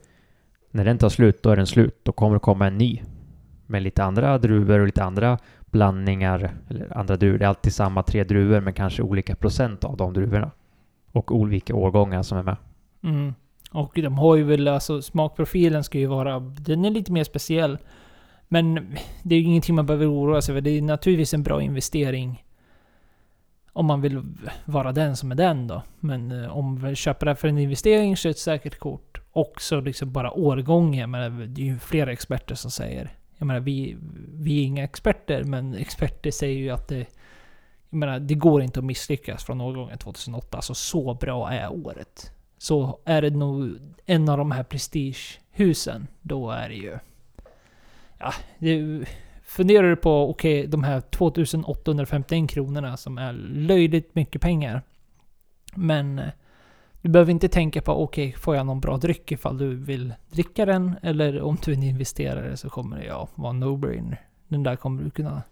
när 0.72 0.86
den 0.86 0.98
tar 0.98 1.10
slut, 1.10 1.44
då 1.44 1.50
är 1.50 1.56
den 1.56 1.68
slut. 1.68 2.00
Då 2.04 2.12
kommer 2.12 2.36
det 2.36 2.40
komma 2.40 2.68
en 2.68 2.78
ny. 2.78 3.02
Med 3.66 3.82
lite 3.82 4.04
andra 4.04 4.38
druvor 4.38 4.80
och 4.80 4.86
lite 4.86 5.04
andra 5.04 5.38
blandningar. 5.66 6.52
Eller 6.70 6.98
andra 6.98 7.16
druvor, 7.16 7.38
det 7.38 7.46
är 7.46 7.50
alltid 7.50 7.74
samma 7.74 8.04
tre 8.04 8.24
druvor 8.24 8.60
men 8.62 8.74
kanske 8.74 9.02
olika 9.02 9.36
procent 9.36 9.84
av 9.84 9.98
de 9.98 10.14
druvorna. 10.14 10.52
Och 11.12 11.36
olika 11.36 11.76
årgångar 11.76 12.24
som 12.24 12.38
är 12.38 12.44
med. 12.44 12.58
Mm. 13.04 13.34
Och 13.72 13.92
de 13.96 14.18
har 14.18 14.36
ju 14.36 14.44
väl, 14.44 14.68
alltså 14.68 15.02
smakprofilen 15.02 15.84
ska 15.84 15.98
ju 15.98 16.06
vara, 16.06 16.40
den 16.40 16.86
är 16.86 16.90
lite 16.90 17.12
mer 17.12 17.24
speciell. 17.24 17.78
Men 18.48 18.96
det 19.24 19.36
är 19.36 19.40
ju 19.40 19.46
ingenting 19.46 19.76
man 19.76 19.86
behöver 19.86 20.12
oroa 20.12 20.42
sig 20.42 20.56
för. 20.56 20.62
Det 20.62 20.70
är 20.70 20.82
naturligtvis 20.82 21.34
en 21.34 21.44
bra 21.44 21.62
investering. 21.62 22.44
Om 23.80 23.86
man 23.86 24.02
vill 24.02 24.22
vara 24.66 24.92
den 24.92 25.18
som 25.18 25.32
är 25.32 25.36
den 25.36 25.68
då. 25.68 25.82
Men 26.00 26.44
eh, 26.44 26.58
om 26.58 26.66
man 26.66 26.84
vill 26.84 26.96
köpa 26.96 27.26
det 27.26 27.36
för 27.36 27.48
en 27.48 27.58
investering 27.58 28.18
så 28.18 28.28
är 28.28 28.30
det 28.30 28.34
ett 28.34 28.40
säkert 28.40 28.80
kort. 28.80 29.22
Också 29.32 29.82
liksom 29.82 30.12
bara 30.12 30.32
årgången. 30.32 31.12
Men 31.12 31.54
det 31.54 31.62
är 31.62 31.66
ju 31.66 31.80
flera 31.80 32.12
experter 32.12 32.56
som 32.56 32.72
säger. 32.72 33.10
Jag 33.38 33.46
menar, 33.46 33.60
vi, 33.60 33.98
vi 34.34 34.60
är 34.60 34.66
inga 34.66 34.84
experter, 34.84 35.44
men 35.44 35.76
experter 35.76 36.32
säger 36.32 36.58
ju 36.58 36.70
att 36.70 36.88
det... 36.88 37.06
Jag 37.90 37.98
menar, 37.98 38.20
det 38.20 38.34
går 38.34 38.62
inte 38.62 38.80
att 38.80 38.86
misslyckas 38.86 39.44
från 39.44 39.62
årgången 39.62 39.98
2008. 39.98 40.58
Alltså 40.58 40.74
så 40.74 41.14
bra 41.14 41.52
är 41.52 41.72
året. 41.86 42.32
Så 42.58 43.00
är 43.06 43.22
det 43.22 43.30
nog 43.30 43.78
en 44.06 44.30
av 44.30 44.38
de 44.38 44.52
här 44.52 44.64
prestigehusen, 44.64 46.08
då 46.22 46.52
är 46.52 46.70
det 46.70 46.76
ju... 46.76 46.98
Ja, 48.18 48.34
det, 48.58 49.06
funderar 49.50 49.90
du 49.90 49.96
på, 49.96 50.30
okej, 50.30 50.68
de 50.68 50.84
här 50.84 51.02
2851 51.02 52.50
kronorna 52.50 52.98
som 52.98 53.18
är 53.18 53.34
löjligt 53.34 54.16
mycket 54.16 54.42
pengar. 54.42 54.82
Men 55.76 56.20
eh, 56.20 56.30
du 57.02 57.10
behöver 57.10 57.32
inte 57.32 57.50
tänka 57.50 57.82
på, 57.82 58.04
okej, 58.04 58.34
får 58.34 58.56
jag 58.56 58.66
någon 58.66 58.80
bra 58.80 58.98
dryck 58.98 59.32
ifall 59.32 59.58
du 59.58 59.76
vill 59.76 60.14
dricka 60.30 60.66
den? 60.66 60.96
Eller 61.02 61.42
om 61.42 61.58
du 61.66 61.72
är 61.72 61.76
en 61.76 61.84
investerare 61.84 62.58
så 62.58 62.70
kommer 62.70 62.98
det 62.98 63.06
ja, 63.06 63.28
vara 63.36 63.50
en 63.50 63.64
no-brainer. 63.64 64.18
Den 64.48 64.64
där 64.64 64.76
kommer 64.76 65.04
du 65.04 65.10
kunna 65.10 65.44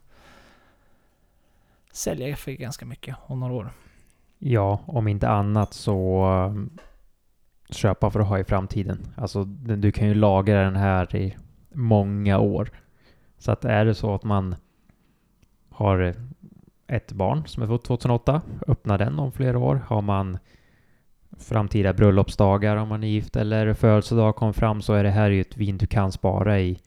sälja 1.92 2.36
för 2.36 2.52
ganska 2.52 2.86
mycket 2.86 3.16
om 3.26 3.40
några 3.40 3.54
år. 3.54 3.72
Ja, 4.40 4.80
om 4.86 5.08
inte 5.08 5.30
annat 5.30 5.74
så 5.74 6.26
eh, 6.26 6.82
köpa 7.70 8.10
för 8.10 8.20
att 8.20 8.28
ha 8.28 8.40
i 8.40 8.44
framtiden. 8.44 9.08
Alltså 9.16 9.44
du 9.44 9.92
kan 9.92 10.08
ju 10.08 10.14
lagra 10.14 10.64
den 10.64 10.76
här 10.76 11.16
i 11.16 11.36
många 11.72 12.40
år. 12.40 12.72
Så 13.38 13.52
att 13.52 13.66
är 13.66 13.86
det 13.86 13.96
så 13.96 14.16
att 14.16 14.24
man 14.24 14.56
har 15.70 16.16
ett 16.88 17.12
barn 17.12 17.44
som 17.46 17.64
är 17.64 17.68
fött 17.68 17.84
2008, 17.84 18.42
öppna 18.68 18.98
den 18.98 19.20
om 19.20 19.32
flera 19.32 19.60
år. 19.60 19.82
Har 19.88 20.02
man 20.02 20.38
framtida 21.40 21.94
bröllopsdagar 21.94 22.76
om 22.76 22.90
man 22.90 23.04
är 23.04 23.08
gift 23.08 23.36
eller 23.36 23.74
födelsedag 23.74 24.36
kom 24.36 24.54
fram 24.54 24.82
så 24.82 24.94
är 24.94 25.04
det 25.04 25.10
här 25.10 25.30
ju 25.30 25.42
ett 25.42 25.58
vin 25.58 25.78
du 25.78 25.88
kan 25.88 26.12
spara 26.12 26.60
i 26.60 26.80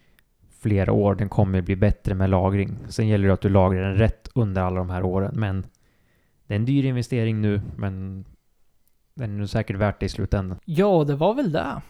flera 0.61 0.92
år. 0.92 1.14
Den 1.14 1.28
kommer 1.28 1.62
bli 1.62 1.76
bättre 1.76 2.14
med 2.14 2.30
lagring. 2.30 2.78
Sen 2.88 3.09
gäller 3.09 3.28
det 3.28 3.34
att 3.34 3.40
du 3.40 3.48
lagrar 3.48 3.82
den 3.82 3.96
rätt 3.96 4.28
under 4.34 4.62
alla 4.62 4.76
de 4.76 4.90
här 4.90 5.03
åren. 5.03 5.32
Men 5.36 5.66
det 6.46 6.55
är 6.55 6.59
en 6.59 6.64
dyr 6.64 6.84
investering 6.84 7.40
nu, 7.40 7.61
men 7.76 8.24
den 9.14 9.34
är 9.34 9.38
nog 9.38 9.48
säkert 9.48 9.76
värt 9.76 10.01
det 10.01 10.07
i 10.07 10.09
slutändan. 10.09 10.59
Ja, 10.64 11.05
det 11.07 11.14
var 11.14 11.34
väl 11.34 11.53
det. 11.53 11.82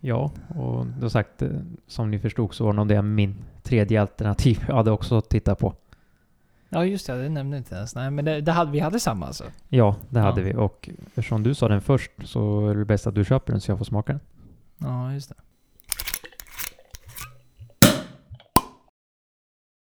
Ja, 0.00 0.30
och 0.48 0.86
har 0.86 1.08
sagt, 1.08 1.42
eh, 1.42 1.48
som 1.86 2.10
ni 2.10 2.18
förstod 2.18 2.54
så 2.54 2.64
var 2.64 2.72
nog 2.72 2.88
det 2.88 3.02
min 3.02 3.34
tredje 3.62 4.00
alternativ 4.00 4.64
jag 4.68 4.74
hade 4.74 4.90
också 4.90 5.20
tittat 5.20 5.58
på. 5.58 5.74
Ja, 6.68 6.84
just 6.84 7.06
det. 7.06 7.22
Det 7.22 7.28
nämnde 7.28 7.56
inte 7.56 7.74
ens. 7.74 7.94
Nej, 7.94 8.10
men 8.10 8.24
det, 8.24 8.40
det 8.40 8.52
hade, 8.52 8.70
vi 8.70 8.80
hade 8.80 9.00
samma 9.00 9.26
alltså. 9.26 9.44
Ja, 9.68 9.96
det 10.10 10.18
Ja. 10.18 10.24
hade 10.24 10.42
vi. 10.42 10.54
Och 10.54 10.90
eftersom 11.06 11.42
du 11.42 11.54
sa 11.54 11.68
den 11.68 11.80
först 11.80 12.10
så 12.24 12.68
är 12.68 12.74
det 12.74 12.84
bäst 12.84 13.06
att 13.06 13.14
du 13.14 13.24
köper 13.24 13.52
den 13.52 13.60
så 13.60 13.70
jag 13.70 13.78
får 13.78 13.84
smaka 13.84 14.12
den. 14.12 14.20
Ja, 14.78 15.12
just 15.12 15.28
det. 15.28 15.34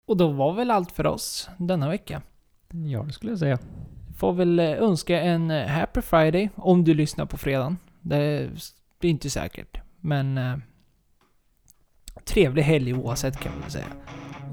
Och 0.06 0.16
då 0.16 0.28
var 0.28 0.52
väl 0.52 0.70
allt 0.70 0.92
för 0.92 1.06
oss 1.06 1.48
denna 1.56 1.88
vecka. 1.88 2.22
Ja, 2.70 3.02
det 3.02 3.12
skulle 3.12 3.32
jag 3.32 3.38
säga. 3.38 3.58
Får 4.16 4.32
väl 4.32 4.58
eh, 4.58 4.70
önska 4.70 5.20
en 5.20 5.50
eh, 5.50 5.66
Happy 5.66 6.00
Friday 6.00 6.50
om 6.56 6.84
du 6.84 6.94
lyssnar 6.94 7.26
på 7.26 7.36
fredagen. 7.36 7.78
Det 8.00 8.16
är 8.16 8.50
inte 9.00 9.30
säkert. 9.30 9.81
Men 10.04 10.38
eh, 10.38 10.56
trevlig 12.24 12.62
helg 12.62 12.94
oavsett 12.94 13.40
kan 13.40 13.52
man 13.52 13.60
väl 13.60 13.70
säga. 13.70 13.86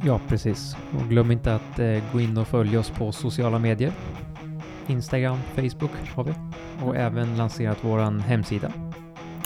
Ja, 0.05 0.19
precis. 0.27 0.75
Och 0.97 1.09
glöm 1.09 1.31
inte 1.31 1.55
att 1.55 1.79
eh, 1.79 1.97
gå 2.13 2.21
in 2.21 2.37
och 2.37 2.47
följa 2.47 2.79
oss 2.79 2.89
på 2.89 3.11
sociala 3.11 3.59
medier. 3.59 3.91
Instagram, 4.87 5.39
Facebook 5.55 5.91
har 6.15 6.23
vi. 6.23 6.33
Och 6.85 6.95
även 6.95 7.37
lanserat 7.37 7.83
våran 7.83 8.19
hemsida. 8.19 8.71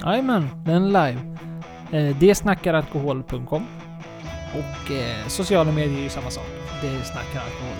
Jajamän, 0.05 0.49
den 0.65 0.83
är 0.83 0.87
live. 0.87 1.37
Eh, 1.91 2.17
det 2.17 2.35
snackar 2.35 2.73
alkohol.com. 2.73 3.65
Och 4.53 4.91
eh, 4.91 5.27
sociala 5.27 5.71
medier 5.71 5.97
är 5.97 6.03
ju 6.03 6.09
samma 6.09 6.29
sak. 6.29 6.47
Det 6.81 7.03
snackar 7.03 7.41
alkohol. 7.41 7.77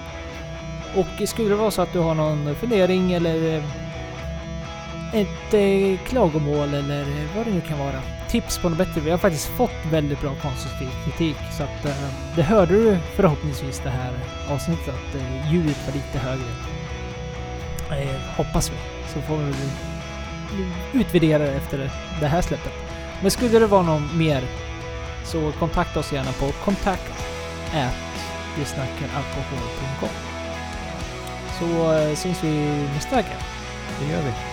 Och 0.95 1.29
skulle 1.29 1.49
det 1.49 1.55
vara 1.55 1.71
så 1.71 1.81
att 1.81 1.93
du 1.93 1.99
har 1.99 2.15
någon 2.15 2.55
fundering 2.55 3.13
eller 3.13 3.57
eh, 3.57 3.63
ett 5.13 5.53
eh, 5.53 6.05
klagomål 6.07 6.73
eller 6.73 7.05
vad 7.35 7.45
det 7.45 7.51
nu 7.51 7.61
kan 7.61 7.79
vara. 7.79 8.12
Tips 8.33 8.57
på 8.57 8.69
något 8.69 8.77
bättre. 8.77 9.01
Vi 9.01 9.11
har 9.11 9.17
faktiskt 9.17 9.47
fått 9.47 9.85
väldigt 9.91 10.21
bra 10.21 10.35
konstruktiv 10.41 10.89
kritik. 11.05 11.35
Så 11.57 11.63
att 11.63 11.85
eh, 11.85 12.09
det 12.35 12.43
hörde 12.43 12.73
du 12.73 12.97
förhoppningsvis 13.15 13.81
det 13.83 13.89
här 13.89 14.13
avsnittet 14.49 14.87
att 14.87 15.15
eh, 15.15 15.53
ljudet 15.53 15.77
var 15.85 15.93
lite 15.93 16.19
högre. 16.19 16.49
Eh, 17.91 18.21
hoppas 18.37 18.71
vi. 18.71 18.75
Så 19.13 19.21
får 19.21 19.37
vi 19.37 19.53
utvärdera 20.99 21.43
det 21.43 21.51
efter 21.51 21.91
det 22.19 22.27
här 22.27 22.41
släppet. 22.41 22.73
Men 23.21 23.31
skulle 23.31 23.59
det 23.59 23.67
vara 23.67 23.81
någon 23.81 24.17
mer 24.17 24.43
så 25.25 25.51
kontakta 25.51 25.99
oss 25.99 26.13
gärna 26.13 26.31
på 26.31 26.51
kontakt 26.51 27.13
Så 31.59 31.93
eh, 31.93 32.15
syns 32.15 32.43
vi 32.43 32.87
nästa 32.95 33.15
vecka. 33.15 33.35
Det 33.99 34.11
gör 34.11 34.21
vi. 34.21 34.52